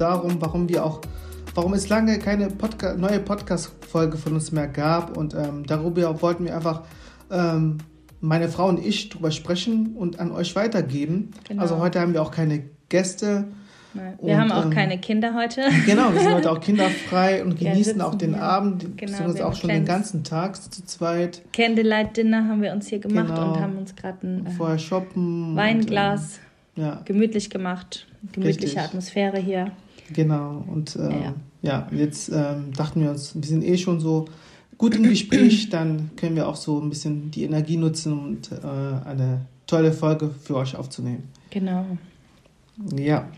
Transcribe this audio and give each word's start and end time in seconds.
darum, 0.00 0.36
warum 0.40 0.68
wir 0.68 0.84
auch, 0.84 1.00
warum 1.54 1.74
es 1.74 1.88
lange 1.88 2.18
keine 2.18 2.48
Podca 2.48 2.94
neue 2.94 3.20
Podcast-Folge 3.20 4.16
von 4.16 4.34
uns 4.34 4.52
mehr 4.52 4.68
gab. 4.68 5.16
Und 5.16 5.34
ähm, 5.34 5.64
darüber 5.66 6.20
wollten 6.22 6.44
wir 6.44 6.54
einfach 6.54 6.82
ähm, 7.30 7.78
meine 8.20 8.48
Frau 8.48 8.68
und 8.68 8.84
ich 8.84 9.08
drüber 9.08 9.30
sprechen 9.30 9.94
und 9.96 10.18
an 10.18 10.32
euch 10.32 10.56
weitergeben. 10.56 11.32
Genau. 11.48 11.62
Also 11.62 11.78
heute 11.78 12.00
haben 12.00 12.12
wir 12.12 12.22
auch 12.22 12.30
keine 12.30 12.64
Gäste. 12.88 13.44
Wir 13.94 14.34
und, 14.34 14.36
haben 14.36 14.52
auch 14.52 14.64
ähm, 14.64 14.70
keine 14.70 14.98
Kinder 14.98 15.34
heute. 15.34 15.62
Genau, 15.86 16.12
wir 16.12 16.20
sind 16.20 16.34
heute 16.34 16.50
auch 16.52 16.60
kinderfrei 16.60 17.42
und 17.42 17.58
genießen 17.58 18.00
auch 18.00 18.14
den 18.14 18.34
hier. 18.34 18.42
Abend, 18.42 18.82
genau, 18.96 19.12
beziehungsweise 19.12 19.46
auch 19.46 19.54
schon 19.54 19.70
den 19.70 19.84
ganzen 19.84 20.24
Tag 20.24 20.56
zu 20.56 20.84
zweit. 20.84 21.42
Candlelight 21.52 22.16
Dinner 22.16 22.46
haben 22.46 22.62
wir 22.62 22.72
uns 22.72 22.88
hier 22.88 22.98
gemacht 22.98 23.28
genau. 23.28 23.54
und 23.54 23.60
haben 23.60 23.78
uns 23.78 23.96
gerade 23.96 24.26
ein 24.26 24.46
äh, 24.46 24.50
Vorher 24.50 24.78
shoppen 24.78 25.56
Weinglas 25.56 26.38
und, 26.76 26.82
ähm, 26.82 26.88
ja. 26.88 27.02
gemütlich 27.04 27.50
gemacht. 27.50 28.06
Gemütliche 28.32 28.66
Richtig. 28.66 28.80
Atmosphäre 28.80 29.38
hier. 29.38 29.72
Genau, 30.12 30.64
und 30.66 30.96
ähm, 30.96 31.10
ja. 31.22 31.34
ja. 31.62 31.88
jetzt 31.92 32.30
ähm, 32.30 32.72
dachten 32.76 33.02
wir 33.02 33.10
uns, 33.10 33.34
wir 33.34 33.42
sind 33.42 33.64
eh 33.64 33.76
schon 33.76 34.00
so 34.00 34.26
gut 34.76 34.94
im 34.96 35.02
Gespräch, 35.04 35.68
dann 35.70 36.10
können 36.16 36.36
wir 36.36 36.48
auch 36.48 36.56
so 36.56 36.80
ein 36.80 36.88
bisschen 36.88 37.30
die 37.30 37.44
Energie 37.44 37.76
nutzen 37.76 38.12
und 38.18 38.52
äh, 38.52 39.06
eine 39.06 39.42
tolle 39.66 39.92
Folge 39.92 40.30
für 40.42 40.56
euch 40.56 40.76
aufzunehmen. 40.76 41.28
Genau. 41.50 41.84
Ja. 42.96 43.28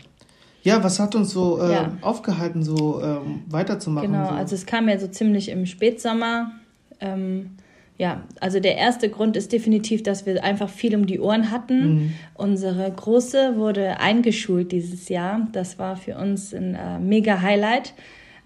Ja, 0.63 0.83
was 0.83 0.99
hat 0.99 1.15
uns 1.15 1.31
so 1.31 1.59
äh, 1.59 1.71
ja. 1.71 1.97
aufgehalten, 2.01 2.63
so 2.63 3.01
ähm, 3.01 3.41
weiterzumachen? 3.49 4.11
Genau, 4.11 4.27
so? 4.27 4.31
also 4.35 4.55
es 4.55 4.65
kam 4.65 4.87
ja 4.87 4.99
so 4.99 5.07
ziemlich 5.07 5.49
im 5.49 5.65
Spätsommer. 5.65 6.51
Ähm, 6.99 7.57
ja, 8.01 8.23
also 8.39 8.59
der 8.59 8.77
erste 8.77 9.09
Grund 9.09 9.37
ist 9.37 9.51
definitiv, 9.51 10.01
dass 10.01 10.25
wir 10.25 10.43
einfach 10.43 10.69
viel 10.69 10.95
um 10.95 11.05
die 11.05 11.19
Ohren 11.19 11.51
hatten. 11.51 11.93
Mhm. 11.93 12.13
Unsere 12.33 12.91
Große 12.91 13.57
wurde 13.57 13.99
eingeschult 13.99 14.71
dieses 14.71 15.07
Jahr. 15.07 15.47
Das 15.51 15.77
war 15.77 15.95
für 15.95 16.17
uns 16.17 16.51
ein 16.51 16.73
äh, 16.73 16.97
mega 16.97 17.43
Highlight 17.43 17.93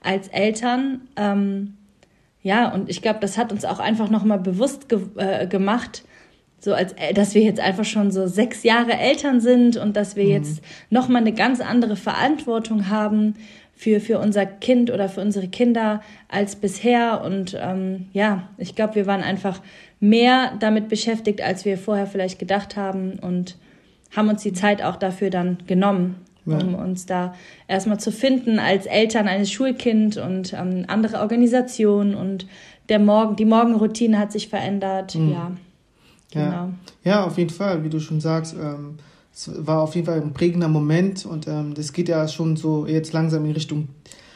als 0.01 0.27
Eltern. 0.27 1.07
Ähm, 1.15 1.75
ja, 2.43 2.67
und 2.73 2.89
ich 2.89 3.01
glaube, 3.01 3.19
das 3.21 3.37
hat 3.37 3.53
uns 3.53 3.63
auch 3.63 3.79
einfach 3.79 4.09
nochmal 4.09 4.39
bewusst 4.39 4.89
ge 4.89 4.99
äh, 5.15 5.47
gemacht, 5.47 6.03
so 6.59 6.73
als 6.73 6.91
äh, 6.97 7.13
dass 7.13 7.33
wir 7.33 7.41
jetzt 7.41 7.61
einfach 7.61 7.85
schon 7.85 8.11
so 8.11 8.27
sechs 8.27 8.63
Jahre 8.63 8.97
Eltern 8.97 9.39
sind 9.39 9.77
und 9.77 9.95
dass 9.95 10.17
wir 10.17 10.25
mhm. 10.25 10.31
jetzt 10.31 10.61
nochmal 10.89 11.21
eine 11.21 11.31
ganz 11.31 11.61
andere 11.61 11.95
Verantwortung 11.95 12.89
haben 12.89 13.35
für, 13.75 13.99
für 13.99 14.19
unser 14.19 14.45
Kind 14.45 14.91
oder 14.91 15.09
für 15.09 15.21
unsere 15.21 15.47
Kinder 15.47 16.01
als 16.29 16.55
bisher. 16.55 17.21
Und 17.23 17.57
ähm, 17.59 18.07
ja, 18.13 18.49
ich 18.57 18.75
glaube, 18.75 18.95
wir 18.95 19.05
waren 19.05 19.21
einfach 19.21 19.61
mehr 19.99 20.53
damit 20.59 20.87
beschäftigt, 20.87 21.41
als 21.41 21.65
wir 21.65 21.77
vorher 21.77 22.07
vielleicht 22.07 22.39
gedacht 22.39 22.77
haben 22.77 23.19
und 23.19 23.57
haben 24.15 24.29
uns 24.29 24.43
die 24.43 24.53
Zeit 24.53 24.81
auch 24.81 24.95
dafür 24.95 25.29
dann 25.29 25.57
genommen, 25.67 26.15
ja. 26.45 26.57
um 26.57 26.75
uns 26.75 27.05
da 27.05 27.35
erstmal 27.67 27.99
zu 27.99 28.11
finden 28.11 28.59
als 28.59 28.85
Eltern 28.85 29.27
eines 29.27 29.51
Schulkind 29.51 30.17
und 30.17 30.53
ähm, 30.53 30.85
andere 30.87 31.19
Organisationen 31.19 32.15
und 32.15 32.47
der 32.87 32.99
Morgen, 32.99 33.35
die 33.35 33.45
Morgenroutine 33.45 34.17
hat 34.17 34.31
sich 34.31 34.47
verändert, 34.47 35.15
mhm. 35.15 35.31
ja. 35.31 35.51
Genau. 36.31 36.51
Ja. 36.51 36.73
ja, 37.03 37.23
auf 37.25 37.37
jeden 37.37 37.49
Fall, 37.49 37.83
wie 37.83 37.89
du 37.89 37.99
schon 37.99 38.19
sagst. 38.19 38.53
Ähm, 38.53 38.97
es 39.35 39.51
war 39.67 39.81
auf 39.81 39.95
jeden 39.95 40.07
Fall 40.07 40.21
ein 40.21 40.33
prägender 40.33 40.69
Moment 40.69 41.25
und 41.25 41.47
ähm, 41.47 41.73
das 41.73 41.91
geht 41.91 42.07
ja 42.07 42.25
schon 42.27 42.55
so 42.55 42.87
jetzt 42.87 43.11
langsam 43.11 43.43
in 43.45 43.51
Richtung, 43.51 43.89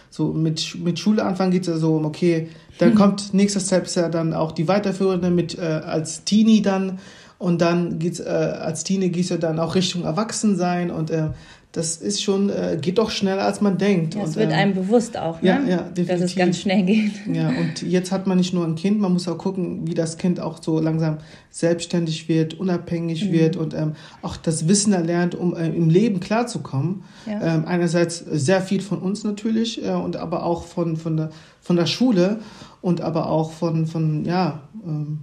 so 0.10 0.34
mit, 0.34 0.76
mit 0.84 1.00
Schule 1.00 1.24
anfangen 1.24 1.52
geht 1.52 1.62
es 1.62 1.68
ja 1.68 1.78
so, 1.78 2.02
okay, 2.04 2.50
dann 2.80 2.96
kommt 2.96 3.34
nächster 3.34 3.62
Step 3.62 3.86
ist 3.86 3.96
ja 3.96 4.10
dann 4.10 4.34
auch 4.34 4.52
die 4.52 4.68
weiterführende 4.68 5.30
mit 5.30 5.58
äh, 5.58 5.62
als 5.62 6.26
Teenie 6.26 6.62
dann 6.62 7.00
und 7.38 7.62
dann 7.62 8.00
geht's 8.00 8.20
äh, 8.20 8.24
als 8.24 8.84
Teenie 8.84 9.10
gehst 9.10 9.32
du 9.32 9.40
dann 9.40 9.60
auch 9.60 9.76
Richtung 9.76 10.04
Erwachsensein 10.04 10.92
und 10.92 11.12
äh, 11.12 11.30
das 11.72 11.97
ist 11.97 12.24
schon, 12.24 12.50
äh, 12.50 12.80
geht 12.81 12.97
doch 12.97 13.12
schneller, 13.12 13.44
als 13.44 13.62
man 13.62 13.78
denkt. 13.78 14.16
Ja, 14.16 14.24
es 14.24 14.35
wird 14.35 14.52
einem 14.52 14.72
ähm, 14.72 14.85
bewusst 14.85 15.16
auch, 15.16 15.40
ne? 15.40 15.50
ja, 15.50 15.59
ja, 15.59 15.78
definitiv. 15.78 16.07
dass 16.07 16.22
es 16.22 16.35
ganz 16.35 16.57
schnell 16.57 16.81
geht. 16.81 17.12
Ja, 17.31 17.50
und 17.50 17.84
jetzt 17.84 18.12
hat 18.12 18.25
man 18.25 18.40
nicht 18.40 18.56
nur 18.56 18.66
ein 18.66 18.74
Kind, 18.74 19.00
man 19.00 19.13
muss 19.13 19.28
auch 19.28 19.38
gucken, 19.38 19.88
wie 19.88 19.94
das 19.94 20.18
Kind 20.18 20.40
auch 20.40 20.63
so 20.63 20.80
langsam 20.80 21.19
selbstständig 21.52 22.28
wird, 22.28 22.59
unabhängig 22.59 23.25
mhm. 23.25 23.31
wird 23.34 23.56
und 23.56 23.75
ähm, 23.75 23.94
auch 24.24 24.35
das 24.35 24.68
Wissen 24.68 24.94
erlernt, 24.94 25.35
um 25.35 25.56
äh, 25.56 25.68
im 25.68 25.91
Leben 25.91 26.19
klarzukommen. 26.19 27.03
Ja. 27.28 27.56
Ähm, 27.56 27.66
einerseits 27.68 28.18
sehr 28.18 28.62
viel 28.62 28.81
von 28.81 28.97
uns 28.97 29.24
natürlich 29.24 29.86
äh, 29.86 29.91
und 29.91 30.16
aber 30.16 30.46
auch 30.46 30.63
von, 30.63 30.97
von, 30.97 31.18
der, 31.18 31.30
von 31.62 31.75
der 31.75 31.86
Schule 31.86 32.40
und 32.81 33.01
aber 33.01 33.30
auch 33.30 33.51
von, 33.51 33.86
von 33.86 34.25
ja, 34.25 34.63
ähm, 34.84 35.19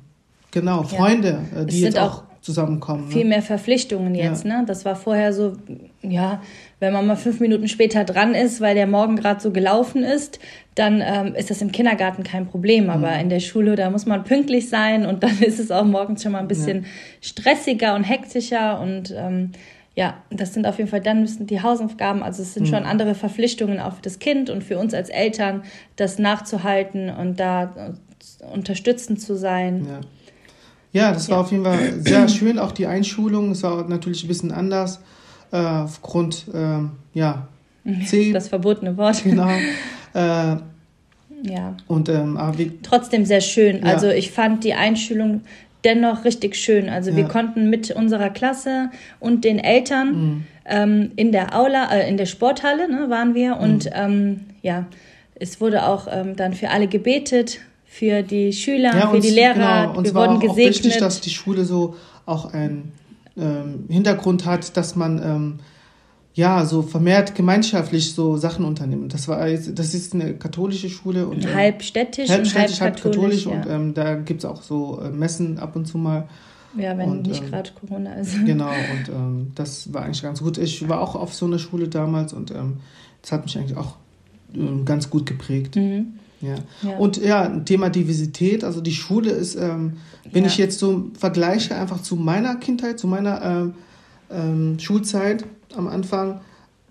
genau, 0.52 0.84
Freunde, 0.84 1.40
äh, 1.56 1.66
die 1.66 1.80
jetzt 1.80 1.98
auch 1.98 2.22
zusammenkommen. 2.46 3.08
Ne? 3.08 3.12
Viel 3.12 3.24
mehr 3.24 3.42
Verpflichtungen 3.42 4.14
jetzt, 4.14 4.44
ja. 4.44 4.60
ne? 4.60 4.64
Das 4.66 4.84
war 4.84 4.94
vorher 4.94 5.32
so, 5.32 5.54
ja, 6.02 6.40
wenn 6.78 6.92
man 6.92 7.06
mal 7.06 7.16
fünf 7.16 7.40
Minuten 7.40 7.66
später 7.66 8.04
dran 8.04 8.34
ist, 8.34 8.60
weil 8.60 8.74
der 8.76 8.86
Morgen 8.86 9.16
gerade 9.16 9.40
so 9.40 9.50
gelaufen 9.50 10.04
ist, 10.04 10.38
dann 10.76 11.02
ähm, 11.04 11.34
ist 11.34 11.50
das 11.50 11.60
im 11.60 11.72
Kindergarten 11.72 12.22
kein 12.22 12.46
Problem. 12.46 12.88
Aber 12.88 13.10
mhm. 13.10 13.20
in 13.22 13.28
der 13.30 13.40
Schule, 13.40 13.74
da 13.74 13.90
muss 13.90 14.06
man 14.06 14.22
pünktlich 14.22 14.68
sein 14.68 15.04
und 15.04 15.24
dann 15.24 15.38
ist 15.40 15.58
es 15.58 15.70
auch 15.70 15.84
morgens 15.84 16.22
schon 16.22 16.32
mal 16.32 16.38
ein 16.38 16.48
bisschen 16.48 16.84
ja. 16.84 16.88
stressiger 17.20 17.96
und 17.96 18.04
hektischer 18.04 18.80
und 18.80 19.12
ähm, 19.16 19.50
ja, 19.96 20.22
das 20.30 20.54
sind 20.54 20.66
auf 20.66 20.76
jeden 20.76 20.90
Fall 20.90 21.00
dann 21.00 21.22
müssen 21.22 21.46
die 21.46 21.62
Hausaufgaben, 21.62 22.22
also 22.22 22.42
es 22.42 22.52
sind 22.52 22.64
mhm. 22.64 22.74
schon 22.74 22.84
andere 22.84 23.14
Verpflichtungen 23.14 23.80
auch 23.80 23.94
für 23.94 24.02
das 24.02 24.18
Kind 24.18 24.50
und 24.50 24.62
für 24.62 24.78
uns 24.78 24.94
als 24.94 25.08
Eltern, 25.08 25.62
das 25.96 26.18
nachzuhalten 26.18 27.08
und 27.08 27.40
da 27.40 27.94
unterstützend 28.52 29.20
zu 29.20 29.36
sein. 29.36 29.86
Ja. 29.88 30.00
Ja, 30.92 31.12
das 31.12 31.28
war 31.28 31.40
auf 31.40 31.52
jeden 31.52 31.64
Fall 31.64 32.00
sehr 32.00 32.28
schön, 32.28 32.58
auch 32.58 32.72
die 32.72 32.86
Einschulung. 32.86 33.52
Es 33.52 33.62
war 33.62 33.86
natürlich 33.88 34.24
ein 34.24 34.28
bisschen 34.28 34.52
anders 34.52 35.00
äh, 35.52 35.56
aufgrund, 35.56 36.46
äh, 36.52 36.80
ja, 37.14 37.48
C. 38.06 38.32
Das 38.32 38.48
verbotene 38.48 38.96
Wort. 38.96 39.22
Genau. 39.22 39.48
Äh, 40.14 40.56
ja. 41.42 41.76
Und 41.88 42.08
ähm, 42.08 42.38
aber 42.38 42.56
wir, 42.56 42.80
trotzdem 42.80 43.26
sehr 43.26 43.42
schön. 43.42 43.80
Ja. 43.84 43.92
Also 43.92 44.08
ich 44.08 44.30
fand 44.30 44.64
die 44.64 44.72
Einschulung 44.72 45.42
dennoch 45.84 46.24
richtig 46.24 46.56
schön. 46.56 46.88
Also 46.88 47.10
ja. 47.10 47.16
wir 47.18 47.24
konnten 47.24 47.70
mit 47.70 47.90
unserer 47.90 48.30
Klasse 48.30 48.90
und 49.20 49.44
den 49.44 49.58
Eltern 49.58 50.08
mhm. 50.08 50.44
ähm, 50.64 51.12
in 51.16 51.32
der 51.32 51.54
Aula, 51.54 51.92
äh, 51.92 52.08
in 52.08 52.16
der 52.16 52.26
Sporthalle 52.26 52.90
ne, 52.90 53.10
waren 53.10 53.34
wir 53.34 53.58
und 53.58 53.84
mhm. 53.84 53.90
ähm, 53.94 54.40
ja, 54.62 54.86
es 55.34 55.60
wurde 55.60 55.86
auch 55.86 56.08
ähm, 56.10 56.34
dann 56.34 56.54
für 56.54 56.70
alle 56.70 56.88
gebetet 56.88 57.60
für 57.98 58.22
die 58.22 58.52
Schüler, 58.52 58.94
ja, 58.94 59.08
für 59.08 59.20
die 59.20 59.30
Lehrer. 59.30 59.86
Genau. 59.86 59.96
Und 59.96 60.04
wir 60.04 60.14
wurden 60.14 60.38
gesegnet. 60.38 60.50
Auch 60.50 60.56
wichtig, 60.56 60.98
dass 60.98 61.20
die 61.22 61.30
Schule 61.30 61.64
so 61.64 61.96
auch 62.26 62.52
einen 62.52 62.92
ähm, 63.38 63.84
Hintergrund 63.88 64.44
hat, 64.44 64.76
dass 64.76 64.96
man 64.96 65.22
ähm, 65.22 65.58
ja 66.34 66.66
so 66.66 66.82
vermehrt 66.82 67.34
gemeinschaftlich 67.34 68.12
so 68.12 68.36
Sachen 68.36 68.66
unternimmt. 68.66 69.14
Das 69.14 69.28
war 69.28 69.48
das 69.48 69.94
ist 69.94 70.12
eine 70.12 70.34
katholische 70.34 70.90
Schule 70.90 71.26
und 71.26 71.46
ähm, 71.46 71.54
halbstädtisch, 71.54 72.28
halbstädtisch, 72.28 72.80
halb 72.82 73.00
katholisch, 73.00 73.46
und 73.46 73.64
ähm, 73.66 73.94
da 73.94 74.16
gibt 74.16 74.40
es 74.40 74.44
auch 74.44 74.60
so 74.60 75.00
äh, 75.00 75.08
Messen 75.08 75.58
ab 75.58 75.74
und 75.74 75.86
zu 75.86 75.96
mal. 75.96 76.28
Ja, 76.76 76.98
wenn 76.98 77.08
und, 77.08 77.26
nicht 77.26 77.42
ähm, 77.44 77.50
gerade 77.50 77.70
Corona 77.80 78.12
ist. 78.16 78.44
Genau, 78.44 78.68
und 78.68 79.08
ähm, 79.08 79.52
das 79.54 79.94
war 79.94 80.02
eigentlich 80.04 80.20
ganz 80.20 80.42
gut. 80.42 80.58
Ich 80.58 80.86
war 80.86 81.00
auch 81.00 81.14
auf 81.14 81.32
so 81.32 81.46
einer 81.46 81.58
Schule 81.58 81.88
damals 81.88 82.34
und 82.34 82.50
ähm, 82.50 82.80
das 83.22 83.32
hat 83.32 83.44
mich 83.44 83.56
eigentlich 83.56 83.78
auch 83.78 83.96
ähm, 84.54 84.84
ganz 84.84 85.08
gut 85.08 85.24
geprägt. 85.24 85.76
Mhm. 85.76 86.18
Ja. 86.40 86.54
ja. 86.82 86.96
Und 86.96 87.16
ja, 87.16 87.48
Thema 87.60 87.90
Diversität, 87.90 88.64
also 88.64 88.80
die 88.80 88.94
Schule 88.94 89.30
ist, 89.30 89.56
ähm, 89.56 89.94
wenn 90.30 90.44
ja. 90.44 90.50
ich 90.50 90.58
jetzt 90.58 90.78
so 90.78 91.10
vergleiche 91.18 91.74
einfach 91.74 92.02
zu 92.02 92.16
meiner 92.16 92.56
Kindheit, 92.56 92.98
zu 92.98 93.06
meiner 93.06 93.42
ähm, 93.42 93.74
ähm, 94.30 94.78
Schulzeit 94.78 95.44
am 95.74 95.88
Anfang, 95.88 96.40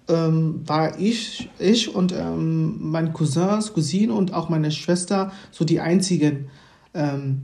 ähm, 0.08 0.62
war 0.66 1.00
ich, 1.00 1.50
ich 1.60 1.94
und 1.94 2.12
ähm, 2.12 2.92
meine 2.92 3.12
Cousins, 3.12 3.74
Cousine 3.74 4.14
und 4.14 4.34
auch 4.34 4.50
meine 4.50 4.72
Schwester 4.72 5.32
so 5.52 5.66
die 5.66 5.80
einzigen 5.80 6.48
ähm, 6.94 7.44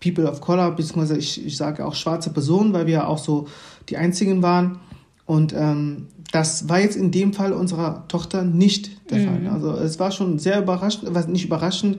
People 0.00 0.28
of 0.28 0.40
Color, 0.40 0.72
beziehungsweise 0.72 1.18
ich, 1.18 1.44
ich 1.44 1.56
sage 1.56 1.84
auch 1.84 1.94
schwarze 1.94 2.30
Personen, 2.30 2.72
weil 2.72 2.86
wir 2.86 2.94
ja 2.94 3.06
auch 3.06 3.18
so 3.18 3.46
die 3.88 3.96
einzigen 3.96 4.42
waren. 4.42 4.80
Und 5.26 5.52
ähm, 5.52 6.08
das 6.32 6.68
war 6.68 6.80
jetzt 6.80 6.96
in 6.96 7.10
dem 7.10 7.32
Fall 7.32 7.52
unserer 7.52 8.06
Tochter 8.08 8.44
nicht 8.44 9.10
der 9.10 9.18
mhm. 9.18 9.24
Fall. 9.44 9.52
Also 9.52 9.72
es 9.72 9.98
war 9.98 10.12
schon 10.12 10.38
sehr 10.38 10.60
überraschend, 10.60 11.14
was 11.14 11.26
nicht 11.26 11.44
überraschend. 11.44 11.98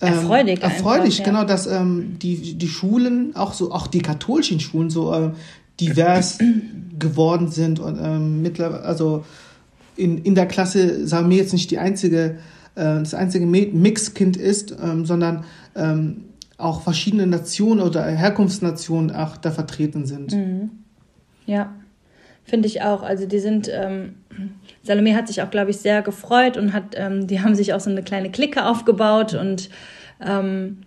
Ähm, 0.00 0.14
erfreulich. 0.14 0.62
Erfreulich, 0.62 1.20
einfach, 1.20 1.32
genau, 1.32 1.44
dass 1.44 1.66
ähm, 1.66 2.18
die, 2.20 2.54
die 2.54 2.68
Schulen, 2.68 3.36
auch 3.36 3.52
so, 3.52 3.70
auch 3.72 3.86
die 3.86 4.00
katholischen 4.00 4.60
Schulen 4.60 4.88
so 4.88 5.12
äh, 5.12 5.30
divers 5.78 6.38
geworden 6.98 7.48
sind 7.48 7.80
und 7.80 7.98
ähm, 8.02 8.42
mittlerweile, 8.42 8.82
also 8.82 9.24
in, 9.96 10.18
in 10.18 10.34
der 10.34 10.46
Klasse 10.46 11.06
sagen 11.06 11.28
wir 11.28 11.36
jetzt 11.36 11.52
nicht 11.52 11.70
die 11.70 11.78
einzige, 11.78 12.38
äh, 12.74 12.98
das 12.98 13.12
einzige 13.12 13.44
Mixkind 13.44 14.38
ist, 14.38 14.74
ähm, 14.82 15.04
sondern 15.04 15.44
ähm, 15.76 16.24
auch 16.56 16.82
verschiedene 16.82 17.26
Nationen 17.26 17.80
oder 17.80 18.04
Herkunftsnationen 18.04 19.14
auch 19.14 19.36
da 19.36 19.50
vertreten 19.50 20.06
sind. 20.06 20.32
Mhm. 20.32 20.70
Ja. 21.46 21.74
Finde 22.50 22.66
ich 22.66 22.82
auch. 22.82 23.04
Also 23.04 23.26
die 23.26 23.38
sind, 23.38 23.70
ähm, 23.72 24.16
Salome 24.82 25.14
hat 25.14 25.28
sich 25.28 25.40
auch, 25.40 25.52
glaube 25.52 25.70
ich, 25.70 25.76
sehr 25.76 26.02
gefreut 26.02 26.56
und 26.56 26.72
hat, 26.72 26.96
ähm, 26.96 27.28
die 27.28 27.40
haben 27.40 27.54
sich 27.54 27.74
auch 27.74 27.78
so 27.78 27.90
eine 27.90 28.02
kleine 28.02 28.32
Clique 28.32 28.66
aufgebaut 28.66 29.34
und 29.34 29.70
ähm, 30.20 30.78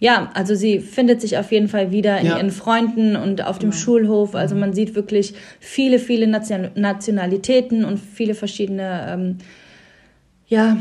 ja, 0.00 0.32
also 0.34 0.56
sie 0.56 0.80
findet 0.80 1.20
sich 1.20 1.38
auf 1.38 1.52
jeden 1.52 1.68
Fall 1.68 1.92
wieder 1.92 2.18
in 2.18 2.26
ja. 2.26 2.36
ihren 2.38 2.50
Freunden 2.50 3.14
und 3.14 3.44
auf 3.44 3.60
dem 3.60 3.70
ja. 3.70 3.76
Schulhof. 3.76 4.34
Also 4.34 4.56
man 4.56 4.72
sieht 4.72 4.96
wirklich 4.96 5.34
viele, 5.60 6.00
viele 6.00 6.26
Nation 6.26 6.70
Nationalitäten 6.74 7.84
und 7.84 7.98
viele 7.98 8.34
verschiedene, 8.34 9.06
ähm, 9.08 9.38
ja, 10.48 10.76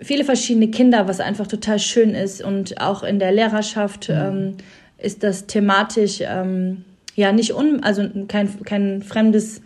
viele 0.00 0.24
verschiedene 0.24 0.68
Kinder, 0.68 1.06
was 1.06 1.20
einfach 1.20 1.46
total 1.46 1.78
schön 1.78 2.14
ist. 2.14 2.42
Und 2.42 2.80
auch 2.80 3.02
in 3.02 3.18
der 3.18 3.30
Lehrerschaft 3.30 4.08
ähm, 4.08 4.54
ist 4.96 5.22
das 5.22 5.46
thematisch 5.46 6.20
ähm, 6.22 6.86
ja 7.16 7.32
nicht 7.32 7.54
un, 7.54 7.82
also 7.82 8.08
kein, 8.28 8.48
kein 8.64 9.02
fremdes 9.02 9.62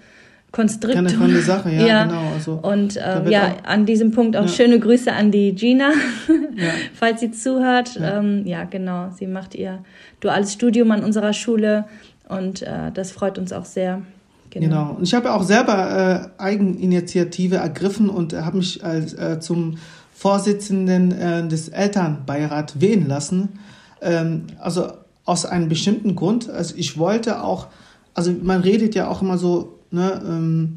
Konstrukt. 0.53 0.95
Keine 0.95 1.11
fremde 1.11 1.43
Sache, 1.43 1.71
ja, 1.71 1.87
ja. 1.87 2.05
genau. 2.05 2.33
Also, 2.35 2.53
und 2.55 2.97
äh, 2.97 3.31
ja, 3.31 3.55
auch, 3.55 3.69
an 3.69 3.87
diesem 3.87 4.11
Punkt 4.11 4.37
auch 4.37 4.47
ja. 4.47 4.49
schöne 4.49 4.81
Grüße 4.81 5.13
an 5.13 5.31
die 5.31 5.55
Gina, 5.55 5.91
ja. 6.57 6.71
falls 6.95 7.21
sie 7.21 7.31
zuhört. 7.31 7.97
Ja. 7.97 8.19
Ähm, 8.19 8.47
ja. 8.47 8.65
genau. 8.65 9.11
Sie 9.17 9.27
macht 9.27 9.55
ihr 9.55 9.85
duales 10.21 10.53
Studium 10.53 10.91
an 10.91 11.05
unserer 11.05 11.33
Schule 11.33 11.85
und 12.29 12.63
äh, 12.63 12.91
das 12.93 13.13
freut 13.13 13.39
uns 13.39 13.53
auch 13.53 13.65
sehr. 13.65 14.03
Genau. 14.51 14.67
genau. 14.67 14.97
Und 14.97 15.05
ich 15.05 15.15
habe 15.15 15.33
auch 15.33 15.45
selber 15.45 16.31
äh, 16.39 16.43
Eigeninitiative 16.43 17.57
ergriffen 17.57 18.09
und 18.09 18.33
habe 18.33 18.57
mich 18.57 18.83
als, 18.85 19.15
äh, 19.15 19.39
zum 19.39 19.77
Vorsitzenden 20.13 21.13
äh, 21.13 21.47
des 21.47 21.69
Elternbeirats 21.69 22.81
wählen 22.81 23.07
lassen. 23.07 23.61
Ähm, 24.03 24.49
also 24.59 24.89
aus 25.25 25.45
einem 25.45 25.69
bestimmten 25.69 26.17
Grund. 26.17 26.49
Also 26.49 26.75
ich 26.77 26.99
wollte 26.99 27.43
auch, 27.43 27.69
also 28.15 28.33
man 28.43 28.61
redet 28.61 28.95
ja 28.95 29.09
auch 29.09 29.23
immer 29.23 29.39
so 29.39 29.79
ne, 29.91 30.23
ähm, 30.27 30.77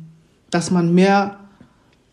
dass 0.50 0.72
man 0.72 0.94
mehr 0.94 1.38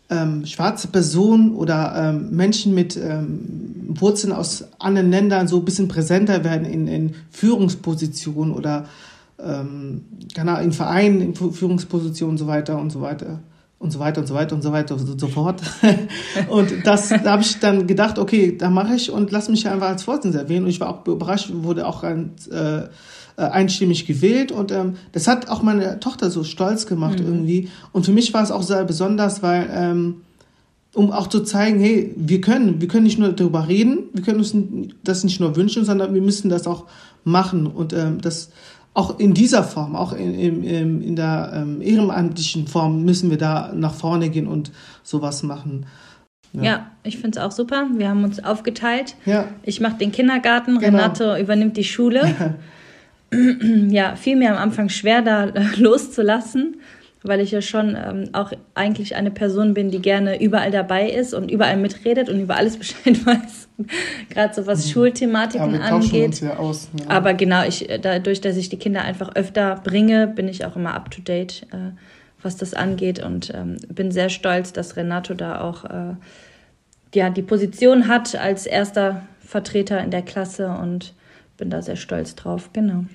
ähm, 0.09 0.45
schwarze 0.45 0.87
Personen 0.87 1.55
oder 1.55 1.93
ähm, 1.95 2.35
Menschen 2.35 2.73
mit 2.73 2.97
ähm, 2.97 3.95
Wurzeln 3.99 4.33
aus 4.33 4.65
anderen 4.79 5.09
Ländern 5.09 5.47
so 5.47 5.57
ein 5.57 5.65
bisschen 5.65 5.87
präsenter 5.87 6.43
werden 6.43 6.65
in, 6.65 6.87
in 6.87 7.15
Führungspositionen 7.29 8.53
oder 8.53 8.87
ähm, 9.39 10.05
in 10.35 10.71
Vereinen 10.71 11.21
in 11.21 11.35
Führungspositionen 11.35 12.33
und 12.33 12.37
so 12.37 12.47
weiter 12.47 12.79
und 12.79 12.91
so 12.91 13.01
weiter 13.01 13.39
und 13.81 13.91
so 13.91 13.99
weiter 13.99 14.21
und 14.21 14.27
so 14.27 14.35
weiter 14.35 14.55
und 14.55 14.61
so 14.61 14.71
weiter 14.71 14.95
und 14.95 15.19
so 15.19 15.27
fort. 15.27 15.61
und 16.49 16.85
das 16.85 17.09
da 17.09 17.31
habe 17.31 17.41
ich 17.41 17.59
dann 17.59 17.87
gedacht, 17.87 18.19
okay, 18.19 18.55
da 18.57 18.69
mache 18.69 18.95
ich 18.95 19.11
und 19.11 19.31
lass 19.31 19.49
mich 19.49 19.67
einfach 19.67 19.87
als 19.89 20.03
Vorsitzender 20.03 20.47
wählen. 20.49 20.63
Und 20.63 20.69
ich 20.69 20.79
war 20.79 20.89
auch 20.89 21.07
überrascht, 21.07 21.51
wurde 21.51 21.87
auch 21.87 22.03
ein 22.03 22.31
äh, 22.51 22.83
äh, 23.37 23.43
einstimmig 23.43 24.05
gewählt 24.05 24.51
und 24.51 24.71
ähm, 24.71 24.95
das 25.13 25.27
hat 25.27 25.49
auch 25.49 25.63
meine 25.63 25.99
Tochter 25.99 26.29
so 26.29 26.43
stolz 26.43 26.85
gemacht 26.85 27.19
mhm. 27.19 27.25
irgendwie. 27.25 27.69
Und 27.91 28.05
für 28.05 28.11
mich 28.11 28.33
war 28.33 28.43
es 28.43 28.51
auch 28.51 28.61
sehr 28.61 28.83
besonders, 28.83 29.41
weil 29.41 29.69
ähm, 29.73 30.21
um 30.93 31.11
auch 31.11 31.27
zu 31.27 31.39
zeigen, 31.41 31.79
hey, 31.79 32.13
wir 32.17 32.41
können, 32.41 32.81
wir 32.81 32.87
können 32.87 33.05
nicht 33.05 33.17
nur 33.17 33.31
darüber 33.31 33.67
reden, 33.67 34.09
wir 34.13 34.23
können 34.23 34.39
uns 34.39 34.53
das 35.03 35.23
nicht 35.23 35.39
nur 35.39 35.55
wünschen, 35.55 35.85
sondern 35.85 36.13
wir 36.13 36.21
müssen 36.21 36.49
das 36.49 36.67
auch 36.67 36.85
machen 37.23 37.67
und 37.67 37.93
ähm, 37.93 38.19
das 38.21 38.49
auch 38.93 39.19
in 39.19 39.33
dieser 39.33 39.63
Form, 39.63 39.95
auch 39.95 40.13
in, 40.13 40.63
in, 40.63 41.01
in 41.01 41.15
der 41.15 41.53
ähm, 41.55 41.81
ehrenamtlichen 41.81 42.67
Form 42.67 43.03
müssen 43.03 43.29
wir 43.29 43.37
da 43.37 43.71
nach 43.73 43.93
vorne 43.93 44.29
gehen 44.29 44.47
und 44.47 44.71
sowas 45.03 45.43
machen. 45.43 45.85
Ja, 46.53 46.63
ja 46.63 46.91
ich 47.03 47.17
finde 47.17 47.39
es 47.39 47.45
auch 47.45 47.51
super. 47.51 47.87
Wir 47.93 48.09
haben 48.09 48.23
uns 48.23 48.43
aufgeteilt. 48.43 49.15
Ja. 49.25 49.45
Ich 49.63 49.79
mache 49.79 49.97
den 49.97 50.11
Kindergarten, 50.11 50.79
genau. 50.79 50.97
Renato 50.97 51.37
übernimmt 51.37 51.77
die 51.77 51.85
Schule. 51.85 52.57
ja, 53.89 54.15
fiel 54.15 54.35
mir 54.35 54.51
am 54.51 54.57
Anfang 54.57 54.89
schwer, 54.89 55.21
da 55.21 55.45
loszulassen, 55.77 56.77
weil 57.23 57.39
ich 57.39 57.51
ja 57.51 57.61
schon 57.61 57.95
ähm, 57.95 58.29
auch 58.33 58.51
eigentlich 58.73 59.15
eine 59.15 59.29
Person 59.29 59.73
bin, 59.73 59.91
die 59.91 60.01
gerne 60.01 60.41
überall 60.41 60.71
dabei 60.71 61.09
ist 61.09 61.33
und 61.33 61.51
überall 61.51 61.77
mitredet 61.77 62.29
und 62.29 62.39
über 62.39 62.55
alles 62.55 62.77
Bescheid 62.79 63.25
weiß. 63.25 63.67
Gerade 64.29 64.53
so 64.53 64.65
was 64.65 64.85
mhm. 64.85 64.91
Schulthematiken 64.91 65.75
ja, 65.75 65.81
angeht. 65.81 66.27
Uns 66.27 66.39
ja 66.39 66.57
aus, 66.57 66.89
ja. 66.99 67.09
Aber 67.09 67.33
genau, 67.33 67.63
ich, 67.65 67.89
äh, 67.89 67.99
dadurch, 67.99 68.41
dass 68.41 68.57
ich 68.57 68.69
die 68.69 68.77
Kinder 68.77 69.03
einfach 69.03 69.35
öfter 69.35 69.75
bringe, 69.83 70.27
bin 70.27 70.47
ich 70.47 70.65
auch 70.65 70.75
immer 70.75 70.95
up 70.95 71.11
to 71.11 71.21
date, 71.21 71.67
äh, 71.71 71.91
was 72.41 72.57
das 72.57 72.73
angeht 72.73 73.23
und 73.23 73.53
ähm, 73.53 73.77
bin 73.87 74.11
sehr 74.11 74.29
stolz, 74.29 74.73
dass 74.73 74.97
Renato 74.97 75.35
da 75.35 75.61
auch 75.61 75.85
äh, 75.85 76.15
ja, 77.13 77.29
die 77.29 77.43
Position 77.43 78.07
hat 78.07 78.35
als 78.35 78.65
erster 78.65 79.23
Vertreter 79.45 80.01
in 80.01 80.09
der 80.09 80.23
Klasse 80.23 80.69
und 80.69 81.13
bin 81.57 81.69
da 81.69 81.83
sehr 81.83 81.97
stolz 81.97 82.35
drauf, 82.35 82.71
genau. 82.73 83.05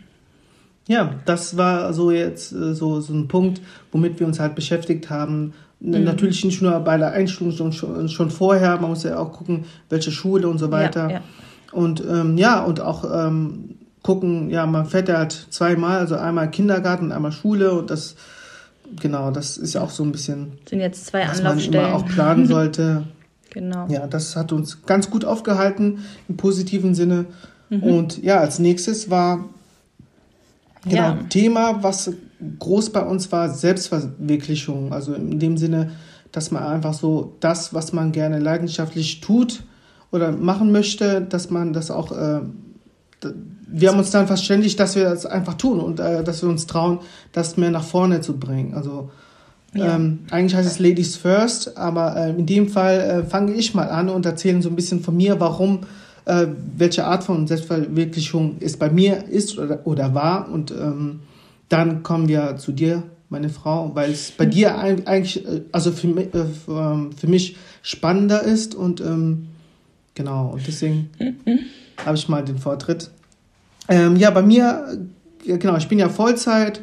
Ja, 0.88 1.14
das 1.24 1.56
war 1.56 1.92
so 1.92 2.10
jetzt 2.10 2.52
äh, 2.52 2.74
so, 2.74 3.00
so 3.00 3.12
ein 3.12 3.28
Punkt, 3.28 3.60
womit 3.92 4.20
wir 4.20 4.26
uns 4.26 4.38
halt 4.38 4.54
beschäftigt 4.54 5.10
haben. 5.10 5.52
Mhm. 5.80 6.04
Natürlich 6.04 6.44
nicht 6.44 6.62
nur 6.62 6.78
bei 6.80 6.96
der 6.96 7.12
Einstellung, 7.12 7.72
schon, 7.72 8.08
schon 8.08 8.30
vorher. 8.30 8.78
Man 8.80 8.90
muss 8.90 9.02
ja 9.02 9.18
auch 9.18 9.32
gucken, 9.32 9.64
welche 9.88 10.10
Schule 10.10 10.48
und 10.48 10.58
so 10.58 10.70
weiter. 10.70 11.04
Ja, 11.04 11.10
ja. 11.10 11.20
Und 11.72 12.02
ähm, 12.08 12.38
ja, 12.38 12.62
und 12.62 12.80
auch 12.80 13.04
ähm, 13.12 13.76
gucken, 14.02 14.48
ja, 14.50 14.66
man 14.66 14.86
fährt 14.86 15.08
ja 15.08 15.18
halt 15.18 15.32
zweimal, 15.50 15.98
also 15.98 16.14
einmal 16.14 16.50
Kindergarten, 16.50 17.10
einmal 17.10 17.32
Schule 17.32 17.72
und 17.72 17.90
das, 17.90 18.14
genau, 19.00 19.32
das 19.32 19.56
ist 19.56 19.74
ja 19.74 19.82
auch 19.82 19.90
so 19.90 20.04
ein 20.04 20.12
bisschen. 20.12 20.52
Sind 20.68 20.80
jetzt 20.80 21.06
zwei 21.06 21.26
was 21.28 21.40
Anlaufstellen. 21.40 21.82
man 21.82 21.90
immer 21.90 21.96
auch 21.96 22.06
planen 22.06 22.46
sollte. 22.46 23.02
genau. 23.50 23.88
Ja, 23.88 24.06
das 24.06 24.36
hat 24.36 24.52
uns 24.52 24.86
ganz 24.86 25.10
gut 25.10 25.24
aufgehalten 25.24 26.04
im 26.28 26.36
positiven 26.36 26.94
Sinne. 26.94 27.26
Mhm. 27.68 27.82
Und 27.82 28.22
ja, 28.22 28.38
als 28.38 28.60
nächstes 28.60 29.10
war 29.10 29.44
Genau, 30.88 31.02
ja. 31.02 31.18
Thema, 31.28 31.82
was 31.82 32.12
groß 32.58 32.90
bei 32.90 33.00
uns 33.00 33.30
war, 33.32 33.48
Selbstverwirklichung. 33.48 34.92
Also 34.92 35.14
in 35.14 35.38
dem 35.38 35.56
Sinne, 35.56 35.90
dass 36.32 36.50
man 36.50 36.62
einfach 36.62 36.94
so 36.94 37.34
das, 37.40 37.74
was 37.74 37.92
man 37.92 38.12
gerne 38.12 38.38
leidenschaftlich 38.38 39.20
tut 39.20 39.64
oder 40.12 40.32
machen 40.32 40.70
möchte, 40.72 41.20
dass 41.22 41.50
man 41.50 41.72
das 41.72 41.90
auch, 41.90 42.12
äh, 42.12 42.40
wir 43.68 43.88
haben 43.90 43.98
uns 43.98 44.10
dann 44.10 44.26
verständigt, 44.26 44.78
dass 44.78 44.94
wir 44.94 45.04
das 45.04 45.26
einfach 45.26 45.54
tun 45.54 45.80
und 45.80 45.98
äh, 45.98 46.22
dass 46.22 46.42
wir 46.42 46.48
uns 46.48 46.66
trauen, 46.66 47.00
das 47.32 47.56
mehr 47.56 47.70
nach 47.70 47.84
vorne 47.84 48.20
zu 48.20 48.38
bringen. 48.38 48.74
Also 48.74 49.10
ja. 49.74 49.96
ähm, 49.96 50.20
eigentlich 50.30 50.54
heißt 50.54 50.68
es 50.68 50.78
Ladies 50.78 51.16
First, 51.16 51.76
aber 51.76 52.16
äh, 52.16 52.30
in 52.30 52.46
dem 52.46 52.69
Fall 52.69 53.00
äh, 53.00 53.24
fange 53.24 53.52
ich 53.52 53.74
mal 53.74 53.88
an 53.88 54.08
und 54.08 54.24
erzähle 54.24 54.62
so 54.62 54.69
ein 54.69 54.76
bisschen 54.76 55.00
von 55.00 55.16
mir, 55.16 55.40
warum 55.40 55.81
äh, 56.26 56.48
welche 56.76 57.04
Art 57.06 57.24
von 57.24 57.46
Selbstverwirklichung 57.46 58.56
es 58.60 58.76
bei 58.76 58.90
mir 58.90 59.24
ist 59.28 59.58
oder, 59.58 59.86
oder 59.86 60.14
war. 60.14 60.50
Und 60.50 60.72
ähm, 60.72 61.20
dann 61.68 62.02
kommen 62.02 62.28
wir 62.28 62.56
zu 62.56 62.72
dir, 62.72 63.04
meine 63.28 63.48
Frau, 63.48 63.92
weil 63.94 64.12
es 64.12 64.32
bei 64.32 64.46
dir 64.46 64.78
eigentlich, 64.78 65.46
äh, 65.46 65.62
also 65.72 65.92
für, 65.92 66.08
mich, 66.08 66.34
äh, 66.34 66.44
ähm, 66.68 67.12
für 67.12 67.26
mich 67.26 67.56
spannender 67.82 68.42
ist 68.42 68.74
und 68.74 69.00
ähm, 69.00 69.48
genau, 70.14 70.50
und 70.50 70.66
deswegen 70.66 71.10
habe 72.04 72.16
ich 72.16 72.28
mal 72.28 72.44
den 72.44 72.58
Vortritt. 72.58 73.10
Ähm, 73.88 74.16
ja, 74.16 74.30
bei 74.30 74.42
mir, 74.42 74.98
genau, 75.44 75.76
ich 75.76 75.88
bin 75.88 75.98
ja 75.98 76.08
Vollzeit. 76.08 76.82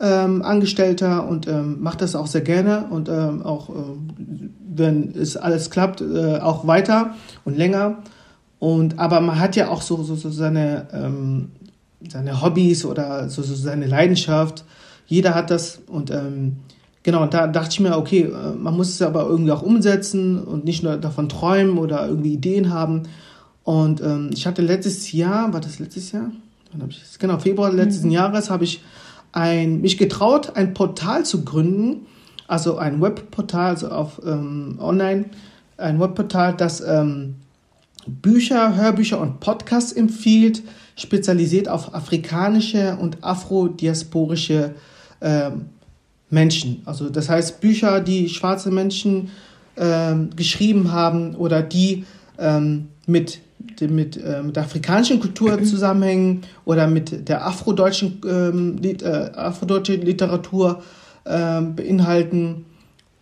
Ähm, 0.00 0.42
Angestellter 0.42 1.28
und 1.28 1.46
ähm, 1.46 1.80
mache 1.80 1.98
das 1.98 2.16
auch 2.16 2.26
sehr 2.26 2.40
gerne 2.40 2.88
und 2.90 3.08
ähm, 3.08 3.42
auch, 3.44 3.70
äh, 3.70 3.72
wenn 4.74 5.14
es 5.14 5.36
alles 5.36 5.70
klappt, 5.70 6.00
äh, 6.00 6.38
auch 6.38 6.66
weiter 6.66 7.14
und 7.44 7.56
länger. 7.56 7.98
Und, 8.62 9.00
aber 9.00 9.20
man 9.20 9.40
hat 9.40 9.56
ja 9.56 9.70
auch 9.70 9.82
so, 9.82 10.04
so, 10.04 10.14
so 10.14 10.30
seine, 10.30 10.86
ähm, 10.92 11.48
seine 12.08 12.42
Hobbys 12.42 12.84
oder 12.84 13.28
so, 13.28 13.42
so 13.42 13.56
seine 13.56 13.88
Leidenschaft. 13.88 14.62
Jeder 15.04 15.34
hat 15.34 15.50
das 15.50 15.80
und 15.88 16.12
ähm, 16.12 16.58
genau, 17.02 17.26
da 17.26 17.48
dachte 17.48 17.70
ich 17.72 17.80
mir, 17.80 17.98
okay, 17.98 18.20
äh, 18.20 18.52
man 18.56 18.76
muss 18.76 18.90
es 18.90 19.02
aber 19.02 19.26
irgendwie 19.26 19.50
auch 19.50 19.62
umsetzen 19.62 20.40
und 20.40 20.64
nicht 20.64 20.84
nur 20.84 20.96
davon 20.96 21.28
träumen 21.28 21.76
oder 21.76 22.06
irgendwie 22.06 22.34
Ideen 22.34 22.72
haben. 22.72 23.02
Und 23.64 24.00
ähm, 24.00 24.30
ich 24.32 24.46
hatte 24.46 24.62
letztes 24.62 25.10
Jahr, 25.10 25.52
war 25.52 25.60
das 25.60 25.80
letztes 25.80 26.12
Jahr? 26.12 26.30
Das? 26.72 27.18
Genau, 27.18 27.40
Februar 27.40 27.72
letzten 27.72 28.06
mhm. 28.06 28.12
Jahres 28.12 28.48
habe 28.48 28.62
ich 28.62 28.80
ein, 29.32 29.80
mich 29.80 29.98
getraut, 29.98 30.52
ein 30.54 30.72
Portal 30.72 31.24
zu 31.24 31.44
gründen, 31.44 32.06
also 32.46 32.78
ein 32.78 33.00
Webportal, 33.00 33.70
also 33.70 33.88
auf 33.88 34.20
ähm, 34.24 34.78
online, 34.80 35.24
ein 35.78 35.98
Webportal, 35.98 36.54
das 36.56 36.80
ähm, 36.80 37.34
Bücher, 38.06 38.76
Hörbücher 38.76 39.20
und 39.20 39.40
Podcasts 39.40 39.92
empfiehlt, 39.92 40.62
spezialisiert 40.96 41.68
auf 41.68 41.94
afrikanische 41.94 42.96
und 43.00 43.22
afrodiasporische 43.22 44.74
äh, 45.20 45.50
Menschen. 46.30 46.82
Also 46.84 47.10
das 47.10 47.28
heißt 47.28 47.60
Bücher, 47.60 48.00
die 48.00 48.28
schwarze 48.28 48.70
Menschen 48.70 49.30
äh, 49.76 50.14
geschrieben 50.34 50.92
haben 50.92 51.34
oder 51.36 51.62
die 51.62 52.04
ähm, 52.38 52.88
mit, 53.06 53.40
mit, 53.80 54.16
äh, 54.16 54.42
mit 54.42 54.56
der 54.56 54.64
afrikanischen 54.64 55.20
Kultur 55.20 55.62
zusammenhängen 55.64 56.42
oder 56.64 56.86
mit 56.86 57.28
der 57.28 57.46
afrodeutschen 57.46 58.20
ähm, 58.28 58.80
äh, 58.82 59.30
afrodeutsche 59.34 59.94
Literatur 59.96 60.82
ähm, 61.24 61.76
beinhalten 61.76 62.66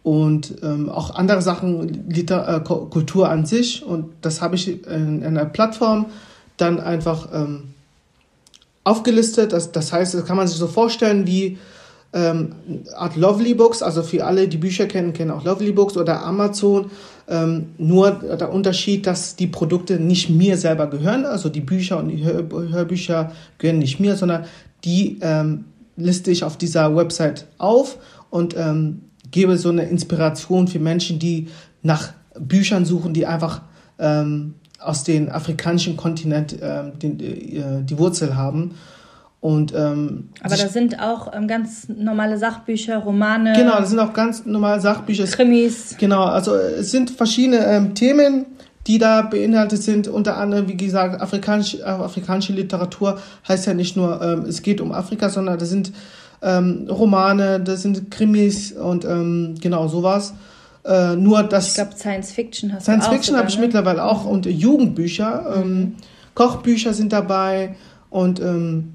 und 0.02 0.54
ähm, 0.62 0.88
auch 0.88 1.14
andere 1.14 1.42
Sachen, 1.42 2.08
Liter 2.08 2.56
äh, 2.56 2.60
Kultur 2.60 3.28
an 3.28 3.44
sich. 3.44 3.84
Und 3.84 4.06
das 4.22 4.40
habe 4.40 4.54
ich 4.54 4.86
in, 4.86 5.22
in, 5.22 5.24
einer 5.24 5.44
Plattform 5.44 6.06
dann 6.56 6.80
einfach 6.80 7.28
ähm, 7.32 7.74
aufgelistet. 8.84 9.52
Das, 9.52 9.72
das 9.72 9.92
heißt, 9.92 10.14
das 10.14 10.24
kann 10.24 10.36
man 10.36 10.48
sich 10.48 10.56
so 10.56 10.66
vorstellen 10.66 11.26
wie 11.26 11.58
ähm, 12.12 12.54
Art 12.96 13.16
Lovely 13.16 13.54
Books, 13.54 13.82
also 13.82 14.02
für 14.02 14.24
alle, 14.24 14.48
die 14.48 14.56
Bücher 14.56 14.86
kennen, 14.86 15.12
kennen 15.12 15.30
auch 15.30 15.44
Lovely 15.44 15.72
Books 15.72 15.96
oder 15.96 16.24
Amazon. 16.24 16.90
Ähm, 17.28 17.68
nur 17.78 18.10
der 18.10 18.52
Unterschied, 18.52 19.06
dass 19.06 19.36
die 19.36 19.46
Produkte 19.46 20.00
nicht 20.00 20.30
mir 20.30 20.56
selber 20.56 20.88
gehören, 20.88 21.24
also 21.24 21.48
die 21.48 21.60
Bücher 21.60 21.98
und 21.98 22.08
die 22.08 22.24
Hör 22.24 22.42
Hörbücher 22.50 23.32
gehören 23.58 23.78
nicht 23.78 24.00
mir, 24.00 24.16
sondern 24.16 24.46
die 24.84 25.18
ähm, 25.20 25.66
liste 25.96 26.32
ich 26.32 26.42
auf 26.42 26.56
dieser 26.56 26.96
Website 26.96 27.46
auf 27.58 27.98
und 28.30 28.56
ähm, 28.56 29.02
gebe 29.30 29.56
so 29.56 29.68
eine 29.68 29.84
Inspiration 29.84 30.68
für 30.68 30.78
Menschen, 30.78 31.18
die 31.18 31.48
nach 31.82 32.12
Büchern 32.38 32.84
suchen, 32.84 33.14
die 33.14 33.26
einfach 33.26 33.62
ähm, 33.98 34.54
aus 34.78 35.04
dem 35.04 35.28
afrikanischen 35.28 35.96
Kontinent 35.96 36.56
ähm, 36.60 36.98
den, 36.98 37.20
äh, 37.20 37.82
die 37.82 37.98
Wurzel 37.98 38.36
haben. 38.36 38.74
Und, 39.40 39.72
ähm, 39.74 40.28
Aber 40.42 40.56
da 40.56 40.68
sind 40.68 41.00
auch 41.00 41.32
ähm, 41.34 41.48
ganz 41.48 41.88
normale 41.88 42.36
Sachbücher, 42.36 42.98
Romane. 42.98 43.54
Genau, 43.54 43.78
das 43.78 43.88
sind 43.88 43.98
auch 43.98 44.12
ganz 44.12 44.44
normale 44.44 44.80
Sachbücher. 44.80 45.24
Krimis. 45.24 45.96
Genau, 45.98 46.24
also 46.24 46.54
es 46.54 46.90
sind 46.90 47.10
verschiedene 47.10 47.64
ähm, 47.64 47.94
Themen, 47.94 48.44
die 48.86 48.98
da 48.98 49.22
beinhaltet 49.22 49.82
sind. 49.82 50.08
Unter 50.08 50.36
anderem, 50.36 50.68
wie 50.68 50.76
gesagt, 50.76 51.20
afrikanisch, 51.20 51.76
äh, 51.76 51.82
afrikanische 51.84 52.52
Literatur 52.52 53.18
heißt 53.48 53.66
ja 53.66 53.72
nicht 53.72 53.96
nur, 53.96 54.20
ähm, 54.20 54.44
es 54.46 54.60
geht 54.60 54.80
um 54.82 54.92
Afrika, 54.92 55.30
sondern 55.30 55.58
das 55.58 55.70
sind 55.70 55.90
ähm, 56.42 56.88
Romane, 56.88 57.60
das 57.60 57.82
sind 57.82 58.10
Krimis 58.10 58.72
und 58.72 59.04
ähm, 59.04 59.54
genau 59.60 59.88
sowas. 59.88 60.34
Äh, 60.84 61.16
nur 61.16 61.42
das. 61.42 61.68
Ich 61.68 61.74
glaube, 61.74 61.92
Science 61.96 62.32
Fiction 62.32 62.72
hast 62.72 62.84
Science 62.84 63.06
du 63.06 63.12
Fiction 63.12 63.36
habe 63.36 63.48
ich 63.48 63.56
ne? 63.56 63.62
mittlerweile 63.66 64.04
auch 64.04 64.24
und 64.24 64.46
Jugendbücher, 64.46 65.56
ähm, 65.56 65.78
mhm. 65.78 65.94
Kochbücher 66.34 66.94
sind 66.94 67.12
dabei 67.12 67.76
und 68.08 68.40
ähm, 68.40 68.94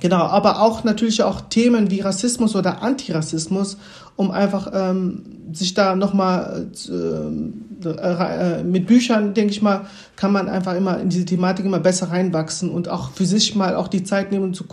genau, 0.00 0.22
aber 0.22 0.62
auch 0.62 0.84
natürlich 0.84 1.22
auch 1.22 1.40
Themen 1.40 1.90
wie 1.90 2.00
Rassismus 2.00 2.54
oder 2.54 2.82
Antirassismus, 2.82 3.76
um 4.14 4.30
einfach 4.30 4.70
ähm, 4.72 5.22
sich 5.52 5.74
da 5.74 5.96
nochmal 5.96 6.68
äh, 6.88 7.88
äh, 7.88 8.62
mit 8.62 8.86
Büchern, 8.86 9.34
denke 9.34 9.52
ich 9.52 9.62
mal, 9.62 9.86
kann 10.16 10.32
man 10.32 10.48
einfach 10.48 10.74
immer 10.74 11.00
in 11.00 11.08
diese 11.08 11.24
Thematik 11.24 11.66
immer 11.66 11.80
besser 11.80 12.10
reinwachsen 12.10 12.70
und 12.70 12.88
auch 12.88 13.10
für 13.10 13.26
sich 13.26 13.54
mal 13.54 13.74
auch 13.74 13.88
die 13.88 14.04
Zeit 14.04 14.30
nehmen, 14.30 14.54
zu, 14.54 14.64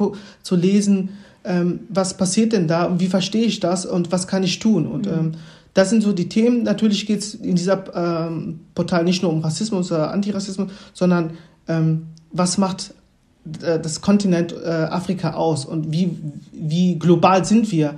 zu 0.42 0.56
lesen, 0.56 1.10
ähm, 1.44 1.82
was 1.90 2.16
passiert 2.16 2.54
denn 2.54 2.68
da 2.68 2.86
und 2.86 3.00
wie 3.00 3.08
verstehe 3.08 3.46
ich 3.46 3.60
das 3.60 3.86
und 3.86 4.12
was 4.12 4.28
kann 4.28 4.44
ich 4.44 4.60
tun 4.60 4.88
und 4.88 5.06
mhm. 5.06 5.12
ähm, 5.12 5.32
das 5.74 5.90
sind 5.90 6.04
so 6.04 6.14
die 6.14 6.30
Themen. 6.30 6.64
Natürlich 6.64 7.06
geht 7.06 7.20
es 7.20 7.36
in 7.36 7.56
dieser 7.56 7.84
ähm, 7.96 8.60
Portal 8.76 9.04
nicht 9.04 9.24
nur 9.24 9.32
um 9.32 9.42
Rassismus 9.42 9.92
oder 9.92 10.12
Antirassismus, 10.12 10.72
sondern 10.94 11.32
ähm, 11.68 12.08
was 12.32 12.58
macht 12.58 12.94
äh, 13.62 13.80
das 13.80 14.02
Kontinent 14.02 14.54
äh, 14.54 14.68
Afrika 14.68 15.34
aus 15.34 15.66
und 15.66 15.92
wie, 15.92 16.18
wie 16.52 17.00
global 17.00 17.44
sind 17.44 17.72
wir? 17.72 17.96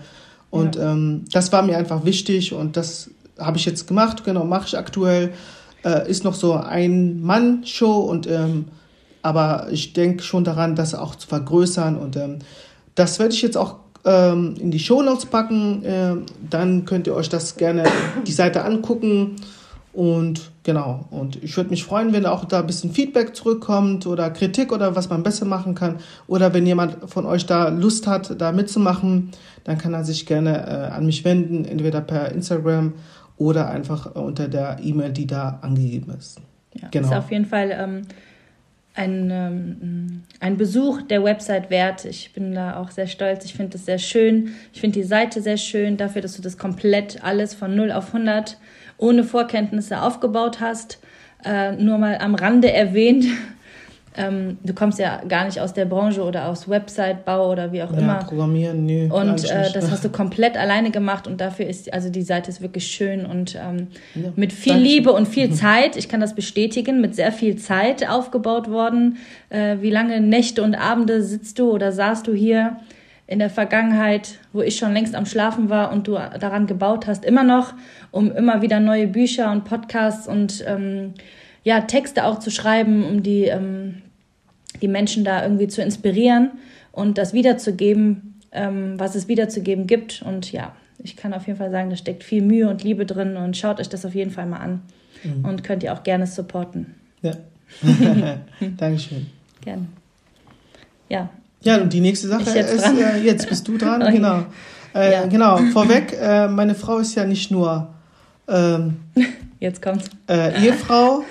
Und 0.49 0.75
ja. 0.75 0.93
ähm, 0.93 1.25
das 1.31 1.51
war 1.51 1.63
mir 1.63 1.77
einfach 1.77 2.05
wichtig 2.05 2.53
und 2.53 2.77
das 2.77 3.09
habe 3.37 3.57
ich 3.57 3.65
jetzt 3.65 3.87
gemacht, 3.87 4.23
genau, 4.23 4.45
mache 4.45 4.67
ich 4.67 4.77
aktuell. 4.77 5.33
Äh, 5.83 6.09
ist 6.09 6.23
noch 6.23 6.33
so 6.33 6.53
ein 6.53 7.21
Mann-Show 7.21 7.99
und 7.99 8.25
ähm, 8.27 8.65
aber 9.21 9.67
ich 9.71 9.93
denke 9.93 10.23
schon 10.23 10.43
daran, 10.43 10.75
das 10.75 10.95
auch 10.95 11.15
zu 11.15 11.27
vergrößern 11.27 11.97
und 11.97 12.15
das 12.95 13.19
werde 13.19 13.33
ich 13.33 13.41
jetzt 13.41 13.57
auch 13.57 13.75
ähm, 14.05 14.55
in 14.59 14.71
die 14.71 14.79
Shownotes 14.79 15.25
packen. 15.25 15.83
Äh, 15.83 16.15
dann 16.49 16.85
könnt 16.85 17.07
ihr 17.07 17.15
euch 17.15 17.29
das 17.29 17.57
gerne 17.57 17.83
die 18.25 18.31
Seite 18.31 18.63
angucken. 18.63 19.35
Und 19.95 20.51
genau, 20.63 21.05
und 21.09 21.41
ich 21.41 21.55
würde 21.55 21.69
mich 21.69 21.85
freuen, 21.85 22.11
wenn 22.11 22.25
auch 22.25 22.43
da 22.43 22.59
ein 22.59 22.67
bisschen 22.67 22.91
Feedback 22.91 23.33
zurückkommt 23.33 24.05
oder 24.05 24.29
Kritik 24.29 24.73
oder 24.73 24.93
was 24.95 25.09
man 25.09 25.23
besser 25.23 25.45
machen 25.45 25.73
kann. 25.73 25.99
Oder 26.27 26.53
wenn 26.53 26.65
jemand 26.65 26.97
von 27.09 27.25
euch 27.25 27.45
da 27.45 27.69
Lust 27.69 28.05
hat, 28.05 28.39
da 28.41 28.51
mitzumachen, 28.51 29.31
dann 29.63 29.77
kann 29.77 29.93
er 29.93 30.03
sich 30.03 30.25
gerne 30.25 30.67
äh, 30.67 30.93
an 30.93 31.05
mich 31.05 31.23
wenden, 31.23 31.63
entweder 31.63 32.01
per 32.01 32.31
Instagram 32.33 32.93
oder 33.37 33.69
einfach 33.69 34.15
unter 34.15 34.49
der 34.49 34.79
E-Mail, 34.81 35.11
die 35.11 35.27
da 35.27 35.59
angegeben 35.61 36.13
ist. 36.17 36.39
Ja, 36.73 36.89
genau. 36.91 37.07
ist 37.07 37.13
auf 37.13 37.31
jeden 37.31 37.45
Fall 37.45 37.71
ähm, 37.71 38.01
ein, 38.95 39.29
ähm, 39.29 40.23
ein 40.39 40.57
Besuch 40.57 41.01
der 41.01 41.23
Website 41.23 41.69
wert. 41.69 42.05
Ich 42.05 42.33
bin 42.33 42.53
da 42.53 42.77
auch 42.77 42.91
sehr 42.91 43.07
stolz. 43.07 43.45
Ich 43.45 43.53
finde 43.53 43.77
es 43.77 43.85
sehr 43.85 43.99
schön. 43.99 44.55
Ich 44.73 44.81
finde 44.81 44.99
die 44.99 45.05
Seite 45.05 45.41
sehr 45.41 45.57
schön 45.57 45.97
dafür, 45.97 46.21
dass 46.21 46.35
du 46.35 46.41
das 46.41 46.57
komplett 46.57 47.23
alles 47.23 47.53
von 47.53 47.75
0 47.75 47.91
auf 47.91 48.07
100 48.13 48.57
ohne 48.97 49.23
Vorkenntnisse 49.23 50.01
aufgebaut 50.01 50.61
hast. 50.61 50.99
Äh, 51.43 51.73
nur 51.73 51.97
mal 51.97 52.17
am 52.19 52.35
Rande 52.35 52.71
erwähnt. 52.71 53.25
Ähm, 54.17 54.57
du 54.63 54.73
kommst 54.73 54.99
ja 54.99 55.21
gar 55.27 55.45
nicht 55.45 55.59
aus 55.59 55.73
der 55.73 55.85
Branche 55.85 56.23
oder 56.23 56.47
aus 56.47 56.69
Website-Bau 56.69 57.51
oder 57.51 57.71
wie 57.71 57.83
auch 57.83 57.91
ja, 57.91 57.99
immer. 57.99 58.15
Programmieren, 58.19 58.85
nee. 58.85 59.09
Und 59.11 59.43
äh, 59.49 59.71
das 59.73 59.91
hast 59.91 60.05
du 60.05 60.09
komplett 60.11 60.57
alleine 60.57 60.91
gemacht 60.91 61.27
und 61.27 61.41
dafür 61.41 61.67
ist, 61.67 61.93
also 61.93 62.09
die 62.09 62.21
Seite 62.21 62.49
ist 62.49 62.61
wirklich 62.61 62.87
schön 62.87 63.25
und 63.25 63.55
ähm, 63.55 63.87
ja, 64.15 64.31
mit 64.35 64.53
viel 64.53 64.73
Dankeschön. 64.73 64.95
Liebe 64.95 65.11
und 65.11 65.27
viel 65.27 65.51
Zeit, 65.53 65.97
ich 65.97 66.07
kann 66.07 66.21
das 66.21 66.33
bestätigen, 66.33 67.01
mit 67.01 67.15
sehr 67.15 67.31
viel 67.31 67.57
Zeit 67.57 68.07
aufgebaut 68.09 68.69
worden. 68.69 69.17
Äh, 69.49 69.77
wie 69.81 69.91
lange 69.91 70.21
Nächte 70.21 70.63
und 70.63 70.75
Abende 70.75 71.21
sitzt 71.21 71.59
du 71.59 71.71
oder 71.71 71.91
saßt 71.91 72.25
du 72.27 72.33
hier 72.33 72.77
in 73.27 73.39
der 73.39 73.49
Vergangenheit, 73.49 74.39
wo 74.53 74.61
ich 74.61 74.77
schon 74.77 74.93
längst 74.93 75.15
am 75.15 75.25
Schlafen 75.25 75.69
war 75.69 75.91
und 75.91 76.07
du 76.07 76.13
daran 76.13 76.67
gebaut 76.67 77.07
hast, 77.07 77.25
immer 77.25 77.43
noch, 77.43 77.73
um 78.11 78.31
immer 78.31 78.61
wieder 78.61 78.79
neue 78.79 79.07
Bücher 79.07 79.51
und 79.51 79.65
Podcasts 79.65 80.27
und 80.27 80.63
ähm, 80.67 81.13
ja, 81.63 81.81
Texte 81.81 82.25
auch 82.25 82.39
zu 82.39 82.51
schreiben, 82.51 83.03
um 83.03 83.23
die 83.23 83.45
ähm, 83.45 84.03
die 84.81 84.87
Menschen 84.87 85.23
da 85.23 85.43
irgendwie 85.43 85.67
zu 85.67 85.81
inspirieren 85.81 86.51
und 86.91 87.17
das 87.17 87.33
wiederzugeben, 87.33 88.39
ähm, 88.51 88.95
was 88.97 89.15
es 89.15 89.27
wiederzugeben 89.27 89.87
gibt. 89.87 90.21
Und 90.21 90.51
ja, 90.51 90.75
ich 91.03 91.15
kann 91.15 91.33
auf 91.33 91.47
jeden 91.47 91.57
Fall 91.59 91.71
sagen, 91.71 91.89
da 91.89 91.95
steckt 91.95 92.23
viel 92.23 92.41
Mühe 92.41 92.69
und 92.69 92.83
Liebe 92.83 93.05
drin 93.05 93.37
und 93.37 93.57
schaut 93.57 93.79
euch 93.79 93.89
das 93.89 94.05
auf 94.05 94.15
jeden 94.15 94.31
Fall 94.31 94.45
mal 94.45 94.59
an 94.59 94.81
mhm. 95.23 95.45
und 95.45 95.63
könnt 95.63 95.83
ihr 95.83 95.93
auch 95.93 96.03
gerne 96.03 96.27
supporten. 96.27 96.95
Ja. 97.21 97.33
Dankeschön. 98.77 99.27
Gerne. 99.61 99.87
Ja. 101.09 101.29
Ja, 101.61 101.81
und 101.81 101.91
die 101.91 101.99
nächste 101.99 102.27
Sache 102.27 102.49
jetzt 102.55 102.73
ist, 102.73 102.85
äh, 102.85 103.17
jetzt 103.23 103.49
bist 103.49 103.67
du 103.67 103.77
dran, 103.77 104.01
okay. 104.03 104.13
genau. 104.13 104.45
Äh, 104.93 105.11
ja. 105.11 105.25
Genau, 105.25 105.57
vorweg, 105.73 106.15
äh, 106.19 106.47
meine 106.47 106.75
Frau 106.75 106.99
ist 106.99 107.15
ja 107.15 107.25
nicht 107.25 107.51
nur 107.51 107.89
ähm, 108.47 108.97
Jetzt 109.59 109.81
kommt's. 109.81 110.09
Äh, 110.27 110.65
Ehefrau 110.65 111.23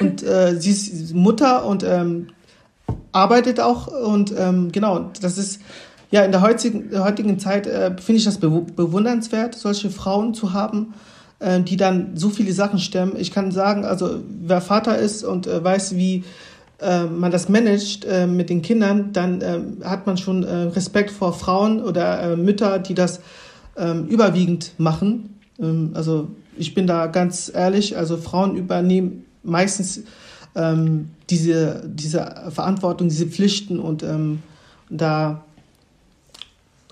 und 0.00 0.22
äh, 0.22 0.56
sie 0.60 0.70
ist 0.70 1.14
Mutter 1.14 1.64
und 1.64 1.82
ähm, 1.82 2.28
arbeitet 3.12 3.60
auch 3.60 3.86
und 3.88 4.32
ähm, 4.36 4.72
genau, 4.72 5.10
das 5.20 5.38
ist 5.38 5.60
ja 6.10 6.22
in 6.22 6.32
der 6.32 6.40
heutigen, 6.42 6.98
heutigen 7.02 7.38
Zeit 7.38 7.66
äh, 7.66 7.96
finde 8.00 8.18
ich 8.18 8.24
das 8.24 8.38
bewundernswert, 8.38 9.54
solche 9.54 9.90
Frauen 9.90 10.34
zu 10.34 10.52
haben, 10.52 10.94
äh, 11.38 11.60
die 11.60 11.76
dann 11.76 12.16
so 12.16 12.30
viele 12.30 12.52
Sachen 12.52 12.78
stemmen. 12.78 13.14
Ich 13.16 13.30
kann 13.30 13.52
sagen, 13.52 13.84
also 13.84 14.20
wer 14.42 14.60
Vater 14.60 14.98
ist 14.98 15.24
und 15.24 15.46
äh, 15.46 15.62
weiß, 15.62 15.96
wie 15.96 16.24
äh, 16.80 17.04
man 17.04 17.30
das 17.30 17.48
managt 17.48 18.04
äh, 18.04 18.26
mit 18.26 18.50
den 18.50 18.62
Kindern, 18.62 19.12
dann 19.12 19.40
äh, 19.40 19.60
hat 19.84 20.06
man 20.06 20.16
schon 20.16 20.44
Respekt 20.44 21.10
vor 21.10 21.32
Frauen 21.32 21.82
oder 21.82 22.36
Mütter, 22.36 22.78
die 22.78 22.94
das 22.94 23.20
äh, 23.76 23.98
überwiegend 24.08 24.72
machen. 24.78 25.38
Ähm, 25.58 25.92
also 25.94 26.28
ich 26.56 26.74
bin 26.74 26.86
da 26.86 27.06
ganz 27.06 27.50
ehrlich, 27.54 27.96
also 27.96 28.16
Frauen 28.16 28.56
übernehmen 28.56 29.24
meistens 29.42 30.02
ähm, 30.54 31.10
diese, 31.28 31.82
diese 31.86 32.50
Verantwortung, 32.50 33.08
diese 33.08 33.26
Pflichten 33.26 33.78
und 33.78 34.02
ähm, 34.02 34.42
da 34.88 35.44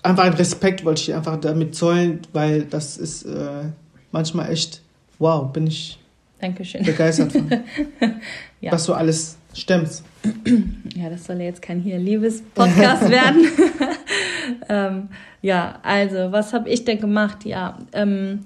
einfach 0.02 0.24
ein 0.24 0.34
Respekt 0.34 0.84
wollte 0.84 1.02
ich 1.02 1.14
einfach 1.14 1.38
damit 1.40 1.74
zollen, 1.74 2.20
weil 2.32 2.62
das 2.62 2.96
ist 2.96 3.24
äh, 3.24 3.64
manchmal 4.12 4.50
echt, 4.50 4.80
wow, 5.18 5.52
bin 5.52 5.66
ich 5.66 5.98
Dankeschön. 6.40 6.84
begeistert 6.84 7.32
von, 7.32 7.50
ja. 8.60 8.72
was 8.72 8.86
du 8.86 8.94
alles 8.94 9.36
stemmst. 9.54 10.04
Ja, 10.94 11.10
das 11.10 11.24
soll 11.24 11.36
ja 11.36 11.44
jetzt 11.44 11.62
kein 11.62 11.80
hier 11.80 11.98
Liebes-Podcast 11.98 13.10
werden. 13.10 13.48
ähm, 14.68 15.08
ja, 15.42 15.78
also, 15.82 16.32
was 16.32 16.52
habe 16.52 16.68
ich 16.68 16.84
denn 16.84 17.00
gemacht? 17.00 17.44
Ja, 17.44 17.78
ähm, 17.92 18.44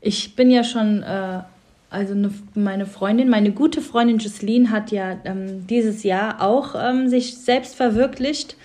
ich 0.00 0.36
bin 0.36 0.50
ja 0.50 0.64
schon 0.64 1.02
äh, 1.02 1.40
also 1.90 2.12
eine, 2.12 2.30
meine 2.54 2.86
Freundin, 2.86 3.28
meine 3.28 3.52
gute 3.52 3.80
Freundin 3.80 4.18
Jocelyn 4.18 4.70
hat 4.70 4.90
ja 4.90 5.16
ähm, 5.24 5.66
dieses 5.66 6.02
Jahr 6.02 6.42
auch 6.42 6.74
ähm, 6.78 7.08
sich 7.08 7.38
selbst 7.38 7.76
verwirklicht 7.76 8.56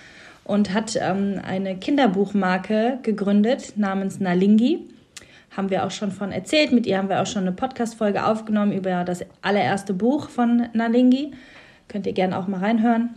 und 0.44 0.74
hat 0.74 0.98
ähm, 1.00 1.40
eine 1.42 1.76
Kinderbuchmarke 1.76 2.98
gegründet 3.02 3.74
namens 3.76 4.20
Nalingi. 4.20 4.80
Haben 5.56 5.70
wir 5.70 5.86
auch 5.86 5.90
schon 5.90 6.10
von 6.10 6.32
erzählt. 6.32 6.72
Mit 6.72 6.86
ihr 6.86 6.98
haben 6.98 7.08
wir 7.08 7.22
auch 7.22 7.26
schon 7.26 7.42
eine 7.42 7.52
Podcast-Folge 7.52 8.26
aufgenommen 8.26 8.72
über 8.72 9.04
das 9.04 9.24
allererste 9.40 9.94
Buch 9.94 10.28
von 10.28 10.68
Nalingi. 10.74 11.32
Könnt 11.88 12.06
ihr 12.06 12.12
gerne 12.12 12.36
auch 12.36 12.46
mal 12.46 12.60
reinhören. 12.60 13.10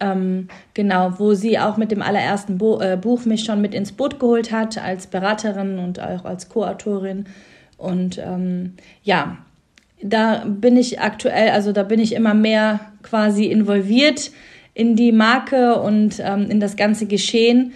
Ähm, 0.00 0.48
genau, 0.74 1.18
wo 1.18 1.34
sie 1.34 1.58
auch 1.58 1.76
mit 1.76 1.90
dem 1.90 2.02
allerersten 2.02 2.58
Bo 2.58 2.80
äh, 2.80 2.98
Buch 3.00 3.24
mich 3.24 3.44
schon 3.44 3.60
mit 3.60 3.74
ins 3.74 3.92
Boot 3.92 4.20
geholt 4.20 4.52
hat, 4.52 4.78
als 4.78 5.06
Beraterin 5.06 5.78
und 5.78 6.00
auch 6.00 6.24
als 6.24 6.48
Co-Autorin 6.48 7.26
und 7.82 8.18
ähm, 8.18 8.74
ja, 9.02 9.38
da 10.02 10.44
bin 10.46 10.76
ich 10.76 11.00
aktuell, 11.00 11.50
also 11.50 11.72
da 11.72 11.82
bin 11.82 11.98
ich 11.98 12.14
immer 12.14 12.32
mehr 12.32 12.80
quasi 13.02 13.46
involviert 13.46 14.30
in 14.72 14.94
die 14.94 15.10
Marke 15.10 15.80
und 15.80 16.20
ähm, 16.20 16.48
in 16.48 16.60
das 16.60 16.76
ganze 16.76 17.06
Geschehen. 17.06 17.72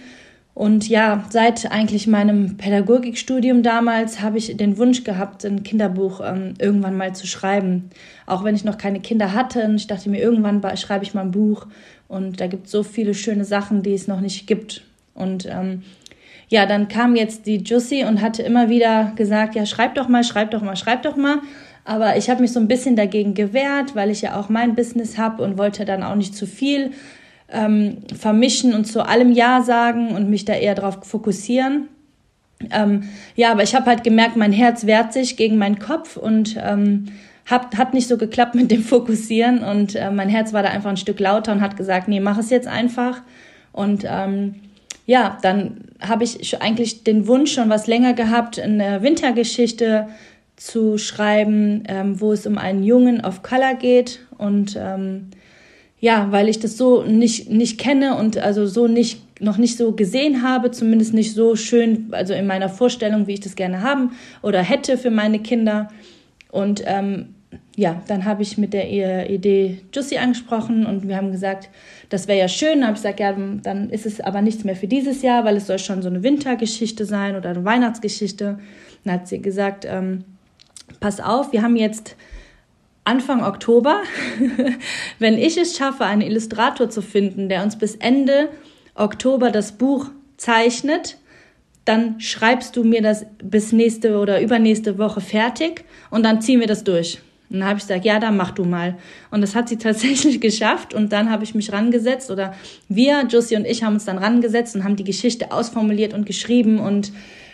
Und 0.53 0.87
ja, 0.87 1.25
seit 1.29 1.71
eigentlich 1.71 2.07
meinem 2.07 2.55
Pädagogikstudium 2.55 3.63
damals 3.63 4.21
habe 4.21 4.37
ich 4.37 4.55
den 4.55 4.77
Wunsch 4.77 5.03
gehabt, 5.03 5.45
ein 5.45 5.63
Kinderbuch 5.63 6.21
ähm, 6.23 6.53
irgendwann 6.57 6.97
mal 6.97 7.13
zu 7.13 7.27
schreiben. 7.27 7.89
Auch 8.25 8.45
wenn 8.45 8.55
ich 8.55 8.63
noch 8.63 8.77
keine 8.77 9.01
Kinder 9.01 9.33
hatte. 9.33 9.65
Und 9.65 9.75
ich 9.75 9.87
dachte 9.87 10.09
mir, 10.09 10.21
irgendwann 10.21 10.63
schreibe 10.77 11.03
ich 11.03 11.13
mal 11.13 11.21
ein 11.21 11.31
Buch. 11.31 11.67
Und 12.07 12.39
da 12.39 12.47
gibt 12.47 12.67
es 12.67 12.71
so 12.71 12.81
viele 12.81 13.13
schöne 13.13 13.45
Sachen, 13.45 13.83
die 13.83 13.93
es 13.93 14.07
noch 14.07 14.21
nicht 14.21 14.47
gibt. 14.47 14.83
Und 15.13 15.45
ähm, 15.45 15.83
ja, 16.49 16.65
dann 16.65 16.87
kam 16.87 17.15
jetzt 17.15 17.45
die 17.45 17.57
Jussi 17.57 18.05
und 18.05 18.21
hatte 18.21 18.41
immer 18.41 18.69
wieder 18.69 19.11
gesagt, 19.15 19.55
ja, 19.55 19.65
schreib 19.65 19.95
doch 19.95 20.07
mal, 20.07 20.23
schreib 20.23 20.51
doch 20.51 20.61
mal, 20.61 20.75
schreib 20.75 21.03
doch 21.03 21.15
mal. 21.15 21.39
Aber 21.83 22.17
ich 22.17 22.29
habe 22.29 22.41
mich 22.41 22.51
so 22.51 22.59
ein 22.59 22.67
bisschen 22.67 22.95
dagegen 22.95 23.33
gewehrt, 23.33 23.95
weil 23.95 24.09
ich 24.09 24.21
ja 24.21 24.37
auch 24.39 24.49
mein 24.49 24.75
Business 24.75 25.17
habe 25.17 25.43
und 25.43 25.57
wollte 25.57 25.85
dann 25.85 26.03
auch 26.03 26.15
nicht 26.15 26.35
zu 26.35 26.45
viel 26.45 26.91
ähm, 27.49 27.97
vermischen 28.17 28.73
und 28.73 28.85
zu 28.85 29.05
allem 29.05 29.31
Ja 29.31 29.61
sagen 29.61 30.09
und 30.09 30.29
mich 30.29 30.45
da 30.45 30.53
eher 30.53 30.75
darauf 30.75 30.99
fokussieren. 31.03 31.87
Ähm, 32.71 33.03
ja, 33.35 33.51
aber 33.51 33.63
ich 33.63 33.75
habe 33.75 33.85
halt 33.85 34.03
gemerkt, 34.03 34.35
mein 34.35 34.51
Herz 34.51 34.85
wehrt 34.85 35.13
sich 35.13 35.37
gegen 35.37 35.57
meinen 35.57 35.79
Kopf 35.79 36.17
und 36.17 36.57
ähm, 36.61 37.05
hab, 37.45 37.77
hat 37.77 37.93
nicht 37.93 38.07
so 38.07 38.17
geklappt 38.17 38.55
mit 38.55 38.71
dem 38.71 38.83
Fokussieren 38.83 39.63
und 39.63 39.95
äh, 39.95 40.11
mein 40.11 40.27
Herz 40.27 40.53
war 40.53 40.63
da 40.63 40.69
einfach 40.69 40.89
ein 40.89 40.97
Stück 40.97 41.19
lauter 41.19 41.51
und 41.51 41.61
hat 41.61 41.77
gesagt, 41.77 42.07
nee, 42.07 42.19
mach 42.19 42.37
es 42.37 42.49
jetzt 42.49 42.67
einfach. 42.67 43.21
Und 43.71 44.05
ähm, 44.05 44.55
ja, 45.07 45.37
dann 45.41 45.85
habe 46.01 46.25
ich 46.25 46.61
eigentlich 46.61 47.03
den 47.03 47.27
Wunsch 47.27 47.53
schon 47.53 47.69
was 47.69 47.87
länger 47.87 48.13
gehabt, 48.13 48.59
eine 48.59 49.01
Wintergeschichte 49.01 50.09
zu 50.57 50.97
schreiben, 50.97 51.83
ähm, 51.87 52.19
wo 52.19 52.33
es 52.33 52.45
um 52.45 52.57
einen 52.57 52.83
Jungen 52.83 53.21
auf 53.21 53.41
Color 53.41 53.75
geht 53.75 54.19
und 54.37 54.77
ähm, 54.77 55.29
ja, 55.99 56.27
weil 56.31 56.49
ich 56.49 56.59
das 56.59 56.77
so 56.77 57.03
nicht, 57.03 57.49
nicht 57.49 57.79
kenne 57.79 58.17
und 58.17 58.37
also 58.37 58.67
so 58.67 58.87
nicht, 58.87 59.41
noch 59.41 59.57
nicht 59.57 59.77
so 59.77 59.93
gesehen 59.93 60.43
habe, 60.43 60.71
zumindest 60.71 61.13
nicht 61.13 61.33
so 61.33 61.55
schön, 61.55 62.09
also 62.11 62.33
in 62.33 62.45
meiner 62.45 62.69
Vorstellung, 62.69 63.27
wie 63.27 63.33
ich 63.33 63.39
das 63.39 63.55
gerne 63.55 63.81
haben 63.81 64.11
oder 64.41 64.61
hätte 64.61 64.97
für 64.97 65.09
meine 65.09 65.39
Kinder. 65.39 65.89
Und 66.51 66.83
ähm, 66.85 67.33
ja, 67.75 68.01
dann 68.07 68.25
habe 68.25 68.41
ich 68.41 68.57
mit 68.57 68.73
der 68.73 69.29
Idee 69.29 69.81
Jussi 69.93 70.17
angesprochen 70.17 70.85
und 70.85 71.07
wir 71.07 71.15
haben 71.15 71.31
gesagt, 71.31 71.69
das 72.09 72.27
wäre 72.27 72.39
ja 72.39 72.47
schön. 72.47 72.79
Dann 72.79 72.87
habe 72.87 72.97
ich 72.97 73.03
gesagt, 73.03 73.19
ja, 73.19 73.31
dann 73.33 73.89
ist 73.89 74.05
es 74.05 74.19
aber 74.19 74.41
nichts 74.41 74.63
mehr 74.63 74.75
für 74.75 74.87
dieses 74.87 75.21
Jahr, 75.21 75.45
weil 75.45 75.57
es 75.57 75.67
soll 75.67 75.79
schon 75.79 76.01
so 76.01 76.09
eine 76.09 76.23
Wintergeschichte 76.23 77.05
sein 77.05 77.35
oder 77.35 77.51
eine 77.51 77.63
Weihnachtsgeschichte. 77.63 78.59
Dann 79.03 79.13
hat 79.13 79.27
sie 79.27 79.41
gesagt, 79.41 79.85
ähm, 79.87 80.23
pass 80.99 81.19
auf, 81.19 81.53
wir 81.53 81.61
haben 81.61 81.75
jetzt 81.75 82.15
Anfang 83.03 83.43
Oktober, 83.43 84.01
wenn 85.19 85.37
ich 85.37 85.57
es 85.57 85.77
schaffe, 85.77 86.03
einen 86.03 86.21
Illustrator 86.21 86.89
zu 86.89 87.01
finden, 87.01 87.47
der 87.47 87.63
uns 87.63 87.77
bis 87.77 87.95
Ende 87.95 88.49
Oktober 88.95 89.51
das 89.51 89.73
Buch 89.73 90.09
zeichnet, 90.35 91.17
dann 91.85 92.19
schreibst 92.19 92.75
du 92.75 92.83
mir 92.83 93.01
das 93.01 93.25
bis 93.41 93.71
nächste 93.71 94.17
oder 94.17 94.41
übernächste 94.41 94.97
Woche 94.97 95.21
fertig 95.21 95.85
und 96.09 96.23
dann 96.23 96.41
ziehen 96.41 96.59
wir 96.59 96.67
das 96.67 96.83
durch. 96.83 97.19
Und 97.49 97.59
dann 97.59 97.69
habe 97.69 97.77
ich 97.77 97.87
gesagt, 97.87 98.05
ja, 98.05 98.19
dann 98.19 98.35
mach 98.35 98.51
du 98.51 98.65
mal. 98.65 98.95
Und 99.31 99.41
das 99.41 99.55
hat 99.55 99.69
sie 99.69 99.77
tatsächlich 99.77 100.41
geschafft. 100.41 100.93
Und 100.93 101.11
dann 101.11 101.29
habe 101.31 101.43
ich 101.43 101.55
mich 101.55 101.71
rangesetzt 101.71 102.31
oder 102.31 102.53
wir, 102.89 103.25
Josie 103.27 103.55
und 103.55 103.65
ich, 103.65 103.83
haben 103.83 103.93
uns 103.93 104.05
dann 104.05 104.17
rangesetzt 104.17 104.75
und 104.75 104.83
haben 104.83 104.95
die 104.95 105.03
Geschichte 105.03 105.51
ausformuliert 105.51 106.13
und 106.13 106.25
geschrieben 106.25 106.79
und 106.79 107.11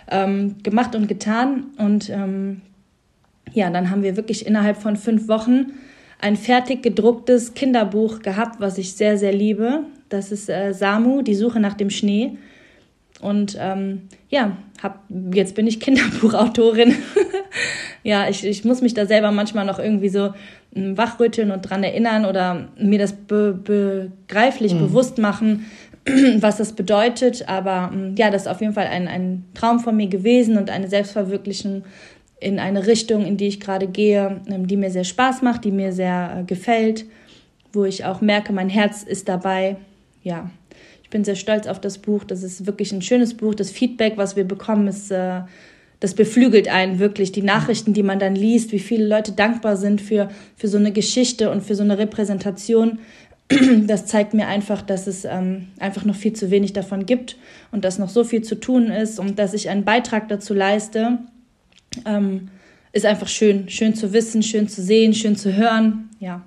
ähm, 0.10 0.56
gemacht 0.64 0.96
und 0.96 1.08
getan. 1.08 1.66
Und 1.78 2.10
ähm, 2.10 2.62
ja, 3.54 3.70
dann 3.70 3.90
haben 3.90 4.04
wir 4.04 4.16
wirklich 4.16 4.46
innerhalb 4.46 4.78
von 4.78 4.98
fünf 4.98 5.28
Wochen 5.28 5.74
ein 6.20 6.38
fertig 6.38 6.82
gedrucktes 6.82 7.54
Kinderbuch 7.54 8.20
gehabt, 8.20 8.60
was 8.60 8.78
ich 8.78 8.94
sehr, 8.94 9.18
sehr 9.18 9.34
liebe. 9.34 9.84
Das 10.10 10.32
ist 10.32 10.50
äh, 10.50 10.74
Samu, 10.74 11.22
die 11.22 11.36
Suche 11.36 11.60
nach 11.60 11.74
dem 11.74 11.90
Schnee. 11.90 12.38
Und 13.24 13.58
ähm, 13.58 14.10
ja, 14.30 14.58
hab, 14.82 15.00
jetzt 15.34 15.56
bin 15.56 15.66
ich 15.66 15.80
Kinderbuchautorin. 15.80 16.94
ja, 18.04 18.28
ich, 18.28 18.46
ich 18.46 18.66
muss 18.66 18.82
mich 18.82 18.94
da 18.94 19.06
selber 19.06 19.32
manchmal 19.32 19.66
noch 19.66 19.80
irgendwie 19.80 20.10
so 20.10 20.34
hm, 20.76 20.98
wachrütteln 20.98 21.52
und 21.52 21.62
dran 21.62 21.84
erinnern 21.84 22.26
oder 22.26 22.68
mir 22.78 23.00
das 23.00 23.14
be 23.14 23.54
begreiflich 23.54 24.74
mhm. 24.74 24.80
bewusst 24.80 25.20
machen, 25.20 25.66
was 26.40 26.58
das 26.58 26.74
bedeutet. 26.74 27.48
Aber 27.48 27.92
hm, 27.92 28.16
ja, 28.18 28.30
das 28.30 28.42
ist 28.42 28.48
auf 28.50 28.60
jeden 28.60 28.74
Fall 28.74 28.88
ein, 28.88 29.08
ein 29.08 29.46
Traum 29.54 29.80
von 29.80 29.96
mir 29.96 30.08
gewesen 30.08 30.58
und 30.58 30.70
eine 30.70 30.90
Selbstverwirklichung 30.90 31.84
in 32.42 32.60
eine 32.60 32.88
Richtung, 32.88 33.26
in 33.26 33.38
die 33.38 33.48
ich 33.48 33.62
gerade 33.62 33.88
gehe, 33.88 34.42
ähm, 34.52 34.68
die 34.68 34.76
mir 34.76 34.92
sehr 34.92 35.06
Spaß 35.06 35.44
macht, 35.44 35.64
die 35.64 35.72
mir 35.72 35.94
sehr 35.94 36.40
äh, 36.40 36.44
gefällt, 36.44 37.06
wo 37.72 37.86
ich 37.86 38.04
auch 38.04 38.20
merke, 38.20 38.52
mein 38.52 38.68
Herz 38.68 39.02
ist 39.02 39.30
dabei. 39.30 39.78
Ja, 40.24 40.50
bin 41.14 41.24
sehr 41.24 41.36
stolz 41.36 41.68
auf 41.68 41.80
das 41.80 42.00
Buch. 42.00 42.26
Das 42.26 42.44
ist 42.44 42.66
wirklich 42.66 42.92
ein 42.92 43.02
schönes 43.02 43.36
Buch. 43.36 43.56
Das 43.56 43.72
Feedback, 43.72 44.18
was 44.18 44.36
wir 44.36 44.44
bekommen, 44.44 44.88
ist, 44.88 45.12
äh, 45.12 45.42
das 46.02 46.16
beflügelt 46.16 46.68
einen 46.68 47.00
wirklich. 47.00 47.32
Die 47.32 47.44
Nachrichten, 47.44 47.94
die 47.94 48.04
man 48.04 48.20
dann 48.20 48.36
liest, 48.36 48.74
wie 48.74 48.80
viele 48.80 49.06
Leute 49.06 49.32
dankbar 49.32 49.78
sind 49.78 50.02
für, 50.02 50.28
für 50.58 50.68
so 50.68 50.78
eine 50.78 50.92
Geschichte 50.92 51.50
und 51.52 51.62
für 51.62 51.76
so 51.76 51.84
eine 51.84 51.98
Repräsentation. 51.98 53.00
Das 53.88 54.08
zeigt 54.08 54.34
mir 54.34 54.48
einfach, 54.48 54.82
dass 54.82 55.06
es 55.06 55.26
ähm, 55.26 55.68
einfach 55.78 56.06
noch 56.06 56.16
viel 56.16 56.34
zu 56.34 56.50
wenig 56.50 56.74
davon 56.74 57.06
gibt 57.06 57.38
und 57.72 57.86
dass 57.86 58.00
noch 58.00 58.10
so 58.10 58.24
viel 58.24 58.42
zu 58.42 58.56
tun 58.56 58.88
ist 58.88 59.20
und 59.20 59.38
dass 59.38 59.54
ich 59.54 59.70
einen 59.70 59.84
Beitrag 59.84 60.28
dazu 60.30 60.54
leiste, 60.54 61.20
ähm, 62.06 62.50
ist 62.94 63.06
einfach 63.06 63.28
schön, 63.28 63.70
schön 63.70 63.94
zu 63.94 64.14
wissen, 64.14 64.42
schön 64.42 64.68
zu 64.68 64.82
sehen, 64.82 65.14
schön 65.14 65.36
zu 65.36 65.56
hören. 65.56 66.10
Ja, 66.20 66.42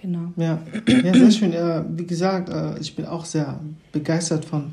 genau. 0.00 0.32
Ja, 0.36 0.58
ja 0.86 1.14
sehr 1.14 1.30
schön. 1.30 1.52
Äh, 1.52 1.82
wie 1.96 2.06
gesagt, 2.06 2.48
äh, 2.48 2.78
ich 2.78 2.94
bin 2.96 3.06
auch 3.06 3.24
sehr 3.24 3.60
begeistert 3.92 4.44
von 4.44 4.72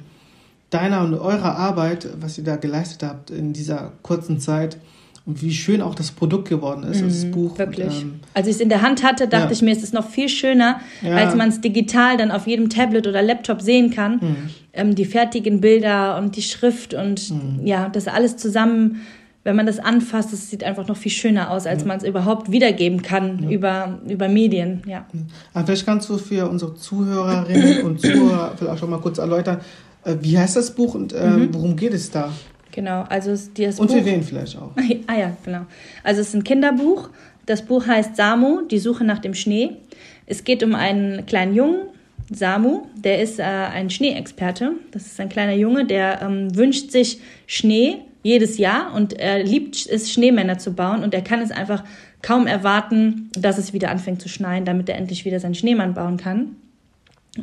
deiner 0.70 1.04
und 1.04 1.14
eurer 1.14 1.56
Arbeit, 1.56 2.08
was 2.20 2.38
ihr 2.38 2.44
da 2.44 2.56
geleistet 2.56 3.04
habt 3.04 3.30
in 3.30 3.54
dieser 3.54 3.94
kurzen 4.02 4.40
Zeit. 4.40 4.78
Und 5.26 5.42
wie 5.42 5.52
schön 5.52 5.82
auch 5.82 5.94
das 5.94 6.12
Produkt 6.12 6.48
geworden 6.48 6.84
ist, 6.84 7.02
mhm, 7.02 7.10
das 7.10 7.26
Buch. 7.26 7.60
Wirklich. 7.60 7.88
Und, 7.88 8.02
ähm, 8.02 8.20
Als 8.34 8.48
ich 8.48 8.56
es 8.56 8.62
in 8.62 8.70
der 8.70 8.82
Hand 8.82 9.04
hatte, 9.04 9.28
dachte 9.28 9.48
ja. 9.48 9.52
ich 9.52 9.62
mir, 9.62 9.72
es 9.72 9.84
ist 9.84 9.94
noch 9.94 10.10
viel 10.10 10.30
schöner, 10.30 10.80
ja. 11.02 11.18
als 11.18 11.36
man 11.36 11.50
es 11.50 11.60
digital 11.60 12.16
dann 12.16 12.32
auf 12.32 12.48
jedem 12.48 12.70
Tablet 12.70 13.08
oder 13.08 13.22
Laptop 13.22 13.62
sehen 13.62 13.92
kann. 13.92 14.20
Mhm. 14.22 14.36
Ähm, 14.72 14.96
die 14.96 15.04
fertigen 15.04 15.60
Bilder 15.60 16.18
und 16.18 16.38
die 16.38 16.42
Schrift 16.42 16.94
und 16.94 17.30
mhm. 17.30 17.68
ja, 17.68 17.90
das 17.90 18.08
alles 18.08 18.38
zusammen 18.38 19.02
wenn 19.48 19.56
man 19.56 19.66
das 19.66 19.80
anfasst, 19.80 20.34
es 20.34 20.50
sieht 20.50 20.66
einfach 20.66 20.90
noch 20.90 20.98
viel 20.98 21.12
schöner 21.12 21.52
aus, 21.52 21.66
als 21.66 21.84
ja. 21.84 21.88
man 21.88 21.98
es 21.98 22.04
überhaupt 22.04 22.52
wiedergeben 22.52 23.02
kann 23.02 23.44
ja. 23.44 23.50
über, 23.50 24.00
über 24.06 24.28
Medien. 24.28 24.82
Ja. 24.86 25.06
Aber 25.54 25.66
vielleicht 25.66 25.86
kannst 25.86 26.10
du 26.10 26.18
für 26.18 26.50
unsere 26.50 26.76
Zuhörerinnen 26.76 27.82
und 27.86 28.02
Zuhörer 28.02 28.56
vielleicht 28.58 28.84
auch 28.84 28.90
mal 28.90 29.00
kurz 29.00 29.20
erläutern, 29.20 29.62
äh, 30.04 30.16
wie 30.20 30.38
heißt 30.38 30.58
das 30.58 30.72
Buch 30.76 30.96
und 30.96 31.14
äh, 31.14 31.30
mhm. 31.30 31.54
worum 31.54 31.78
geht 31.78 31.94
es 31.94 32.12
da? 32.12 32.34
Genau, 32.74 33.04
also 33.04 33.32
das 33.32 33.80
Und 33.80 33.90
für 33.90 34.04
wen 34.04 34.22
vielleicht 34.22 34.58
auch. 34.58 34.72
ah 35.08 35.18
ja, 35.18 35.32
genau. 35.46 35.62
Also 36.04 36.20
es 36.20 36.28
ist 36.28 36.36
ein 36.36 36.44
Kinderbuch. 36.44 37.10
Das 37.46 37.62
Buch 37.62 37.88
heißt 37.88 38.18
Samu, 38.18 38.64
die 38.70 38.80
Suche 38.80 39.06
nach 39.06 39.20
dem 39.20 39.34
Schnee. 39.34 39.78
Es 40.26 40.44
geht 40.44 40.62
um 40.62 40.76
einen 40.76 41.26
kleinen 41.26 41.56
Jungen, 41.56 41.84
Samu, 42.30 42.82
der 42.98 43.22
ist 43.22 43.40
äh, 43.40 43.44
ein 43.44 43.90
Schneeexperte. 43.90 44.74
Das 44.92 45.06
ist 45.06 45.22
ein 45.22 45.30
kleiner 45.30 45.54
Junge, 45.54 45.86
der 45.86 46.22
ähm, 46.22 46.54
wünscht 46.54 46.92
sich 46.92 47.22
Schnee 47.46 48.02
jedes 48.28 48.58
Jahr 48.58 48.94
und 48.94 49.14
er 49.14 49.42
liebt 49.44 49.88
es, 49.88 50.12
Schneemänner 50.12 50.58
zu 50.58 50.74
bauen 50.74 51.04
und 51.04 51.14
er 51.14 51.22
kann 51.22 51.42
es 51.42 51.52
einfach 51.52 51.84
kaum 52.22 52.46
erwarten, 52.46 53.30
dass 53.38 53.58
es 53.58 53.74
wieder 53.74 53.90
anfängt 53.90 54.22
zu 54.22 54.28
schneien, 54.28 54.66
damit 54.66 54.90
er 54.90 54.98
endlich 54.98 55.24
wieder 55.26 55.40
seinen 55.40 55.56
Schneemann 55.56 55.94
bauen 55.94 56.18
kann. 56.18 56.58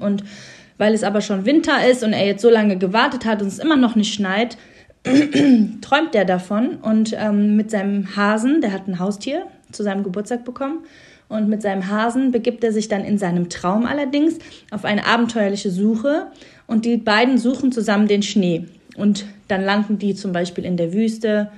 Und 0.00 0.24
weil 0.76 0.92
es 0.92 1.04
aber 1.04 1.20
schon 1.20 1.46
Winter 1.46 1.88
ist 1.88 2.02
und 2.02 2.12
er 2.12 2.26
jetzt 2.26 2.42
so 2.42 2.50
lange 2.50 2.76
gewartet 2.76 3.24
hat 3.24 3.40
und 3.40 3.48
es 3.48 3.58
immer 3.58 3.76
noch 3.76 3.96
nicht 3.96 4.12
schneit, 4.12 4.58
träumt 5.80 6.14
er 6.14 6.24
davon 6.24 6.76
und 6.82 7.14
ähm, 7.18 7.56
mit 7.56 7.70
seinem 7.70 8.16
Hasen, 8.16 8.60
der 8.60 8.72
hat 8.72 8.88
ein 8.88 8.98
Haustier 8.98 9.46
zu 9.72 9.82
seinem 9.82 10.02
Geburtstag 10.02 10.44
bekommen, 10.44 10.84
und 11.28 11.48
mit 11.48 11.62
seinem 11.62 11.88
Hasen 11.88 12.32
begibt 12.32 12.62
er 12.64 12.72
sich 12.72 12.88
dann 12.88 13.04
in 13.04 13.18
seinem 13.18 13.48
Traum 13.48 13.86
allerdings 13.86 14.38
auf 14.70 14.84
eine 14.84 15.06
abenteuerliche 15.06 15.70
Suche 15.70 16.26
und 16.66 16.84
die 16.84 16.96
beiden 16.96 17.38
suchen 17.38 17.72
zusammen 17.72 18.06
den 18.06 18.22
Schnee. 18.22 18.66
Und 18.96 19.26
dann 19.48 19.64
landen 19.64 19.98
die 19.98 20.14
zum 20.14 20.32
Beispiel 20.32 20.64
in 20.64 20.76
der 20.76 20.92
Wüste 20.92 21.50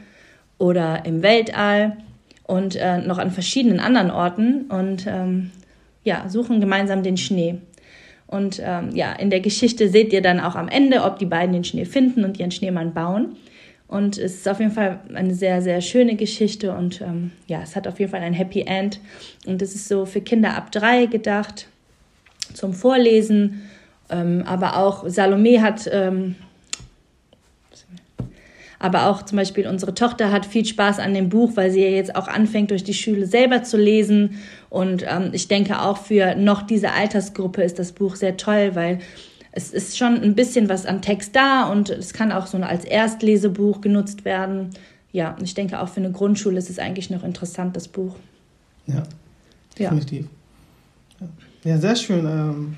oder 0.59 1.05
im 1.05 1.23
Weltall 1.23 1.97
und 2.45 2.77
äh, 2.77 2.99
noch 2.99 3.19
an 3.19 3.31
verschiedenen 3.31 3.81
anderen 3.81 4.11
Orten 4.11 4.63
und 4.69 5.07
ähm, 5.07 5.51
ja, 6.05 6.29
suchen 6.29 6.61
gemeinsam 6.61 7.03
den 7.03 7.17
Schnee. 7.17 7.57
Und 8.27 8.61
ähm, 8.65 8.91
ja, 8.95 9.13
in 9.13 9.31
der 9.31 9.41
Geschichte 9.41 9.89
seht 9.89 10.13
ihr 10.13 10.23
dann 10.23 10.41
auch 10.41 10.57
am 10.57 10.69
Ende, 10.69 11.03
ob 11.03 11.19
die 11.19 11.27
beiden 11.27 11.53
den 11.53 11.65
Schnee 11.65 11.85
finden 11.85 12.25
und 12.25 12.39
ihren 12.39 12.51
Schneemann 12.51 12.95
bauen. 12.95 13.37
Und 13.89 14.19
es 14.19 14.37
ist 14.37 14.49
auf 14.49 14.59
jeden 14.59 14.73
Fall 14.73 15.01
eine 15.15 15.35
sehr, 15.35 15.63
sehr 15.63 15.81
schöne 15.81 16.17
Geschichte 16.17 16.73
und 16.75 17.01
ähm, 17.01 17.31
ja, 17.47 17.61
es 17.63 17.77
hat 17.77 17.87
auf 17.87 18.01
jeden 18.01 18.11
Fall 18.11 18.21
ein 18.21 18.33
Happy 18.33 18.63
End. 18.63 19.01
Und 19.47 19.63
es 19.63 19.77
ist 19.77 19.87
so 19.87 20.07
für 20.07 20.21
Kinder 20.21 20.57
ab 20.57 20.73
drei 20.73 21.07
gedacht, 21.07 21.69
zum 22.53 22.73
Vorlesen. 22.73 23.63
Ähm, 24.11 24.43
aber 24.45 24.77
auch 24.79 25.09
Salome 25.09 25.63
hat 25.63 25.89
ähm, 25.93 26.35
aber 28.79 29.07
auch 29.07 29.23
zum 29.23 29.37
Beispiel 29.37 29.67
unsere 29.67 29.95
Tochter 29.95 30.31
hat 30.31 30.47
viel 30.47 30.65
Spaß 30.65 30.99
an 30.99 31.15
dem 31.15 31.29
Buch, 31.29 31.53
weil 31.55 31.71
sie 31.71 31.83
ja 31.83 31.89
jetzt 31.89 32.15
auch 32.15 32.29
anfängt, 32.29 32.71
durch 32.71 32.85
die 32.85 32.95
Schule 32.95 33.27
selber 33.27 33.63
zu 33.63 33.77
lesen. 33.77 34.39
Und 34.69 35.05
ähm, 35.09 35.31
ich 35.33 35.49
denke 35.49 35.81
auch 35.81 35.99
für 35.99 36.35
noch 36.35 36.63
diese 36.63 36.93
Altersgruppe 36.93 37.63
ist 37.63 37.79
das 37.79 37.93
Buch 37.93 38.17
sehr 38.17 38.37
toll, 38.37 38.73
weil 38.75 38.99
es 39.53 39.71
ist 39.71 39.97
schon 39.97 40.21
ein 40.21 40.35
bisschen 40.35 40.69
was 40.69 40.85
an 40.85 41.01
Text 41.01 41.35
da 41.35 41.71
und 41.71 41.89
es 41.89 42.13
kann 42.13 42.31
auch 42.31 42.47
so 42.47 42.59
als 42.59 42.85
Erstlesebuch 42.85 43.81
genutzt 43.81 44.27
werden. 44.27 44.71
Ja, 45.13 45.35
ich 45.43 45.55
denke 45.55 45.81
auch 45.81 45.89
für 45.89 46.01
eine 46.01 46.13
Grundschule 46.13 46.59
ist 46.59 46.69
es 46.69 46.79
eigentlich 46.79 47.09
noch 47.09 47.25
interessant, 47.25 47.75
das 47.75 47.89
Buch. 47.89 48.15
Ja, 48.87 49.03
definitiv. 49.79 50.27
Ja, 51.19 51.27
ja 51.71 51.79
sehr 51.79 51.97
schön. 51.97 52.27
Ähm, 52.27 52.77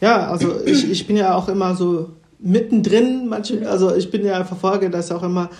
ja, 0.00 0.28
also 0.28 0.64
ich, 0.64 0.90
ich 0.90 1.06
bin 1.06 1.16
ja 1.16 1.34
auch 1.36 1.48
immer 1.48 1.76
so 1.76 2.10
mittendrin, 2.38 3.28
manche, 3.28 3.68
also 3.68 3.94
ich 3.94 4.10
bin 4.10 4.24
ja 4.24 4.44
verfolge 4.44 4.90
das 4.90 5.10
auch 5.10 5.22
immer, 5.22 5.50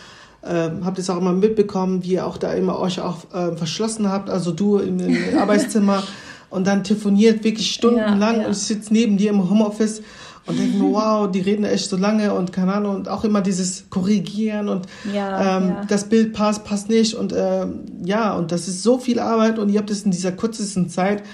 ähm, 0.45 0.85
habt 0.85 0.99
das 0.99 1.11
auch 1.11 1.19
immer 1.19 1.33
mitbekommen, 1.33 2.05
wie 2.05 2.15
ihr 2.15 2.27
auch 2.27 2.37
da 2.37 2.53
immer 2.53 2.79
euch 2.79 3.01
auch 3.01 3.33
äh, 3.35 3.57
verschlossen 3.57 4.09
habt, 4.11 4.31
also 4.31 4.53
du 4.53 4.79
im, 4.79 5.01
im 5.01 5.17
Arbeitszimmer 5.39 6.03
und 6.51 6.67
dann 6.67 6.85
telefoniert 6.85 7.43
wirklich 7.45 7.73
stundenlang 7.73 8.37
ja, 8.37 8.41
ja. 8.43 8.47
und 8.47 8.53
ich 8.53 8.63
sitze 8.63 8.93
neben 8.93 9.17
dir 9.17 9.31
im 9.31 9.49
Homeoffice 9.51 10.03
und 10.47 10.59
denke 10.59 10.79
mir, 10.79 10.93
wow, 10.93 11.31
die 11.31 11.41
reden 11.41 11.65
echt 11.65 11.91
so 11.91 11.97
lange 11.97 12.33
und 12.33 12.53
keine 12.53 12.75
Ahnung 12.75 12.95
und 12.95 13.09
auch 13.09 13.25
immer 13.25 13.41
dieses 13.41 13.91
Korrigieren 13.91 14.69
und 14.69 14.87
ja, 15.13 15.59
ähm, 15.59 15.77
das 15.89 16.05
Bild 16.09 16.33
passt, 16.33 16.65
passt 16.65 16.89
nicht 16.89 17.15
und 17.15 17.35
ähm, 17.37 17.81
ja, 18.05 18.33
und 18.35 18.53
das 18.53 18.69
ist 18.69 18.83
so 18.83 18.99
viel 18.99 19.19
Arbeit 19.19 19.59
und 19.59 19.71
ihr 19.71 19.79
habt 19.81 19.91
es 19.91 20.03
in 20.03 20.13
dieser 20.13 20.33
kurzesten 20.33 20.89
Zeit 20.89 21.25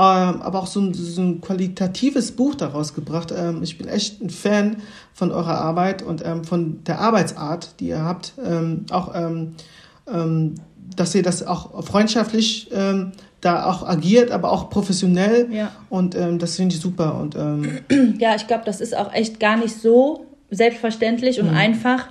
aber 0.00 0.60
auch 0.60 0.66
so 0.66 0.80
ein, 0.80 0.94
so 0.94 1.20
ein, 1.20 1.40
qualitatives 1.40 2.32
Buch 2.32 2.54
daraus 2.54 2.94
gebracht. 2.94 3.32
Ähm, 3.36 3.62
ich 3.62 3.76
bin 3.76 3.88
echt 3.88 4.20
ein 4.22 4.30
Fan 4.30 4.76
von 5.12 5.30
eurer 5.30 5.60
Arbeit 5.60 6.02
und 6.02 6.24
ähm, 6.24 6.44
von 6.44 6.82
der 6.84 7.00
Arbeitsart, 7.00 7.80
die 7.80 7.88
ihr 7.88 8.02
habt. 8.02 8.32
Ähm, 8.44 8.86
auch, 8.90 9.14
ähm, 9.14 9.54
ähm, 10.12 10.54
dass 10.96 11.14
ihr 11.14 11.22
das 11.22 11.46
auch 11.46 11.84
freundschaftlich 11.84 12.68
da 13.40 13.64
auch 13.64 13.88
agiert, 13.88 14.32
aber 14.32 14.50
auch 14.50 14.70
professionell. 14.70 15.48
Ja. 15.52 15.70
Und 15.88 16.14
das 16.14 16.56
finde 16.56 16.74
ich 16.74 16.80
super. 16.80 17.14
Und, 17.14 17.36
ja, 18.18 18.34
ich 18.34 18.48
glaube, 18.48 18.64
das 18.66 18.80
ist 18.80 18.94
auch 18.96 19.14
echt 19.14 19.38
gar 19.38 19.56
nicht 19.56 19.80
so 19.80 20.26
selbstverständlich 20.50 21.40
und 21.40 21.52
mhm. 21.52 21.56
einfach. 21.56 22.08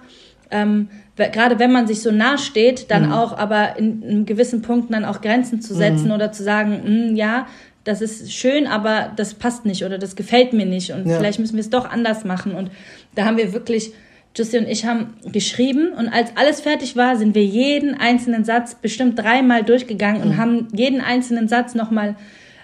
gerade 0.49 1.59
wenn 1.59 1.73
man 1.73 1.87
sich 1.87 2.01
so 2.01 2.09
nah 2.09 2.37
steht, 2.37 2.89
dann 2.89 3.07
mhm. 3.07 3.11
auch 3.11 3.37
aber 3.37 3.77
in, 3.77 4.01
in, 4.01 4.25
gewissen 4.25 4.61
Punkten 4.61 4.93
dann 4.93 5.03
auch 5.03 5.19
Grenzen 5.19 5.61
zu 5.61 5.75
setzen 5.75 6.05
mhm. 6.05 6.13
oder 6.13 6.31
zu 6.31 6.43
sagen, 6.43 6.71
mh, 6.71 7.07
hm, 7.09 7.15
ja, 7.17 7.47
das 7.83 8.01
ist 8.01 8.33
schön, 8.33 8.67
aber 8.67 9.11
das 9.15 9.33
passt 9.33 9.65
nicht 9.65 9.83
oder 9.83 9.97
das 9.97 10.15
gefällt 10.15 10.53
mir 10.53 10.65
nicht 10.65 10.91
und 10.91 11.07
ja. 11.07 11.17
vielleicht 11.17 11.39
müssen 11.39 11.55
wir 11.55 11.61
es 11.61 11.69
doch 11.69 11.89
anders 11.89 12.25
machen. 12.25 12.53
Und 12.53 12.71
da 13.15 13.25
haben 13.25 13.37
wir 13.37 13.53
wirklich, 13.53 13.93
Jussi 14.35 14.57
und 14.57 14.67
ich 14.67 14.85
haben 14.85 15.15
geschrieben 15.31 15.93
und 15.97 16.09
als 16.09 16.31
alles 16.35 16.61
fertig 16.61 16.95
war, 16.95 17.17
sind 17.17 17.35
wir 17.35 17.45
jeden 17.45 17.95
einzelnen 17.95 18.43
Satz 18.43 18.75
bestimmt 18.75 19.17
dreimal 19.17 19.63
durchgegangen 19.63 20.21
mhm. 20.21 20.27
und 20.27 20.37
haben 20.37 20.67
jeden 20.73 21.01
einzelnen 21.01 21.47
Satz 21.47 21.73
nochmal 21.73 22.15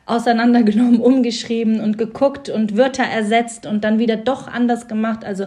auseinandergenommen, 0.06 1.00
umgeschrieben 1.02 1.80
und 1.80 1.98
geguckt 1.98 2.50
und 2.50 2.78
Wörter 2.78 3.04
ersetzt 3.04 3.66
und 3.66 3.84
dann 3.84 4.00
wieder 4.00 4.18
doch 4.18 4.48
anders 4.48 4.88
gemacht. 4.88 5.26
Also 5.26 5.46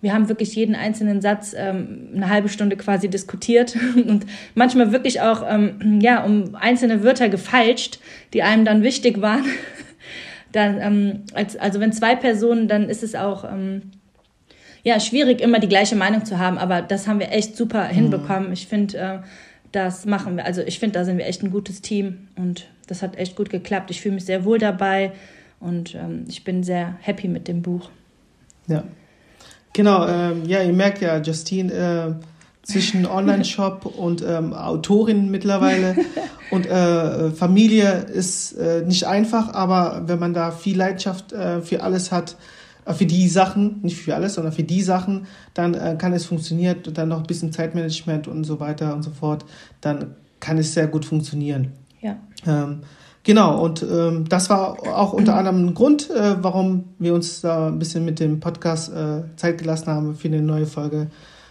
wir 0.00 0.14
haben 0.14 0.28
wirklich 0.28 0.54
jeden 0.54 0.74
einzelnen 0.74 1.20
Satz 1.20 1.54
ähm, 1.56 2.10
eine 2.14 2.28
halbe 2.28 2.48
Stunde 2.48 2.76
quasi 2.76 3.08
diskutiert 3.08 3.76
und 3.96 4.26
manchmal 4.54 4.92
wirklich 4.92 5.20
auch 5.20 5.44
ähm, 5.48 6.00
ja 6.00 6.24
um 6.24 6.54
einzelne 6.54 7.02
Wörter 7.02 7.28
gefalscht, 7.28 7.98
die 8.32 8.42
einem 8.42 8.64
dann 8.64 8.82
wichtig 8.82 9.20
waren. 9.20 9.44
dann 10.52 10.80
ähm, 10.80 11.24
als, 11.34 11.56
also 11.56 11.80
wenn 11.80 11.92
zwei 11.92 12.14
Personen, 12.16 12.68
dann 12.68 12.88
ist 12.88 13.02
es 13.02 13.14
auch 13.14 13.44
ähm, 13.44 13.82
ja 14.84 15.00
schwierig 15.00 15.40
immer 15.40 15.58
die 15.58 15.68
gleiche 15.68 15.96
Meinung 15.96 16.24
zu 16.24 16.38
haben, 16.38 16.58
aber 16.58 16.80
das 16.80 17.08
haben 17.08 17.18
wir 17.18 17.32
echt 17.32 17.56
super 17.56 17.88
mhm. 17.88 17.94
hinbekommen. 17.94 18.52
Ich 18.52 18.68
finde, 18.68 18.98
äh, 18.98 19.18
das 19.72 20.06
machen 20.06 20.36
wir. 20.36 20.46
Also 20.46 20.62
ich 20.62 20.78
finde, 20.78 20.98
da 20.98 21.04
sind 21.04 21.18
wir 21.18 21.26
echt 21.26 21.42
ein 21.42 21.50
gutes 21.50 21.82
Team 21.82 22.28
und 22.36 22.68
das 22.86 23.02
hat 23.02 23.18
echt 23.18 23.36
gut 23.36 23.50
geklappt. 23.50 23.90
Ich 23.90 24.00
fühle 24.00 24.14
mich 24.14 24.24
sehr 24.24 24.44
wohl 24.44 24.58
dabei 24.58 25.12
und 25.60 25.94
ähm, 25.96 26.24
ich 26.28 26.44
bin 26.44 26.62
sehr 26.62 26.96
happy 27.00 27.26
mit 27.28 27.48
dem 27.48 27.62
Buch. 27.62 27.90
Ja, 28.68 28.84
Genau, 29.72 30.06
ähm, 30.06 30.44
ja, 30.46 30.62
ihr 30.62 30.72
merkt 30.72 31.00
ja, 31.00 31.18
Justine, 31.18 31.72
äh, 31.72 32.24
zwischen 32.62 33.06
Online-Shop 33.10 33.86
und 33.86 34.22
ähm, 34.26 34.52
Autorin 34.52 35.30
mittlerweile 35.30 35.96
und 36.50 36.66
äh, 36.66 37.30
Familie 37.30 38.06
ist 38.12 38.52
äh, 38.52 38.82
nicht 38.86 39.06
einfach, 39.06 39.54
aber 39.54 40.02
wenn 40.06 40.18
man 40.18 40.34
da 40.34 40.50
viel 40.50 40.76
Leidenschaft 40.76 41.32
äh, 41.32 41.60
für 41.60 41.82
alles 41.82 42.12
hat, 42.12 42.36
äh, 42.84 42.92
für 42.94 43.06
die 43.06 43.28
Sachen, 43.28 43.80
nicht 43.82 43.96
für 43.96 44.14
alles, 44.14 44.34
sondern 44.34 44.52
für 44.52 44.64
die 44.64 44.82
Sachen, 44.82 45.26
dann 45.54 45.74
äh, 45.74 45.96
kann 45.98 46.12
es 46.12 46.26
funktionieren, 46.26 46.78
dann 46.92 47.08
noch 47.08 47.18
ein 47.18 47.26
bisschen 47.26 47.52
Zeitmanagement 47.52 48.28
und 48.28 48.44
so 48.44 48.60
weiter 48.60 48.94
und 48.94 49.02
so 49.02 49.10
fort, 49.10 49.44
dann 49.80 50.14
kann 50.40 50.58
es 50.58 50.74
sehr 50.74 50.86
gut 50.86 51.04
funktionieren. 51.04 51.72
Ja. 52.00 52.16
Ähm, 52.46 52.80
Genau, 53.28 53.62
und 53.62 53.82
ähm, 53.82 54.26
das 54.26 54.48
war 54.48 54.78
auch 54.96 55.12
unter 55.12 55.34
anderem 55.36 55.66
ein 55.66 55.74
Grund, 55.74 56.08
äh, 56.08 56.42
warum 56.42 56.84
wir 56.98 57.12
uns 57.12 57.42
da 57.42 57.66
ein 57.66 57.78
bisschen 57.78 58.06
mit 58.06 58.20
dem 58.20 58.40
Podcast 58.40 58.90
äh, 58.90 59.24
Zeit 59.36 59.58
gelassen 59.58 59.88
haben 59.88 60.14
für 60.14 60.28
eine 60.28 60.40
neue 60.40 60.64
Folge. 60.64 61.08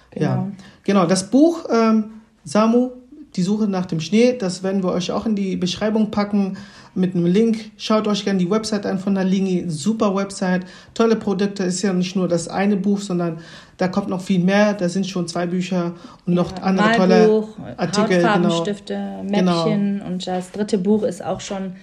Genau. 0.10 0.26
Ja, 0.26 0.52
genau. 0.84 1.06
Das 1.06 1.30
Buch 1.30 1.66
ähm, 1.72 2.06
Samu, 2.44 2.94
die 3.36 3.44
Suche 3.44 3.68
nach 3.68 3.86
dem 3.86 4.00
Schnee, 4.00 4.36
das 4.38 4.64
werden 4.64 4.84
wir 4.84 4.92
euch 4.92 5.12
auch 5.12 5.26
in 5.26 5.36
die 5.36 5.58
Beschreibung 5.58 6.12
packen 6.12 6.58
mit 6.96 7.16
einem 7.16 7.26
Link. 7.26 7.72
Schaut 7.78 8.08
euch 8.08 8.26
gerne 8.26 8.40
die 8.40 8.50
Website 8.50 8.86
an 8.86 8.98
von 8.98 9.14
der 9.14 9.24
Lingi. 9.24 9.66
Super 9.68 10.16
Website, 10.16 10.66
tolle 10.96 11.16
Produkte. 11.16 11.64
Ist 11.64 11.84
ja 11.84 11.94
nicht 11.94 12.16
nur 12.16 12.28
das 12.28 12.48
eine 12.48 12.76
Buch, 12.76 13.00
sondern 13.00 13.38
da 13.78 13.88
kommt 13.88 14.10
noch 14.10 14.22
viel 14.22 14.40
mehr. 14.40 14.74
Da 14.74 14.90
sind 14.90 15.06
schon 15.06 15.28
zwei 15.28 15.46
Bücher 15.46 15.94
und 16.26 16.34
ja, 16.34 16.42
noch 16.42 16.60
andere 16.62 17.08
Malbuch, 17.08 17.56
tolle 17.56 17.80
Artikel. 17.80 18.18
Hautfarbenstifte, 18.18 18.94
genau. 18.94 19.24
Mäppchen 19.24 19.94
genau. 19.98 20.06
und 20.08 20.28
das 20.28 20.52
dritte 20.52 20.80
Buch 20.80 21.04
ist 21.04 21.24
auch 21.24 21.40
schon 21.40 21.74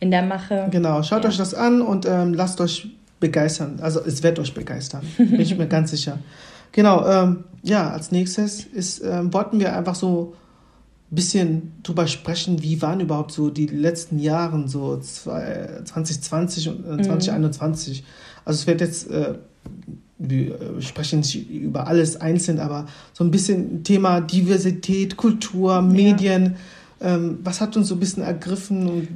in 0.00 0.10
der 0.10 0.22
Mache. 0.22 0.68
Genau, 0.70 1.02
schaut 1.02 1.24
ja. 1.24 1.30
euch 1.30 1.36
das 1.36 1.54
an 1.54 1.82
und 1.82 2.06
ähm, 2.06 2.32
lasst 2.32 2.60
euch 2.60 2.88
begeistern. 3.20 3.78
Also 3.82 4.00
es 4.04 4.22
wird 4.22 4.38
euch 4.38 4.54
begeistern, 4.54 5.02
bin 5.18 5.40
ich 5.40 5.56
mir 5.56 5.68
ganz 5.68 5.90
sicher. 5.90 6.18
Genau, 6.72 7.06
ähm, 7.06 7.44
ja, 7.62 7.90
als 7.90 8.10
nächstes 8.10 8.64
ist, 8.64 9.04
ähm, 9.04 9.32
wollten 9.34 9.60
wir 9.60 9.76
einfach 9.76 9.94
so 9.94 10.34
bisschen 11.14 11.72
drüber 11.82 12.06
sprechen, 12.06 12.62
wie 12.62 12.80
waren 12.82 13.00
überhaupt 13.00 13.32
so 13.32 13.50
die 13.50 13.66
letzten 13.66 14.18
Jahre, 14.18 14.66
so 14.68 14.96
2020 14.98 16.68
und 16.68 17.00
äh, 17.00 17.02
2021. 17.02 18.02
Mhm. 18.02 18.06
Also 18.44 18.60
es 18.60 18.66
wird 18.66 18.80
jetzt 18.80 19.10
äh, 19.10 19.34
wir 20.22 20.60
äh, 20.60 20.82
sprechen 20.82 21.20
nicht 21.20 21.50
über 21.50 21.86
alles 21.86 22.20
einzeln, 22.20 22.60
aber 22.60 22.86
so 23.12 23.24
ein 23.24 23.30
bisschen 23.30 23.84
Thema 23.84 24.20
Diversität, 24.20 25.16
Kultur, 25.16 25.82
Medien. 25.82 26.56
Ja. 27.00 27.14
Ähm, 27.14 27.40
was 27.42 27.60
hat 27.60 27.76
uns 27.76 27.88
so 27.88 27.96
ein 27.96 28.00
bisschen 28.00 28.22
ergriffen? 28.22 28.88
Und, 28.88 29.08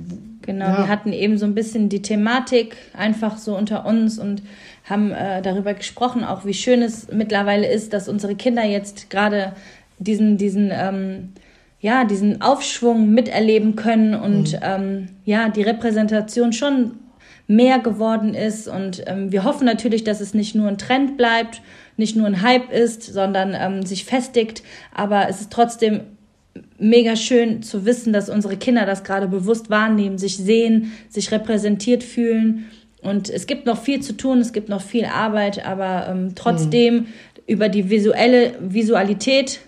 genau, 0.42 0.66
ja. 0.66 0.78
wir 0.78 0.88
hatten 0.88 1.12
eben 1.12 1.38
so 1.38 1.46
ein 1.46 1.54
bisschen 1.54 1.88
die 1.88 2.02
Thematik 2.02 2.76
einfach 2.92 3.38
so 3.38 3.56
unter 3.56 3.87
uns 3.87 4.18
und 4.18 4.42
haben 4.85 5.12
äh, 5.12 5.42
darüber 5.42 5.74
gesprochen, 5.74 6.24
auch 6.24 6.44
wie 6.44 6.54
schön 6.54 6.82
es 6.82 7.09
mittlerweile 7.12 7.68
ist, 7.68 7.92
dass 7.92 8.09
unsere 8.09 8.35
Kinder 8.35 8.64
jetzt 8.64 9.11
gerade 9.11 9.52
diesen, 9.98 10.37
diesen, 10.37 10.70
ähm, 10.72 11.32
ja, 11.81 12.05
diesen 12.05 12.43
Aufschwung 12.43 13.11
miterleben 13.12 13.77
können 13.77 14.15
und 14.15 14.53
mhm. 14.53 14.59
ähm, 14.62 15.09
ja, 15.25 15.49
die 15.49 15.62
Repräsentation 15.62 16.53
schon 16.53 16.93
mehr 17.47 17.79
geworden 17.79 18.35
ist. 18.35 18.69
Und 18.69 19.05
ähm, 19.07 19.31
wir 19.31 19.45
hoffen 19.45 19.67
natürlich, 19.67 20.05
dass 20.05 20.21
es 20.21 20.35
nicht 20.35 20.55
nur 20.55 20.69
ein 20.69 20.79
Trend 20.79 21.17
bleibt, 21.17 21.62
nicht 21.97 22.17
nur 22.17 22.27
ein 22.27 22.43
Hype 22.43 22.73
ist, 22.73 23.03
sondern 23.03 23.55
ähm, 23.59 23.85
sich 23.85 24.05
festigt. 24.05 24.62
Aber 24.95 25.29
es 25.29 25.43
ist 25.43 25.53
trotzdem 25.53 26.01
mega 26.79 27.17
schön 27.17 27.62
zu 27.62 27.85
wissen, 27.85 28.12
dass 28.12 28.29
unsere 28.29 28.57
Kinder 28.57 28.87
das 28.87 29.05
gerade 29.05 29.29
bewusst 29.29 29.71
wahrnehmen, 29.71 30.19
sich 30.19 30.37
sehen, 30.37 30.93
sich 31.09 31.31
repräsentiert 31.31 32.03
fühlen. 32.03 32.67
Und 33.03 33.31
es 33.31 33.47
gibt 33.47 33.67
noch 33.67 33.81
viel 33.81 34.01
zu 34.01 34.15
tun, 34.15 34.41
es 34.41 34.53
gibt 34.53 34.69
noch 34.69 34.81
viel 34.81 35.05
Arbeit, 35.05 35.65
aber 35.65 36.09
ähm, 36.09 36.35
trotzdem 36.35 36.95
mhm. 36.95 37.07
über 37.47 37.69
die 37.69 37.91
visuelle 37.91 38.55
Visualität 38.61 39.61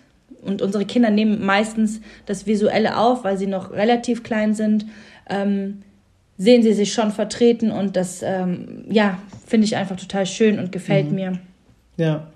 und 0.43 0.63
unsere 0.63 0.85
Kinder 0.85 1.11
nehmen 1.11 1.45
meistens 1.45 2.01
das 2.27 2.47
Visuelle 2.47 2.97
auf, 2.97 3.25
weil 3.25 3.39
sie 3.39 3.47
noch 3.47 3.73
relativ 3.73 4.23
klein 4.23 4.55
sind. 4.55 4.87
Ähm, 5.29 5.83
sehen 6.37 6.63
sie 6.63 6.73
sich 6.73 6.93
schon 6.93 7.11
vertreten 7.11 7.73
und 7.73 7.97
das, 7.97 8.23
ähm, 8.23 8.85
ja, 8.89 9.19
finde 9.47 9.67
ich 9.67 9.77
einfach 9.77 9.97
total 9.97 10.25
schön 10.25 10.59
und 10.59 10.71
gefällt 10.71 11.09
mhm. 11.09 11.15
mir. 11.15 11.39
Ja, 11.97 12.29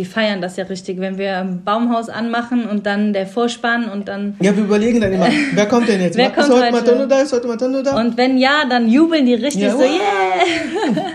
die 0.00 0.06
feiern 0.06 0.40
das 0.40 0.56
ja 0.56 0.64
richtig, 0.64 0.98
wenn 0.98 1.18
wir 1.18 1.36
ein 1.36 1.62
Baumhaus 1.62 2.08
anmachen 2.08 2.66
und 2.66 2.86
dann 2.86 3.12
der 3.12 3.26
Vorspann 3.26 3.90
und 3.90 4.08
dann. 4.08 4.34
Ja, 4.40 4.56
wir 4.56 4.64
überlegen 4.64 4.98
dann 4.98 5.12
immer, 5.12 5.28
wer 5.52 5.66
kommt 5.66 5.88
denn 5.88 6.00
jetzt? 6.00 6.16
wer 6.16 6.30
kommt 6.30 6.48
ist 6.48 6.54
heute 6.54 6.72
Matondo 6.72 7.06
da? 7.06 7.20
Ist 7.20 7.32
heute 7.34 7.46
Matondo 7.46 7.82
da? 7.82 8.00
Und 8.00 8.16
wenn 8.16 8.38
ja, 8.38 8.64
dann 8.66 8.88
jubeln 8.88 9.26
die 9.26 9.34
richtig 9.34 9.64
ja, 9.64 9.72
so, 9.72 9.82
yeah! 9.82 11.06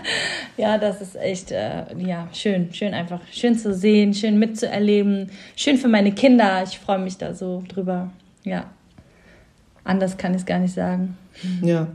ja, 0.57 0.77
das 0.77 1.01
ist 1.01 1.15
echt, 1.15 1.51
äh, 1.51 1.85
ja, 1.97 2.27
schön, 2.31 2.71
schön 2.73 2.93
einfach, 2.93 3.21
schön 3.31 3.57
zu 3.57 3.73
sehen, 3.73 4.13
schön 4.13 4.37
mitzuerleben, 4.37 5.31
schön 5.55 5.77
für 5.77 5.87
meine 5.87 6.11
Kinder. 6.11 6.61
Ich 6.63 6.77
freue 6.77 6.99
mich 6.99 7.17
da 7.17 7.33
so 7.33 7.63
drüber. 7.67 8.11
Ja. 8.43 8.65
Anders 9.83 10.15
kann 10.15 10.33
ich 10.33 10.41
es 10.41 10.45
gar 10.45 10.59
nicht 10.59 10.75
sagen. 10.75 11.17
Ja. 11.63 11.87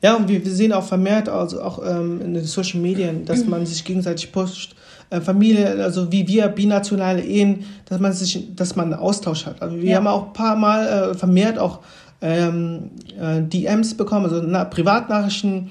Ja, 0.00 0.14
und 0.14 0.28
wir, 0.28 0.42
wir 0.42 0.52
sehen 0.52 0.72
auch 0.72 0.84
vermehrt, 0.84 1.28
also 1.28 1.60
auch 1.60 1.84
ähm, 1.84 2.22
in 2.22 2.34
den 2.34 2.44
Social 2.44 2.80
Medien, 2.80 3.26
dass 3.26 3.44
man 3.44 3.66
sich 3.66 3.84
gegenseitig 3.84 4.32
pusht. 4.32 4.76
Äh, 5.10 5.20
Familie, 5.22 5.82
also 5.82 6.12
wie 6.12 6.28
wir 6.28 6.48
binationale 6.48 7.22
Ehen, 7.22 7.64
dass 7.86 7.98
man 7.98 8.12
sich, 8.12 8.54
dass 8.54 8.76
man 8.76 8.92
einen 8.92 9.00
Austausch 9.00 9.46
hat. 9.46 9.62
Also 9.62 9.76
wir 9.76 9.90
ja. 9.90 9.96
haben 9.96 10.06
auch 10.06 10.28
ein 10.28 10.32
paar 10.34 10.56
Mal 10.56 10.86
äh, 10.86 11.14
vermehrt 11.14 11.58
auch 11.58 11.80
ähm, 12.20 12.90
äh, 13.18 13.40
DMs 13.40 13.94
bekommen, 13.94 14.26
also 14.26 14.42
na, 14.42 14.64
Privatnachrichten, 14.64 15.70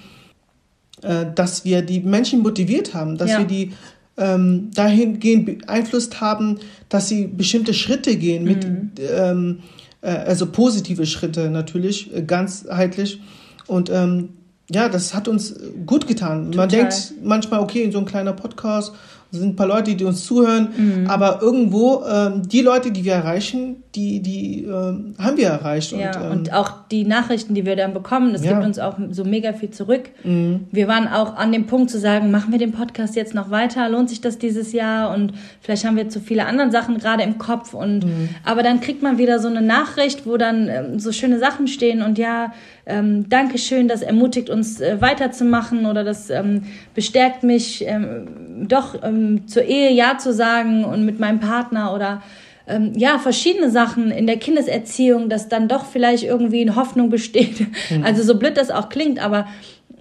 äh, 1.04 1.26
dass 1.36 1.65
wir 1.65 1.84
die 1.84 2.00
Menschen 2.00 2.41
motiviert 2.41 2.95
haben, 2.95 3.17
dass 3.17 3.32
ja. 3.32 3.39
wir 3.39 3.45
die 3.45 3.73
ähm, 4.17 4.71
dahingehend 4.73 5.45
beeinflusst 5.45 6.19
haben, 6.19 6.58
dass 6.89 7.08
sie 7.08 7.28
bestimmte 7.28 7.76
Schritte 7.76 8.15
gehen, 8.15 8.43
mit, 8.43 8.67
mhm. 8.67 8.91
ähm, 9.13 9.60
äh, 10.02 10.10
also 10.10 10.47
positive 10.47 11.06
Schritte 11.06 11.52
natürlich, 11.52 12.12
äh, 12.15 12.23
ganzheitlich 12.23 13.21
und 13.67 13.91
ähm, 13.91 14.30
ja, 14.69 14.89
das 14.89 15.13
hat 15.13 15.28
uns 15.28 15.56
gut 15.86 16.08
getan. 16.08 16.52
Total. 16.52 16.58
Man 16.58 16.69
denkt 16.69 17.13
manchmal, 17.23 17.62
okay, 17.62 17.89
so 17.89 18.00
ein 18.00 18.06
kleiner 18.06 18.34
Podcast 18.34 18.93
sind 19.32 19.50
ein 19.50 19.56
paar 19.56 19.68
Leute, 19.68 19.96
die 19.96 20.06
uns 20.06 20.26
zuhören, 20.26 20.70
mhm. 20.76 21.08
aber 21.08 21.42
irgendwo 21.42 22.04
ähm, 22.10 22.48
die 22.48 22.62
Leute, 22.62 22.92
die 22.92 23.04
wir 23.04 23.13
erreichen, 23.13 23.84
die, 23.96 24.22
die 24.22 24.63
ähm, 24.63 25.16
haben 25.18 25.38
wir 25.38 25.48
erreicht. 25.48 25.92
Ja, 25.92 26.10
und, 26.10 26.26
ähm, 26.26 26.32
und, 26.32 26.54
auch 26.54 26.88
die 26.92 27.04
Nachrichten, 27.04 27.54
die 27.54 27.66
wir 27.66 27.76
dann 27.76 27.94
bekommen, 27.94 28.32
das 28.32 28.46
ja. 28.46 28.54
gibt 28.54 28.66
uns 28.66 28.80
auch 28.80 28.98
so 29.10 29.26
mega 29.26 29.54
viel 29.54 29.72
zurück. 29.72 30.10
Mhm. 30.24 30.68
Wir 30.72 30.88
waren 30.88 31.08
auch 31.08 31.36
an 31.36 31.52
dem 31.52 31.66
Punkt 31.66 31.90
zu 31.90 32.00
sagen, 32.00 32.32
machen 32.32 32.52
wir 32.52 32.60
den 32.60 32.72
Podcast 32.72 33.16
jetzt 33.16 33.34
noch 33.34 33.50
weiter? 33.50 33.90
Lohnt 33.90 34.10
sich 34.10 34.22
das 34.22 34.38
dieses 34.38 34.72
Jahr? 34.72 35.13
Und 35.13 35.34
vielleicht 35.62 35.86
haben 35.86 35.98
wir 35.98 36.10
zu 36.10 36.20
viele 36.20 36.46
andere 36.46 36.72
Sachen 36.72 36.98
gerade 36.98 37.24
im 37.24 37.38
Kopf. 37.38 37.74
Und 37.74 38.06
mhm. 38.06 38.30
aber 38.46 38.63
dann 38.63 38.80
kriegt 38.80 39.02
man 39.02 39.18
wieder 39.18 39.40
so 39.40 39.48
eine 39.48 39.62
Nachricht, 39.62 40.26
wo 40.26 40.38
dann 40.38 40.70
ähm, 40.70 41.00
so 41.00 41.12
schöne 41.12 41.40
Sachen 41.40 41.68
stehen 41.68 42.02
und 42.02 42.18
ja, 42.18 42.54
ähm, 42.88 43.28
Dankeschön, 43.28 43.88
das 43.88 44.02
ermutigt 44.02 44.50
uns 44.50 44.80
äh, 44.80 45.02
weiterzumachen 45.02 45.86
oder 45.86 46.04
das 46.04 46.30
ähm, 46.30 46.63
bestärkt 46.96 47.44
mich, 47.44 47.86
ähm, 47.86 48.57
doch 48.63 49.02
ähm, 49.04 49.48
zur 49.48 49.63
Ehe 49.63 49.91
Ja 49.91 50.17
zu 50.17 50.34
sagen 50.34 50.84
und 50.84 51.06
mit 51.06 51.20
meinem 51.20 51.39
Partner 51.39 51.93
oder 51.93 52.22
ähm, 52.67 52.93
ja, 52.96 53.17
verschiedene 53.17 53.70
Sachen 53.70 54.12
in 54.12 54.28
der 54.28 54.38
Kindeserziehung, 54.38 55.30
dass 55.30 55.48
dann 55.48 55.67
doch 55.67 55.86
vielleicht 55.86 56.24
irgendwie 56.24 56.62
eine 56.62 56.76
Hoffnung 56.76 57.10
besteht. 57.10 57.62
Mhm. 57.89 58.04
Also 58.04 58.24
so 58.24 58.38
blöd 58.38 58.58
das 58.58 58.72
auch 58.72 58.89
klingt, 58.89 59.20
aber 59.20 59.48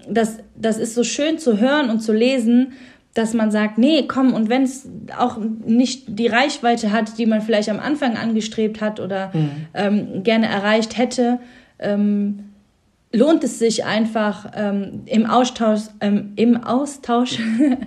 das, 0.08 0.38
das 0.56 0.78
ist 0.78 0.94
so 0.94 1.04
schön 1.04 1.38
zu 1.38 1.58
hören 1.58 1.90
und 1.90 2.00
zu 2.00 2.12
lesen, 2.12 2.72
dass 3.14 3.32
man 3.32 3.50
sagt, 3.50 3.78
nee, 3.78 4.04
komm, 4.06 4.34
und 4.34 4.50
wenn 4.50 4.62
es 4.62 4.88
auch 5.16 5.38
nicht 5.38 6.04
die 6.06 6.26
Reichweite 6.26 6.92
hat, 6.92 7.18
die 7.18 7.24
man 7.24 7.40
vielleicht 7.40 7.70
am 7.70 7.80
Anfang 7.80 8.16
angestrebt 8.16 8.82
hat 8.82 9.00
oder 9.00 9.30
mhm. 9.32 9.50
ähm, 9.72 10.22
gerne 10.22 10.46
erreicht 10.46 10.98
hätte, 10.98 11.38
ähm, 11.78 12.50
lohnt 13.12 13.42
es 13.42 13.58
sich 13.58 13.84
einfach 13.84 14.52
ähm, 14.54 15.02
im 15.06 15.24
Austausch, 15.24 15.82
ähm, 16.00 16.32
im 16.36 16.62
Austausch 16.62 17.38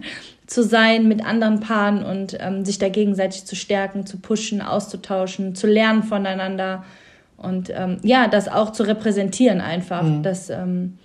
zu 0.50 0.64
sein 0.64 1.08
mit 1.08 1.24
anderen 1.24 1.60
Paaren 1.60 2.04
und 2.04 2.36
ähm, 2.40 2.66
sich 2.66 2.80
da 2.80 2.90
gegenseitig 2.90 3.46
zu 3.46 3.56
stärken, 3.56 4.08
zu 4.08 4.18
pushen, 4.18 4.62
auszutauschen, 4.64 5.54
zu 5.54 5.68
lernen 5.68 6.02
voneinander 6.02 6.84
und 7.38 7.72
ähm, 7.74 7.98
ja, 8.02 8.28
das 8.28 8.48
auch 8.48 8.72
zu 8.72 8.84
repräsentieren 8.84 9.62
einfach, 9.62 10.02
mhm. 10.02 10.24
das, 10.24 10.50
ähm, 10.50 10.98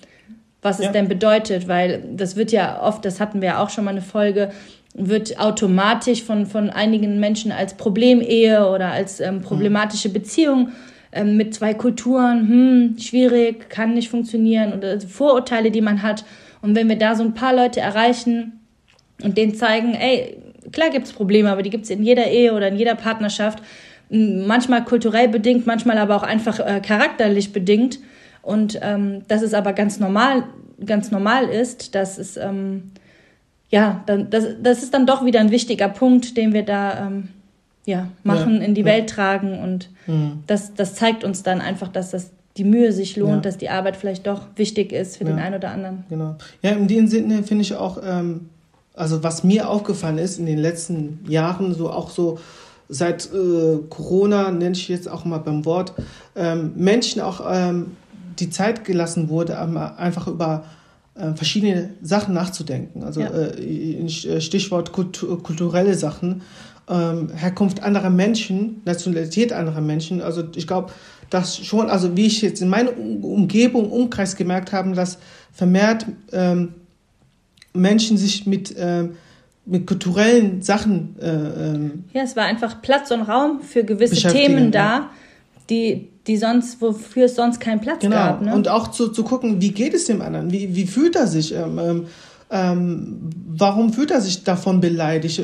was 0.63 0.79
es 0.79 0.87
ja. 0.87 0.93
denn 0.93 1.09
bedeutet, 1.09 1.69
weil 1.69 2.03
das 2.17 2.37
wird 2.37 2.53
ja 2.53 2.83
oft, 2.83 3.05
das 3.05 3.21
hatten 3.21 3.43
wir 3.43 3.49
ja 3.51 3.63
auch 3.63 3.69
schon 3.69 3.85
mal 3.85 3.91
eine 3.91 4.01
Folge, 4.01 4.51
wird 4.95 5.39
automatisch 5.39 6.23
von, 6.23 6.47
von 6.47 6.71
einigen 6.71 7.21
Menschen 7.21 7.53
als 7.53 7.75
Problemehe 7.75 8.67
oder 8.71 8.93
als 8.93 9.21
ähm, 9.21 9.43
problematische 9.43 10.09
Beziehung 10.09 10.71
ähm, 11.13 11.37
mit 11.37 11.55
zwei 11.55 11.75
Kulturen, 11.75 12.49
hm, 12.49 12.99
schwierig, 12.99 13.69
kann 13.69 13.93
nicht 13.93 14.09
funktionieren 14.09 14.73
oder 14.73 14.99
Vorurteile, 15.01 15.71
die 15.71 15.83
man 15.83 16.03
hat. 16.03 16.25
Und 16.63 16.75
wenn 16.75 16.89
wir 16.89 16.97
da 16.97 17.15
so 17.15 17.23
ein 17.23 17.35
paar 17.35 17.55
Leute 17.55 17.81
erreichen 17.81 18.64
und 19.23 19.37
denen 19.39 19.55
zeigen, 19.55 19.95
ey, 19.95 20.39
klar 20.73 20.91
gibt 20.91 21.07
es 21.07 21.13
Probleme, 21.13 21.51
aber 21.51 21.63
die 21.63 21.71
gibt 21.71 21.85
es 21.85 21.91
in 21.91 22.03
jeder 22.03 22.27
Ehe 22.27 22.53
oder 22.53 22.69
in 22.69 22.77
jeder 22.77 22.95
Partnerschaft, 22.95 23.63
manchmal 24.11 24.85
kulturell 24.85 25.29
bedingt, 25.29 25.67
manchmal 25.67 25.99
aber 25.99 26.17
auch 26.17 26.23
einfach 26.23 26.61
äh, 26.61 26.81
charakterlich 26.81 27.53
bedingt. 27.53 27.99
Und 28.43 28.79
ähm, 28.83 29.23
dass 29.29 29.43
es 29.43 29.55
aber 29.55 29.73
ganz 29.73 29.99
normal, 29.99 30.45
ganz 30.85 31.11
normal 31.11 31.49
ist, 31.49 31.95
dass 31.95 32.19
es 32.19 32.37
ähm, 32.37 32.91
ja, 33.71 34.05
dann, 34.07 34.31
das, 34.31 34.47
das 34.63 34.85
ist 34.85 34.95
dann 34.95 35.05
doch 35.05 35.25
wieder 35.25 35.41
ein 35.41 35.51
wichtiger 35.51 35.89
Punkt, 35.89 36.37
den 36.37 36.53
wir 36.53 36.65
da 36.65 37.07
ähm, 37.07 37.29
ja, 37.87 38.09
machen, 38.23 38.59
ja, 38.59 38.63
in 38.63 38.75
die 38.75 38.83
ja. 38.83 38.87
Welt 38.87 39.11
tragen. 39.11 39.59
Und 39.59 39.89
mhm. 40.07 40.45
das, 40.47 40.75
das 40.75 40.95
zeigt 40.95 41.25
uns 41.25 41.43
dann 41.43 41.61
einfach, 41.61 41.89
dass 41.89 42.11
das 42.11 42.31
die 42.57 42.63
Mühe 42.63 42.93
sich 42.93 43.17
lohnt, 43.17 43.37
ja. 43.37 43.41
dass 43.41 43.59
die 43.59 43.69
Arbeit 43.69 43.97
vielleicht 43.97 44.29
doch 44.29 44.43
wichtig 44.55 44.93
ist 44.93 45.17
für 45.17 45.25
den 45.25 45.41
einen 45.41 45.57
oder 45.57 45.73
anderen. 45.73 46.05
Genau. 46.09 46.37
Ja, 46.63 46.71
in 46.71 46.87
dem 46.87 47.09
Sinne 47.09 47.43
finde 47.43 47.63
ich 47.63 47.75
auch, 47.75 47.99
ähm, 48.05 48.49
also 48.95 49.23
was 49.23 49.45
mir 49.45 49.69
aufgefallen 49.69 50.19
ist 50.19 50.39
in 50.39 50.47
den 50.47 50.59
letzten 50.59 51.21
Jahren, 51.29 51.75
so 51.75 51.91
auch 51.91 52.11
so 52.11 52.39
seit 52.89 53.27
äh, 53.33 53.79
Corona, 53.89 54.51
nenne 54.51 54.73
ich 54.73 54.89
jetzt 54.89 55.09
auch 55.09 55.25
mal 55.25 55.39
beim 55.39 55.65
Wort, 55.65 55.95
ähm, 56.37 56.73
Menschen 56.77 57.21
auch 57.21 57.41
ähm, 57.49 57.93
die 58.39 58.51
Zeit 58.51 58.85
gelassen 58.85 59.29
wurde, 59.29 59.59
einfach 59.59 60.27
über 60.27 60.65
äh, 61.15 61.33
verschiedene 61.35 61.91
Sachen 62.03 62.35
nachzudenken. 62.35 63.05
Also 63.05 63.21
ja. 63.21 63.31
äh, 63.31 64.09
Stichwort 64.09 64.93
Kultur, 64.93 65.43
kulturelle 65.43 65.95
Sachen 65.95 66.43
ähm, 66.89 67.31
Herkunft 67.35 67.83
anderer 67.83 68.11
Menschen, 68.11 68.83
Nationalität 68.85 69.53
anderer 69.53 69.81
Menschen. 69.81 70.21
Also 70.21 70.45
ich 70.55 70.67
glaube, 70.67 70.93
dass 71.31 71.57
schon, 71.57 71.89
also 71.89 72.17
wie 72.17 72.27
ich 72.27 72.43
jetzt 72.43 72.61
in 72.61 72.69
meiner 72.69 72.97
Umgebung, 72.99 73.91
Umkreis 73.91 74.37
gemerkt 74.37 74.73
habe, 74.73 74.93
dass 74.93 75.19
vermehrt 75.53 76.07
ähm, 76.33 76.75
Menschen 77.75 78.17
sich 78.17 78.47
mit, 78.47 78.75
ähm, 78.79 79.17
mit 79.67 79.87
kulturellen 79.87 80.63
Sachen. 80.63 81.17
Äh, 81.21 81.29
ähm, 81.29 82.05
ja, 82.13 82.23
es 82.23 82.37
war 82.37 82.45
einfach 82.45 82.81
Platz 82.81 83.11
und 83.11 83.23
Raum 83.23 83.61
für 83.61 83.85
gewisse 83.85 84.29
Themen 84.29 84.71
da, 84.71 84.81
ja. 84.81 85.11
die, 85.69 86.09
die 86.27 86.37
sonst, 86.37 86.81
wofür 86.81 87.27
es 87.27 87.35
sonst 87.35 87.61
keinen 87.61 87.81
Platz 87.81 88.01
genau. 88.01 88.17
gab. 88.17 88.43
Ne? 88.43 88.55
Und 88.55 88.69
auch 88.69 88.89
zu, 88.89 89.09
zu 89.09 89.25
gucken, 89.25 89.61
wie 89.61 89.73
geht 89.73 89.95
es 89.95 90.07
dem 90.07 90.23
anderen? 90.23 90.51
Wie, 90.51 90.75
wie 90.75 90.87
fühlt 90.87 91.17
er 91.17 91.27
sich? 91.27 91.55
Ähm, 91.55 91.79
ähm, 91.79 92.07
ähm 92.51 93.31
warum 93.57 93.93
fühlt 93.93 94.11
er 94.11 94.21
sich 94.21 94.45
davon 94.45 94.81
beleidigt? 94.81 95.43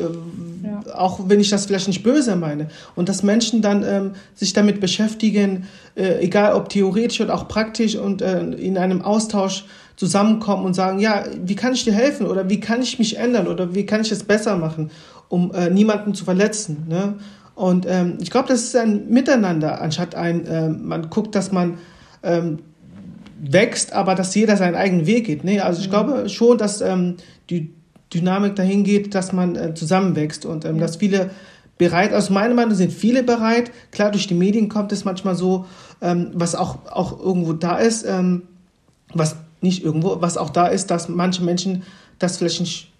auch 0.95 1.21
wenn 1.29 1.41
ich 1.41 1.51
das 1.51 1.67
vielleicht 1.67 1.89
nicht 1.89 2.03
böse 2.03 2.37
meine. 2.37 2.69
Und 2.95 3.09
dass 3.09 3.23
Menschen 3.23 3.63
dann 3.63 3.83
ähm, 3.83 4.13
sich 4.35 4.53
damit 4.53 4.81
beschäftigen, 4.81 5.67
äh, 5.95 6.23
egal 6.25 6.55
ob 6.55 6.69
theoretisch 6.69 7.21
oder 7.21 7.35
auch 7.35 7.49
praktisch 7.49 7.97
und 7.97 8.23
äh, 8.23 8.43
in 8.43 8.79
einem 8.79 9.03
Austausch 9.03 9.65
zusammenkommen 10.01 10.65
und 10.65 10.73
sagen, 10.73 10.99
ja, 10.99 11.27
wie 11.45 11.55
kann 11.55 11.75
ich 11.75 11.85
dir 11.85 11.93
helfen 11.93 12.27
oder 12.27 12.49
wie 12.49 12.59
kann 12.59 12.81
ich 12.81 12.99
mich 12.99 13.19
ändern 13.19 13.47
oder 13.47 13.75
wie 13.75 13.85
kann 13.85 14.01
ich 14.01 14.11
es 14.11 14.25
besser 14.25 14.57
machen, 14.57 14.91
um 15.29 15.53
äh, 15.53 15.69
niemanden 15.69 16.15
zu 16.15 16.25
verletzen. 16.25 16.87
Ne? 16.89 17.17
Und 17.55 17.85
ähm, 17.87 18.17
ich 18.19 18.31
glaube, 18.31 18.49
das 18.49 18.63
ist 18.63 18.77
ein 18.77 19.11
Miteinander, 19.11 19.83
anstatt 19.83 20.15
ein, 20.15 20.47
äh, 20.47 20.71
man 20.71 21.11
guckt, 21.11 21.35
dass 21.35 21.53
man 21.53 21.77
ähm, 22.23 22.61
wächst, 23.39 23.93
aber 23.93 24.15
dass 24.15 24.35
jeder 24.35 24.57
seinen 24.57 24.75
eigenen 24.75 25.05
Weg 25.05 25.27
geht. 25.27 25.45
Ne? 25.45 25.63
Also 25.63 25.83
ich 25.83 25.89
mhm. 25.89 25.91
glaube 25.91 26.29
schon, 26.31 26.57
dass 26.57 26.81
ähm, 26.81 27.17
die 27.51 27.75
Dynamik 28.11 28.57
dahin 28.57 28.85
geht, 28.85 29.15
dass 29.15 29.35
man 29.35 29.55
äh, 29.55 29.75
zusammenwächst 29.75 30.47
und 30.47 30.65
ähm, 30.65 30.77
ja. 30.77 30.81
dass 30.81 30.97
viele 30.97 31.29
bereit, 31.77 32.15
aus 32.15 32.31
meiner 32.31 32.55
Meinung 32.55 32.75
sind 32.75 32.91
viele 32.91 33.23
bereit. 33.23 33.71
Klar, 33.91 34.13
durch 34.13 34.27
die 34.27 34.35
Medien 34.35 34.71
kommt 34.71 34.93
es 34.93 35.05
manchmal 35.05 35.35
so, 35.35 35.67
ähm, 36.01 36.31
was 36.33 36.55
auch, 36.55 36.87
auch 36.91 37.21
irgendwo 37.21 37.53
da 37.53 37.77
ist, 37.77 38.07
ähm, 38.07 38.45
was 39.13 39.37
nicht 39.63 39.85
irgendwo, 39.85 40.21
was 40.21 40.37
auch 40.37 40.51
da 40.51 40.67
ist, 40.67 40.91
dass 40.91 41.09
manche 41.09 41.43
Menschen 41.43 41.83
das 42.19 42.39
vielleicht 42.39 42.61
nicht 42.61 42.93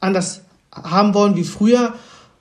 anders 0.00 0.42
haben 0.72 1.14
wollen 1.14 1.36
wie 1.36 1.44
früher. 1.44 1.94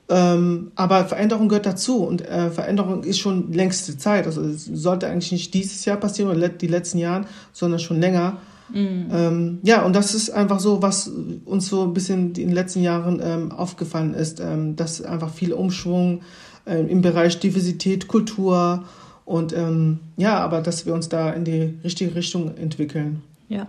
Ähm, 0.09 0.71
aber 0.75 1.05
Veränderung 1.05 1.49
gehört 1.49 1.65
dazu 1.65 2.03
und 2.05 2.21
äh, 2.21 2.49
Veränderung 2.49 3.03
ist 3.03 3.19
schon 3.19 3.51
längste 3.51 3.97
Zeit. 3.97 4.25
Also 4.25 4.41
es 4.41 4.65
sollte 4.65 5.07
eigentlich 5.07 5.33
nicht 5.33 5.53
dieses 5.53 5.83
Jahr 5.83 5.97
passieren 5.97 6.31
oder 6.31 6.47
die 6.47 6.67
letzten 6.67 6.97
Jahre, 6.97 7.25
sondern 7.51 7.79
schon 7.79 7.99
länger. 7.99 8.37
Mhm. 8.73 9.07
Ähm, 9.11 9.59
ja, 9.63 9.83
und 9.83 9.95
das 9.95 10.13
ist 10.13 10.29
einfach 10.29 10.59
so, 10.59 10.81
was 10.81 11.11
uns 11.45 11.67
so 11.67 11.83
ein 11.83 11.93
bisschen 11.93 12.27
in 12.27 12.33
den 12.33 12.53
letzten 12.53 12.81
Jahren 12.81 13.21
ähm, 13.21 13.51
aufgefallen 13.51 14.13
ist, 14.13 14.39
ähm, 14.39 14.75
dass 14.75 15.01
einfach 15.01 15.33
viel 15.33 15.51
Umschwung 15.51 16.21
äh, 16.65 16.79
im 16.79 17.01
Bereich 17.01 17.39
Diversität, 17.39 18.07
Kultur 18.07 18.83
und 19.25 19.51
ähm, 19.51 19.99
ja, 20.15 20.39
aber 20.39 20.61
dass 20.61 20.85
wir 20.85 20.93
uns 20.93 21.09
da 21.09 21.31
in 21.31 21.43
die 21.43 21.73
richtige 21.83 22.15
Richtung 22.15 22.55
entwickeln. 22.55 23.23
Ja. 23.49 23.67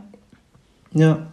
Ja. 0.93 1.27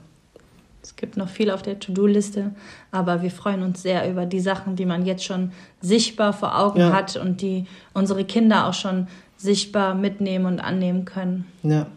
Es 0.81 0.95
gibt 0.95 1.17
noch 1.17 1.29
viel 1.29 1.49
auf 1.49 1.63
der 1.63 1.79
To-Do-Liste, 1.79 2.51
aber 2.91 3.23
wir 3.23 3.31
freuen 3.31 3.63
uns 3.63 3.81
sehr 3.81 4.09
über 4.09 4.27
die 4.27 4.39
Sachen, 4.39 4.75
die 4.75 4.85
man 4.85 5.03
jetzt 5.05 5.23
schon 5.23 5.51
sichtbar 5.81 6.31
vor 6.31 6.59
Augen 6.59 6.79
ja. 6.79 6.93
hat 6.93 7.15
und 7.15 7.41
die 7.41 7.65
unsere 7.93 8.23
Kinder 8.23 8.67
auch 8.67 8.73
schon 8.73 9.07
sichtbar 9.35 9.95
mitnehmen 9.95 10.45
und 10.45 10.59
annehmen 10.59 11.05
können. 11.05 11.45
Ja, 11.63 11.87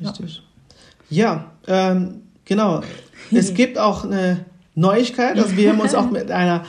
richtig. 0.00 0.42
Ja, 1.10 1.50
ja 1.66 1.90
ähm, 1.90 2.22
genau. 2.46 2.80
Es 3.30 3.52
gibt 3.54 3.78
auch 3.78 4.04
eine 4.04 4.46
Neuigkeit. 4.74 5.38
Also 5.38 5.56
wir 5.56 5.70
haben 5.70 5.80
uns 5.80 5.94
auch 5.94 6.10
mit 6.10 6.30
einer, 6.30 6.64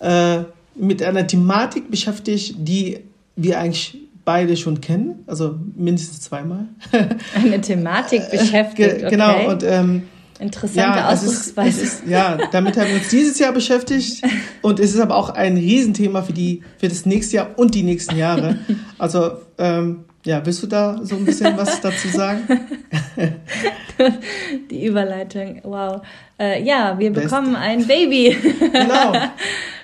äh, 0.00 0.40
mit 0.74 1.02
einer 1.02 1.26
Thematik 1.26 1.90
beschäftigt, 1.90 2.56
die 2.58 3.04
wir 3.36 3.60
eigentlich 3.60 3.98
beide 4.26 4.56
schon 4.56 4.82
kennen, 4.82 5.22
also 5.26 5.58
mindestens 5.74 6.20
zweimal. 6.20 6.66
Eine 7.34 7.60
Thematik 7.62 8.30
beschäftigt, 8.30 8.96
okay. 8.96 9.08
Genau, 9.08 9.48
und 9.48 9.62
ähm, 9.62 10.02
Interessante 10.38 10.98
ja, 10.98 11.08
Ausdrucksweise. 11.08 11.80
Ist, 11.80 12.00
ist, 12.00 12.08
ja, 12.08 12.36
damit 12.52 12.76
haben 12.76 12.88
wir 12.88 12.96
uns 12.96 13.08
dieses 13.08 13.38
Jahr 13.38 13.52
beschäftigt 13.52 14.22
und 14.62 14.80
es 14.80 14.94
ist 14.94 15.00
aber 15.00 15.16
auch 15.16 15.30
ein 15.30 15.56
Riesenthema 15.56 16.22
für, 16.22 16.34
die, 16.34 16.62
für 16.76 16.88
das 16.88 17.06
nächste 17.06 17.36
Jahr 17.36 17.50
und 17.56 17.74
die 17.74 17.82
nächsten 17.82 18.16
Jahre. 18.16 18.58
Also, 18.98 19.38
ähm, 19.56 20.04
ja, 20.26 20.44
willst 20.44 20.62
du 20.62 20.66
da 20.66 21.00
so 21.02 21.16
ein 21.16 21.24
bisschen 21.24 21.56
was 21.56 21.80
dazu 21.82 22.08
sagen? 22.08 22.42
Die 24.70 24.84
Überleitung, 24.84 25.60
wow. 25.62 26.02
Äh, 26.38 26.62
ja, 26.62 26.98
wir 26.98 27.12
Best. 27.12 27.28
bekommen 27.28 27.56
ein 27.56 27.86
Baby. 27.86 28.36
Genau. 28.60 29.14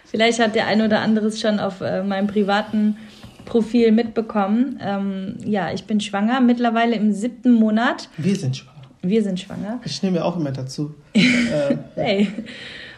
Vielleicht 0.04 0.40
hat 0.40 0.54
der 0.54 0.66
ein 0.66 0.82
oder 0.82 1.00
andere 1.00 1.28
es 1.28 1.40
schon 1.40 1.60
auf 1.60 1.80
äh, 1.80 2.02
meinem 2.02 2.26
privaten 2.26 2.98
Profil 3.44 3.92
mitbekommen. 3.92 4.78
Ähm, 4.82 5.36
ja, 5.44 5.72
ich 5.72 5.84
bin 5.84 6.00
schwanger, 6.00 6.40
mittlerweile 6.40 6.96
im 6.96 7.12
siebten 7.12 7.52
Monat. 7.52 8.08
Wir 8.16 8.36
sind 8.36 8.56
schwanger. 8.56 8.72
Wir 9.02 9.22
sind 9.22 9.40
schwanger. 9.40 9.80
Ich 9.84 10.02
nehme 10.02 10.18
ja 10.18 10.24
auch 10.24 10.36
immer 10.36 10.52
dazu. 10.52 10.94
äh. 11.12 11.76
Hey. 11.96 12.28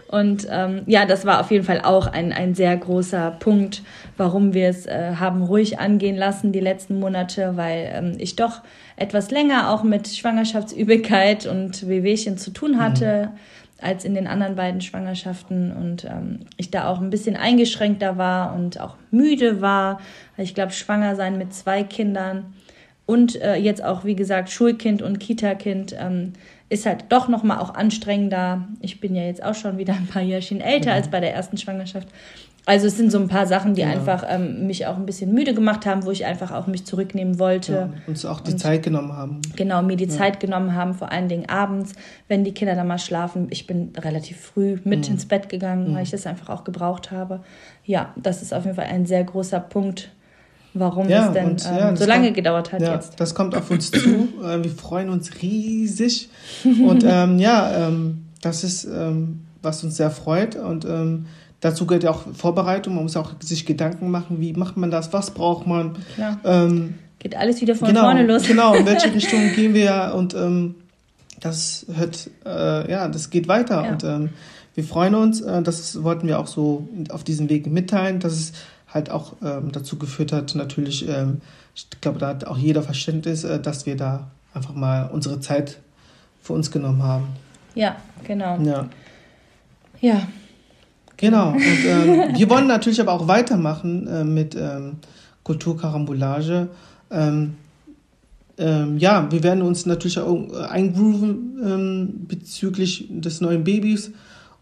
Und 0.09 0.47
ähm, 0.51 0.83
ja, 0.87 1.07
das 1.07 1.25
war 1.25 1.41
auf 1.41 1.51
jeden 1.51 1.65
Fall 1.65 1.81
auch 1.81 2.07
ein, 2.07 2.33
ein 2.33 2.55
sehr 2.55 2.77
großer 2.77 3.33
Punkt, 3.33 3.83
warum 4.17 4.55
wir 4.55 4.69
es 4.69 4.87
äh, 4.87 5.15
haben 5.17 5.43
ruhig 5.43 5.81
angehen 5.81 6.17
lassen 6.17 6.53
die 6.53 6.61
letzten 6.61 7.01
Monate, 7.01 7.57
weil 7.57 7.91
ähm, 7.93 8.13
ich 8.19 8.37
doch 8.37 8.61
etwas 8.97 9.31
länger 9.31 9.71
auch 9.71 9.83
mit 9.83 10.07
Schwangerschaftsübelkeit 10.09 11.47
und 11.47 11.89
Wehwehchen 11.89 12.39
zu 12.39 12.53
tun 12.53 12.79
hatte. 12.79 13.31
Mhm 13.33 13.39
als 13.81 14.05
in 14.05 14.15
den 14.15 14.27
anderen 14.27 14.57
beiden 14.57 14.81
Schwangerschaften 14.81 15.73
und 15.73 16.05
ähm, 16.05 16.41
ich 16.57 16.71
da 16.71 16.89
auch 16.89 17.01
ein 17.01 17.11
bisschen 17.11 17.37
eingeschränkter 17.37 18.17
war 18.17 18.55
und 18.55 18.81
auch 18.81 18.97
müde 19.11 19.61
war. 19.61 20.01
Ich 20.37 20.55
glaube, 20.55 20.73
schwanger 20.73 21.17
sein 21.17 21.39
mit 21.39 21.53
zwei 21.53 21.83
Kindern 21.83 22.55
und 23.07 23.41
äh, 23.41 23.57
jetzt 23.57 23.85
auch, 23.85 24.05
wie 24.05 24.17
gesagt, 24.17 24.51
Schulkind 24.51 25.03
und 25.03 25.19
Kita-Kind 25.19 25.95
ähm, 25.99 26.33
ist 26.69 26.87
halt 26.87 27.07
doch 27.11 27.29
nochmal 27.29 27.59
auch 27.59 27.75
anstrengender. 27.75 28.67
Ich 28.81 29.01
bin 29.01 29.15
ja 29.15 29.23
jetzt 29.23 29.43
auch 29.43 29.55
schon 29.55 29.79
wieder 29.79 29.95
ein 29.95 30.07
paar 30.07 30.23
Jährchen 30.23 30.61
älter 30.61 30.91
mhm. 30.91 30.97
als 30.97 31.09
bei 31.09 31.21
der 31.21 31.35
ersten 31.35 31.57
Schwangerschaft. 31.57 32.09
Also 32.67 32.87
es 32.87 32.97
sind 32.97 33.13
so 33.13 33.19
ein 33.19 33.29
paar 33.29 33.47
Sachen, 33.47 33.75
die 33.75 33.83
ja. 33.83 33.89
einfach 33.89 34.25
ähm, 34.27 34.67
mich 34.67 34.87
auch 34.87 34.97
ein 34.97 35.05
bisschen 35.05 35.35
müde 35.35 35.53
gemacht 35.53 35.85
haben, 35.85 36.05
wo 36.07 36.11
ich 36.11 36.25
einfach 36.25 36.51
auch 36.51 36.67
mich 36.67 36.87
zurücknehmen 36.87 37.39
wollte. 37.39 37.73
Ja, 37.73 37.91
uns 38.07 38.25
auch 38.25 38.41
die 38.41 38.53
und, 38.53 38.59
Zeit 38.59 38.83
genommen 38.83 39.13
haben. 39.13 39.43
Genau, 39.55 39.83
mir 39.83 39.97
die 39.97 40.07
ja. 40.07 40.11
Zeit 40.11 40.41
genommen 40.41 40.75
haben, 40.75 40.95
vor 40.95 41.13
allen 41.13 41.29
Dingen 41.29 41.47
abends, 41.47 41.93
wenn 42.27 42.43
die 42.43 42.53
Kinder 42.53 42.75
dann 42.75 42.87
mal 42.87 42.99
schlafen. 42.99 43.49
Ich 43.51 43.67
bin 43.67 43.93
relativ 43.99 44.41
früh 44.41 44.79
mit 44.85 45.07
mhm. 45.07 45.15
ins 45.15 45.27
Bett 45.27 45.51
gegangen, 45.51 45.91
mhm. 45.91 45.97
weil 45.97 46.05
ich 46.05 46.11
das 46.11 46.27
einfach 46.27 46.49
auch 46.49 46.65
gebraucht 46.65 47.11
habe. 47.11 47.41
Ja, 47.85 48.15
das 48.17 48.41
ist 48.41 48.55
auf 48.55 48.65
jeden 48.65 48.77
Fall 48.77 48.87
ein 48.87 49.05
sehr 49.05 49.25
großer 49.25 49.61
Punkt, 49.61 50.11
warum 50.75 51.09
ja, 51.09 51.27
es 51.27 51.33
denn 51.33 51.51
und, 51.51 51.67
ähm, 51.67 51.79
ja, 51.79 51.97
so 51.97 52.05
lange 52.05 52.27
kommt, 52.27 52.37
gedauert 52.37 52.73
hat 52.73 52.83
ja, 52.83 52.95
jetzt. 52.95 53.19
Das 53.19 53.35
kommt 53.35 53.55
auf 53.55 53.71
uns 53.71 53.91
zu. 53.91 53.99
Äh, 54.45 54.63
wir 54.63 54.71
freuen 54.71 55.09
uns 55.09 55.43
riesig. 55.43 56.29
Und 56.65 57.05
ähm, 57.07 57.39
ja, 57.39 57.89
ähm, 57.89 58.25
das 58.43 58.65
ist, 58.65 58.85
ähm, 58.85 59.41
was 59.63 59.83
uns 59.85 59.97
sehr 59.97 60.11
freut. 60.11 60.57
Und 60.57 60.85
ähm, 60.85 61.27
dazu 61.61 61.87
gehört 61.87 62.05
ja 62.05 62.11
auch 62.11 62.25
Vorbereitung. 62.35 62.95
Man 62.95 63.05
muss 63.05 63.17
auch 63.17 63.33
sich 63.41 63.65
Gedanken 63.65 64.11
machen, 64.11 64.41
wie 64.41 64.53
macht 64.53 64.77
man 64.77 64.91
das, 64.91 65.13
was 65.13 65.31
braucht 65.31 65.67
man. 65.67 65.97
Ähm, 66.45 66.95
Geht 67.21 67.37
alles 67.37 67.61
wieder 67.61 67.75
von 67.75 67.89
genau, 67.89 68.03
vorne 68.03 68.27
los. 68.27 68.43
Genau, 68.47 68.75
in 68.75 68.85
welche 68.85 69.15
Richtung 69.15 69.53
gehen 69.55 69.73
wir 69.73 70.13
und 70.15 70.37
das 71.41 71.87
hört, 71.95 72.31
äh, 72.47 72.91
ja, 72.91 73.09
das 73.09 73.31
geht 73.31 73.49
weiter. 73.49 73.89
Und 73.89 74.31
wir 74.75 74.85
freuen 74.85 75.15
uns. 75.15 75.41
Äh, 75.41 75.63
das 75.63 76.03
wollten 76.03 76.27
wir 76.27 76.39
auch 76.39 76.47
so 76.47 76.89
auf 77.11 77.25
diesem 77.25 77.49
Weg 77.49 77.67
mitteilen, 77.67 78.21
dass 78.21 78.33
es 78.33 78.53
halt 78.95 79.11
auch 79.11 79.35
ähm, 79.45 79.73
dazu 79.73 79.99
geführt 79.99 80.33
hat, 80.33 80.55
natürlich, 80.55 81.07
ähm, 81.09 81.41
ich 81.75 81.89
glaube, 82.01 82.21
da 82.21 82.29
hat 82.29 82.47
auch 82.47 82.57
jeder 82.57 82.83
Verständnis, 82.83 83.43
äh, 83.43 83.61
dass 83.61 83.85
wir 83.85 83.97
da 83.97 84.31
einfach 84.55 84.75
mal 84.75 85.11
unsere 85.13 85.41
Zeit 85.41 85.81
für 86.41 86.53
uns 86.53 86.71
genommen 86.71 87.03
haben. 87.03 87.27
Ja, 87.75 87.97
genau. 88.23 88.59
Ja. 88.61 88.89
Ja. 90.01 90.29
Genau. 91.17 91.51
Und 91.51 91.61
ähm, 91.87 92.37
wir 92.37 92.49
wollen 92.49 92.69
natürlich 92.69 93.01
aber 93.01 93.13
auch 93.13 93.27
weitermachen 93.27 94.07
äh, 94.07 94.25
mit 94.25 94.55
ähm, 94.55 94.97
Kulturkarambolage. 95.43 96.69
Ähm, 97.11 97.57
ähm, 98.57 98.99
ja, 98.99 99.31
wir 99.33 99.43
werden 99.43 99.63
uns 99.63 99.87
natürlich 99.87 100.21
auch 100.21 100.37
äh, 100.53 100.67
eingrooven 100.67 101.59
ähm, 101.65 102.27
bezüglich 102.29 103.07
des 103.11 103.41
neuen 103.41 103.65
Babys 103.65 104.13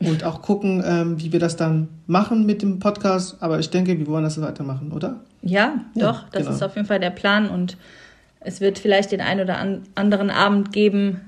und 0.06 0.24
auch 0.24 0.42
gucken, 0.42 0.82
ähm, 0.86 1.20
wie 1.20 1.32
wir 1.32 1.40
das 1.40 1.56
dann 1.56 1.88
machen 2.06 2.46
mit 2.46 2.62
dem 2.62 2.78
Podcast. 2.78 3.36
Aber 3.40 3.58
ich 3.58 3.70
denke, 3.70 3.98
wir 3.98 4.06
wollen 4.06 4.24
das 4.24 4.40
weitermachen, 4.40 4.92
oder? 4.92 5.20
Ja, 5.42 5.74
ja 5.94 6.12
doch, 6.12 6.28
das 6.30 6.42
genau. 6.42 6.54
ist 6.54 6.62
auf 6.62 6.76
jeden 6.76 6.86
Fall 6.86 7.00
der 7.00 7.10
Plan 7.10 7.48
und 7.48 7.76
es 8.40 8.60
wird 8.60 8.78
vielleicht 8.78 9.12
den 9.12 9.20
einen 9.20 9.40
oder 9.40 9.58
anderen 9.94 10.30
Abend 10.30 10.72
geben, 10.72 11.20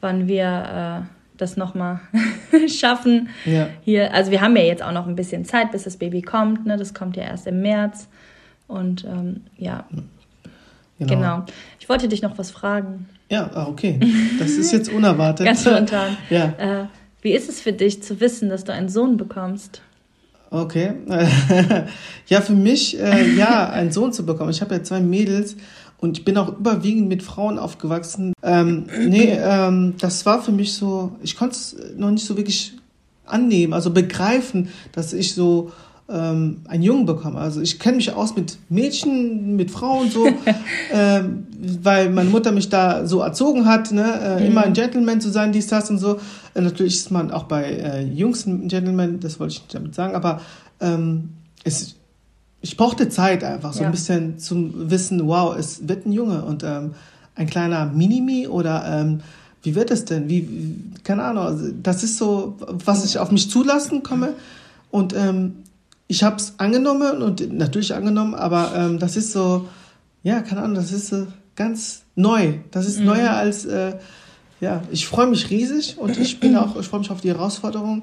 wann 0.00 0.28
wir 0.28 1.04
äh, 1.04 1.06
das 1.36 1.56
nochmal 1.56 2.00
schaffen. 2.68 3.28
Ja. 3.44 3.68
Hier, 3.84 4.12
also 4.14 4.30
wir 4.30 4.40
haben 4.40 4.56
ja 4.56 4.62
jetzt 4.62 4.82
auch 4.82 4.92
noch 4.92 5.06
ein 5.06 5.16
bisschen 5.16 5.44
Zeit, 5.44 5.72
bis 5.72 5.84
das 5.84 5.96
Baby 5.96 6.22
kommt. 6.22 6.66
Ne? 6.66 6.76
Das 6.76 6.94
kommt 6.94 7.16
ja 7.16 7.24
erst 7.24 7.46
im 7.46 7.62
März. 7.62 8.08
Und 8.66 9.04
ähm, 9.04 9.42
ja. 9.56 9.84
Genau. 10.98 11.14
genau. 11.14 11.44
Ich 11.78 11.88
wollte 11.88 12.08
dich 12.08 12.22
noch 12.22 12.36
was 12.38 12.50
fragen. 12.50 13.08
Ja, 13.30 13.50
ah, 13.54 13.66
okay. 13.66 14.00
Das 14.38 14.50
ist 14.52 14.72
jetzt 14.72 14.88
unerwartet. 14.92 15.46
Ganz 15.46 15.62
spontan. 15.62 16.16
ja. 16.28 16.54
Äh, 16.58 16.86
wie 17.20 17.32
ist 17.32 17.48
es 17.48 17.60
für 17.60 17.72
dich 17.72 18.02
zu 18.02 18.20
wissen, 18.20 18.48
dass 18.48 18.64
du 18.64 18.72
einen 18.72 18.88
Sohn 18.88 19.16
bekommst? 19.16 19.82
Okay. 20.50 20.92
ja, 22.26 22.40
für 22.40 22.54
mich, 22.54 22.98
äh, 22.98 23.34
ja, 23.34 23.68
einen 23.68 23.92
Sohn 23.92 24.12
zu 24.12 24.24
bekommen. 24.24 24.50
Ich 24.50 24.62
habe 24.62 24.74
ja 24.74 24.82
zwei 24.82 25.00
Mädels 25.00 25.56
und 25.98 26.18
ich 26.18 26.24
bin 26.24 26.38
auch 26.38 26.48
überwiegend 26.48 27.08
mit 27.08 27.22
Frauen 27.22 27.58
aufgewachsen. 27.58 28.32
Ähm, 28.42 28.86
nee, 28.98 29.36
ähm, 29.38 29.94
das 30.00 30.24
war 30.24 30.42
für 30.42 30.52
mich 30.52 30.72
so, 30.72 31.12
ich 31.22 31.36
konnte 31.36 31.56
es 31.56 31.76
noch 31.96 32.10
nicht 32.10 32.24
so 32.24 32.36
wirklich 32.36 32.74
annehmen, 33.26 33.74
also 33.74 33.90
begreifen, 33.90 34.68
dass 34.92 35.12
ich 35.12 35.34
so 35.34 35.72
ähm, 36.10 36.62
einen 36.66 36.82
Jungen 36.82 37.06
bekomme. 37.06 37.38
Also 37.38 37.60
ich 37.60 37.78
kenne 37.78 37.96
mich 37.96 38.12
aus 38.12 38.34
mit 38.34 38.56
Mädchen, 38.70 39.56
mit 39.56 39.70
Frauen 39.70 40.10
so, 40.10 40.26
ähm, 40.92 41.46
weil 41.82 42.10
meine 42.10 42.30
Mutter 42.30 42.50
mich 42.52 42.70
da 42.70 43.06
so 43.06 43.20
erzogen 43.20 43.66
hat, 43.66 43.92
ne? 43.92 44.20
Äh, 44.22 44.40
mhm. 44.40 44.46
immer 44.46 44.62
ein 44.62 44.72
Gentleman 44.72 45.20
zu 45.20 45.30
sein, 45.30 45.52
dies, 45.52 45.66
das 45.66 45.90
und 45.90 45.98
so. 45.98 46.18
Äh, 46.54 46.62
natürlich 46.62 46.96
ist 46.96 47.10
man 47.10 47.30
auch 47.30 47.44
bei 47.44 47.64
äh, 47.64 48.04
Jungs 48.04 48.46
ein 48.46 48.68
Gentleman, 48.68 49.20
das 49.20 49.38
wollte 49.38 49.54
ich 49.54 49.60
nicht 49.60 49.74
damit 49.74 49.94
sagen, 49.94 50.14
aber 50.14 50.40
ähm, 50.80 51.30
es, 51.64 51.94
ich 52.62 52.76
brauchte 52.76 53.10
Zeit 53.10 53.44
einfach 53.44 53.74
so 53.74 53.80
ja. 53.80 53.86
ein 53.86 53.92
bisschen 53.92 54.38
zum 54.38 54.90
Wissen, 54.90 55.26
wow, 55.26 55.54
es 55.56 55.88
wird 55.88 56.06
ein 56.06 56.12
Junge 56.12 56.42
und 56.42 56.64
ähm, 56.64 56.92
ein 57.34 57.46
kleiner 57.46 57.86
Minimi 57.86 58.46
oder 58.46 58.84
ähm, 58.86 59.20
wie 59.62 59.74
wird 59.74 59.90
es 59.90 60.06
denn? 60.06 60.28
Wie, 60.28 60.48
wie, 60.48 60.74
keine 61.04 61.24
Ahnung, 61.24 61.44
also 61.44 61.68
das 61.82 62.02
ist 62.02 62.16
so, 62.16 62.56
was 62.84 63.04
ich 63.04 63.18
auf 63.18 63.30
mich 63.30 63.50
zulassen 63.50 64.02
komme. 64.02 64.34
Und 64.90 65.14
ähm, 65.14 65.56
ich 66.08 66.22
habe 66.22 66.36
es 66.36 66.54
angenommen 66.58 67.22
und 67.22 67.52
natürlich 67.52 67.94
angenommen, 67.94 68.34
aber 68.34 68.72
ähm, 68.74 68.98
das 68.98 69.16
ist 69.16 69.32
so, 69.32 69.68
ja, 70.22 70.40
keine 70.40 70.62
Ahnung, 70.62 70.74
das 70.74 70.90
ist 70.90 71.08
so 71.08 71.26
ganz 71.54 72.02
neu. 72.16 72.54
Das 72.70 72.86
ist 72.86 72.98
mhm. 72.98 73.06
neuer 73.06 73.30
als, 73.30 73.66
äh, 73.66 73.94
ja, 74.60 74.82
ich 74.90 75.06
freue 75.06 75.26
mich 75.26 75.50
riesig 75.50 75.98
und 75.98 76.18
ich 76.18 76.40
bin 76.40 76.56
auch, 76.56 76.76
ich 76.80 76.86
freue 76.86 77.00
mich 77.00 77.10
auf 77.10 77.20
die 77.20 77.28
Herausforderung 77.28 78.02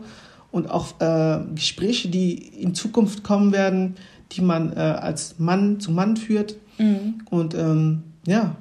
und 0.51 0.69
auch 0.69 1.01
äh, 1.01 1.39
Gespräche, 1.55 2.07
die 2.07 2.35
in 2.35 2.75
Zukunft 2.75 3.23
kommen 3.23 3.51
werden, 3.51 3.95
die 4.31 4.41
man 4.41 4.71
äh, 4.73 4.79
als 4.79 5.39
Mann 5.39 5.79
zu 5.79 5.91
Mann 5.91 6.15
führt. 6.15 6.55
Mhm. 6.77 7.21
Und 7.29 7.55
ähm, 7.55 8.03
ja, 8.27 8.55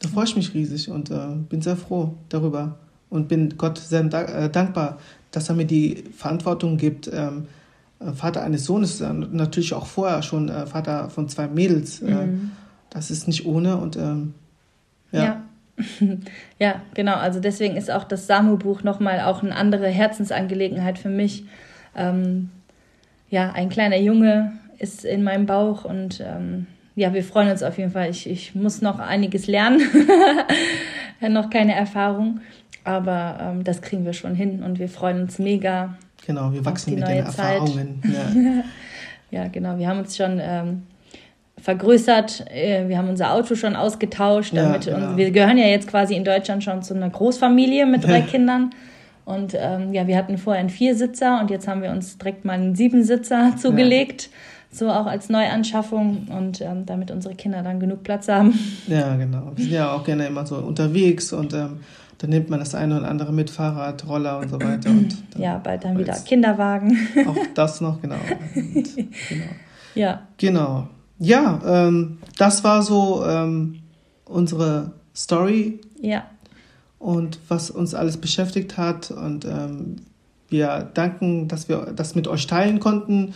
da 0.00 0.08
freue 0.08 0.24
ich 0.24 0.36
mich 0.36 0.54
riesig 0.54 0.90
und 0.90 1.10
äh, 1.10 1.36
bin 1.48 1.62
sehr 1.62 1.76
froh 1.76 2.14
darüber 2.28 2.78
und 3.10 3.28
bin 3.28 3.56
Gott 3.56 3.78
sehr 3.78 4.04
äh, 4.04 4.50
dankbar, 4.50 4.98
dass 5.30 5.48
er 5.48 5.54
mir 5.54 5.66
die 5.66 6.04
Verantwortung 6.16 6.76
gibt, 6.76 7.08
ähm, 7.12 7.44
äh, 7.44 7.57
Vater 8.14 8.42
eines 8.42 8.64
Sohnes, 8.64 9.00
äh, 9.00 9.12
natürlich 9.12 9.74
auch 9.74 9.86
vorher 9.86 10.22
schon 10.22 10.48
äh, 10.48 10.66
Vater 10.66 11.10
von 11.10 11.28
zwei 11.28 11.48
Mädels. 11.48 12.00
Mhm. 12.00 12.52
Das 12.90 13.10
ist 13.10 13.26
nicht 13.26 13.44
ohne 13.44 13.76
und 13.76 13.96
ähm, 13.96 14.34
ja. 15.12 15.24
ja. 15.24 15.42
ja, 16.58 16.82
genau. 16.94 17.14
Also 17.14 17.40
deswegen 17.40 17.76
ist 17.76 17.90
auch 17.90 18.04
das 18.04 18.26
Samu-Buch 18.26 18.82
nochmal 18.82 19.20
auch 19.20 19.42
eine 19.42 19.54
andere 19.54 19.88
Herzensangelegenheit 19.88 20.98
für 20.98 21.08
mich. 21.08 21.44
Ähm, 21.96 22.50
ja, 23.30 23.52
ein 23.52 23.68
kleiner 23.68 23.98
Junge 23.98 24.52
ist 24.78 25.04
in 25.04 25.22
meinem 25.22 25.46
Bauch 25.46 25.84
und 25.84 26.20
ähm, 26.24 26.66
ja, 26.94 27.14
wir 27.14 27.22
freuen 27.22 27.50
uns 27.50 27.62
auf 27.62 27.78
jeden 27.78 27.92
Fall. 27.92 28.10
Ich, 28.10 28.28
ich 28.28 28.54
muss 28.54 28.82
noch 28.82 28.98
einiges 28.98 29.46
lernen, 29.46 29.82
noch 31.28 31.50
keine 31.50 31.74
Erfahrung. 31.74 32.40
Aber 32.84 33.38
ähm, 33.40 33.64
das 33.64 33.82
kriegen 33.82 34.04
wir 34.04 34.14
schon 34.14 34.34
hin 34.34 34.62
und 34.62 34.78
wir 34.78 34.88
freuen 34.88 35.22
uns 35.22 35.38
mega. 35.38 35.96
Genau, 36.28 36.52
wir 36.52 36.62
wachsen 36.62 36.94
mit 36.94 37.08
den 37.08 37.24
Erfahrungen. 37.24 38.02
Ja. 39.30 39.42
ja. 39.42 39.48
genau. 39.48 39.78
Wir 39.78 39.88
haben 39.88 40.00
uns 40.00 40.14
schon 40.14 40.38
ähm, 40.42 40.82
vergrößert. 41.56 42.44
Äh, 42.50 42.86
wir 42.86 42.98
haben 42.98 43.08
unser 43.08 43.32
Auto 43.32 43.54
schon 43.54 43.74
ausgetauscht. 43.74 44.54
Damit 44.54 44.84
ja, 44.84 44.94
genau. 44.94 45.16
wir 45.16 45.30
gehören 45.30 45.56
ja 45.56 45.64
jetzt 45.64 45.88
quasi 45.88 46.14
in 46.14 46.24
Deutschland 46.24 46.62
schon 46.62 46.82
zu 46.82 46.94
einer 46.94 47.08
Großfamilie 47.08 47.86
mit 47.86 48.04
drei 48.04 48.20
Kindern. 48.30 48.70
Und 49.24 49.54
ähm, 49.58 49.94
ja, 49.94 50.06
wir 50.06 50.18
hatten 50.18 50.36
vorher 50.36 50.60
einen 50.60 50.68
Viersitzer 50.68 51.40
und 51.40 51.50
jetzt 51.50 51.66
haben 51.66 51.80
wir 51.80 51.90
uns 51.90 52.18
direkt 52.18 52.44
mal 52.44 52.52
einen 52.52 52.74
Siebensitzer 52.74 53.54
zugelegt. 53.56 54.24
Ja. 54.24 54.28
So 54.70 54.90
auch 54.90 55.06
als 55.06 55.30
Neuanschaffung 55.30 56.26
und 56.28 56.60
ähm, 56.60 56.84
damit 56.84 57.10
unsere 57.10 57.34
Kinder 57.34 57.62
dann 57.62 57.80
genug 57.80 58.02
Platz 58.02 58.28
haben. 58.28 58.52
Ja, 58.86 59.16
genau. 59.16 59.52
Wir 59.56 59.64
sind 59.64 59.72
ja 59.72 59.92
auch 59.94 60.04
gerne 60.04 60.26
immer 60.26 60.44
so 60.44 60.56
unterwegs 60.56 61.32
und 61.32 61.54
ähm, 61.54 61.80
dann 62.18 62.30
nimmt 62.30 62.50
man 62.50 62.58
das 62.58 62.74
eine 62.74 62.98
oder 62.98 63.08
andere 63.08 63.32
mit, 63.32 63.48
Fahrrad, 63.48 64.06
Roller 64.06 64.38
und 64.40 64.50
so 64.50 64.60
weiter. 64.60 64.90
Und 64.90 65.16
ja, 65.36 65.58
bald 65.58 65.84
dann 65.84 65.96
wieder 65.96 66.14
Kinderwagen. 66.14 66.96
Auch 67.26 67.36
das 67.54 67.80
noch, 67.80 68.02
genau. 68.02 68.16
Und, 68.54 68.96
genau. 69.28 69.44
Ja. 69.94 70.22
Genau. 70.36 70.88
Ja, 71.20 71.60
ähm, 71.64 72.18
das 72.36 72.64
war 72.64 72.82
so 72.82 73.24
ähm, 73.24 73.80
unsere 74.24 74.92
Story. 75.14 75.80
Ja. 76.00 76.26
Und 76.98 77.38
was 77.48 77.70
uns 77.70 77.94
alles 77.94 78.16
beschäftigt 78.16 78.76
hat. 78.76 79.12
Und 79.12 79.44
ähm, 79.44 79.96
wir 80.48 80.90
danken, 80.94 81.46
dass 81.46 81.68
wir 81.68 81.92
das 81.94 82.14
mit 82.16 82.26
euch 82.26 82.46
teilen 82.46 82.80
konnten. 82.80 83.34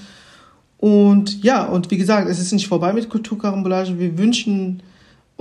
Und 0.79 1.45
ja, 1.45 1.65
und 1.65 1.93
wie 1.93 1.99
gesagt, 1.99 2.29
es 2.29 2.41
ist 2.41 2.53
nicht 2.53 2.67
vorbei 2.67 2.93
mit 2.93 3.09
Kulturkarambolage. 3.09 4.01
Wir 4.01 4.19
wünschen 4.19 4.83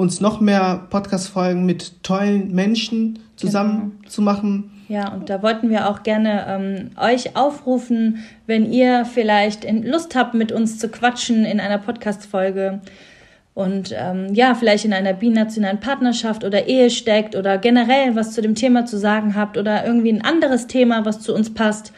uns 0.02 0.20
noch 0.20 0.41
mehr 0.41 0.88
Podcast-Folgen 0.89 1.66
mit 1.66 2.04
tollen 2.04 2.54
Menschen 2.54 3.20
zusammen 3.36 3.93
genau. 3.99 4.10
zu 4.10 4.22
machen. 4.22 4.72
Ja, 4.89 5.14
und 5.14 5.30
da 5.30 5.41
wollten 5.41 5.70
wir 5.70 5.89
auch 5.89 6.04
gerne 6.04 6.45
ähm, 6.49 6.89
euch 6.99 7.38
aufrufen, 7.38 8.24
wenn 8.45 8.70
ihr 8.70 9.06
vielleicht 9.06 9.66
Lust 9.86 10.16
habt, 10.16 10.34
mit 10.34 10.52
uns 10.52 10.80
zu 10.80 10.89
quatschen 10.89 11.45
in 11.45 11.62
einer 11.62 11.78
Podcast-Folge 11.78 12.82
und 13.54 13.95
ähm, 13.97 14.34
ja, 14.34 14.56
vielleicht 14.56 14.86
in 14.86 14.93
einer 14.93 15.14
binationalen 15.14 15.80
Partnerschaft 15.80 16.43
oder 16.43 16.68
Ehe 16.68 16.89
steckt 16.89 17.36
oder 17.36 17.58
generell 17.58 18.16
was 18.16 18.34
zu 18.34 18.41
dem 18.41 18.56
Thema 18.56 18.86
zu 18.86 18.97
sagen 18.97 19.36
habt 19.36 19.58
oder 19.58 19.86
irgendwie 19.86 20.12
ein 20.12 20.24
anderes 20.24 20.68
Thema, 20.68 21.06
was 21.06 21.22
zu 21.22 21.34
uns 21.34 21.54
passt, 21.54 21.93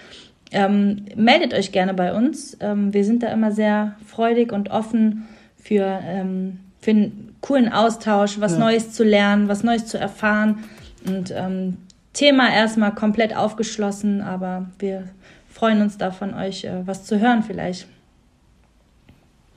ähm, 0.51 1.05
meldet 1.15 1.53
euch 1.53 1.71
gerne 1.71 1.93
bei 1.93 2.13
uns. 2.13 2.57
Ähm, 2.59 2.93
wir 2.93 3.05
sind 3.05 3.23
da 3.23 3.27
immer 3.27 3.51
sehr 3.51 3.95
freudig 4.05 4.51
und 4.51 4.69
offen 4.69 5.27
für, 5.55 5.99
ähm, 6.05 6.59
für 6.83 6.91
einen 6.91 7.35
coolen 7.39 7.71
Austausch, 7.71 8.41
was 8.41 8.53
ja. 8.53 8.59
Neues 8.59 8.91
zu 8.91 9.05
lernen, 9.05 9.47
was 9.47 9.63
Neues 9.63 9.85
zu 9.85 9.97
erfahren. 9.97 10.65
Und 11.05 11.31
ähm, 11.33 11.77
Thema 12.11 12.53
erstmal 12.53 12.93
komplett 12.93 13.35
aufgeschlossen, 13.35 14.21
aber 14.21 14.65
wir 14.79 15.05
freuen 15.49 15.81
uns 15.81 15.97
da 15.97 16.11
von 16.11 16.33
euch 16.33 16.65
äh, 16.65 16.85
was 16.85 17.05
zu 17.05 17.21
hören 17.21 17.41
vielleicht. 17.43 17.87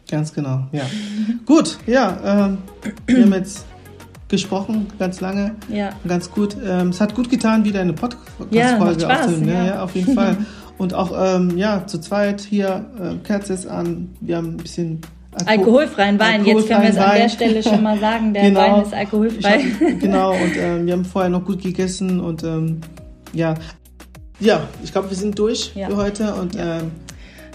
Ganz 0.09 0.33
genau, 0.33 0.69
ja. 0.71 0.85
gut, 1.47 1.79
ja, 1.87 2.47
ähm, 2.47 2.59
wir 3.07 3.23
haben 3.23 3.35
jetzt 3.35 3.67
gesprochen, 4.29 4.87
ganz 5.01 5.21
lange. 5.21 5.57
Ja. 5.69 5.91
Ganz 6.07 6.31
gut. 6.31 6.57
Ähm, 6.65 6.91
es 6.91 7.01
hat 7.01 7.17
gut 7.17 7.29
getan, 7.29 7.65
wieder 7.65 7.81
eine 7.81 7.93
Podcast-Folge 7.93 9.03
ja, 9.03 9.21
aufzunehmen. 9.21 9.49
Ja. 9.49 9.67
ja, 9.67 9.83
auf 9.83 9.97
jeden 9.97 10.15
Fall. 10.15 10.37
Und 10.79 10.95
auch, 10.95 11.13
ähm, 11.17 11.57
ja, 11.57 11.87
zu 11.87 11.99
zweit 11.99 12.41
hier, 12.41 12.87
äh, 13.01 13.17
Kerze 13.27 13.55
ist 13.55 13.67
an, 13.67 14.15
wir 14.21 14.37
haben 14.37 14.51
ein 14.51 14.57
bisschen 14.59 15.01
Alko 15.45 15.51
alkoholfreien 15.51 16.19
Wein. 16.19 16.41
Alkoholfreien 16.41 16.57
Jetzt 16.57 16.69
können 16.69 16.83
wir 16.83 16.91
es 16.91 16.97
an 16.97 17.17
der 17.17 17.29
Stelle 17.29 17.63
schon 17.63 17.83
mal 17.83 17.99
sagen, 18.01 18.33
der 18.33 18.45
genau. 18.45 18.61
Wein 18.61 18.83
ist 18.83 18.95
alkoholfrei. 18.95 19.59
Hab, 19.59 20.01
genau, 20.01 20.33
und 20.33 20.57
ähm, 20.57 20.87
wir 20.87 20.95
haben 20.95 21.05
vorher 21.05 21.29
noch 21.29 21.45
gut 21.45 21.63
gegessen 21.63 22.21
und 22.21 22.43
ähm, 22.43 22.81
ja. 23.33 23.55
Ja, 24.41 24.69
ich 24.83 24.93
glaube, 24.93 25.11
wir 25.11 25.17
sind 25.17 25.39
durch 25.39 25.73
ja. 25.75 25.89
für 25.89 25.97
heute 25.97 26.35
und 26.35 26.55
ja. 26.55 26.79
ähm, 26.79 26.91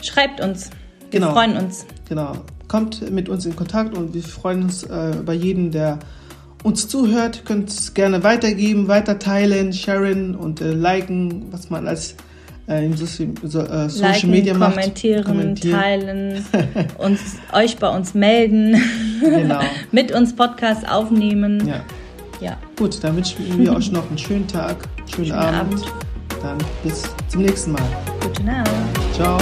schreibt 0.02 0.42
uns. 0.42 0.70
Wir 1.10 1.20
genau, 1.20 1.34
freuen 1.34 1.58
uns. 1.58 1.86
Genau. 2.08 2.34
Kommt 2.68 3.10
mit 3.12 3.30
uns 3.30 3.46
in 3.46 3.56
Kontakt 3.56 3.98
und 3.98 4.14
wir 4.14 4.24
freuen 4.24 4.64
uns 4.64 4.84
äh, 4.84 5.18
über 5.20 5.34
jeden, 5.34 5.72
der 5.72 6.00
uns 6.64 6.88
zuhört. 6.88 7.44
Könnt 7.46 7.70
es 7.70 7.94
gerne 7.94 8.24
weitergeben, 8.24 8.88
weiter 8.88 9.20
teilen, 9.20 9.74
sharen 9.74 10.36
und 10.36 10.62
äh, 10.62 10.72
liken, 10.72 11.52
was 11.52 11.70
man 11.70 11.88
als 11.88 12.16
äh, 12.72 12.86
im 12.86 12.96
so, 12.96 13.06
so, 13.06 13.60
äh, 13.60 13.90
Social 13.90 14.12
Liken, 14.14 14.32
Media 14.32 14.54
macht. 14.54 14.76
Kommentieren, 14.76 15.24
kommentieren. 15.24 15.80
teilen, 15.80 16.46
uns, 16.98 17.20
euch 17.54 17.78
bei 17.78 17.90
uns 17.90 18.14
melden, 18.14 18.82
genau. 19.20 19.60
mit 19.92 20.12
uns 20.12 20.36
Podcast 20.36 20.88
aufnehmen. 20.90 21.68
Ja. 21.68 21.82
ja. 22.40 22.58
Gut, 22.78 23.04
dann 23.04 23.16
wünschen 23.16 23.38
wir 23.58 23.76
euch 23.76 23.92
noch 23.92 24.08
einen 24.08 24.18
schönen 24.18 24.48
Tag, 24.48 24.78
schönen, 25.14 25.28
schönen 25.28 25.40
Abend. 25.40 25.74
Abend. 25.74 25.86
Dann 26.42 26.58
bis 26.84 27.04
zum 27.28 27.42
nächsten 27.42 27.74
Mal. 27.74 27.84
Gute 28.22 28.44
Nacht. 28.44 28.70
Ciao. 29.14 29.38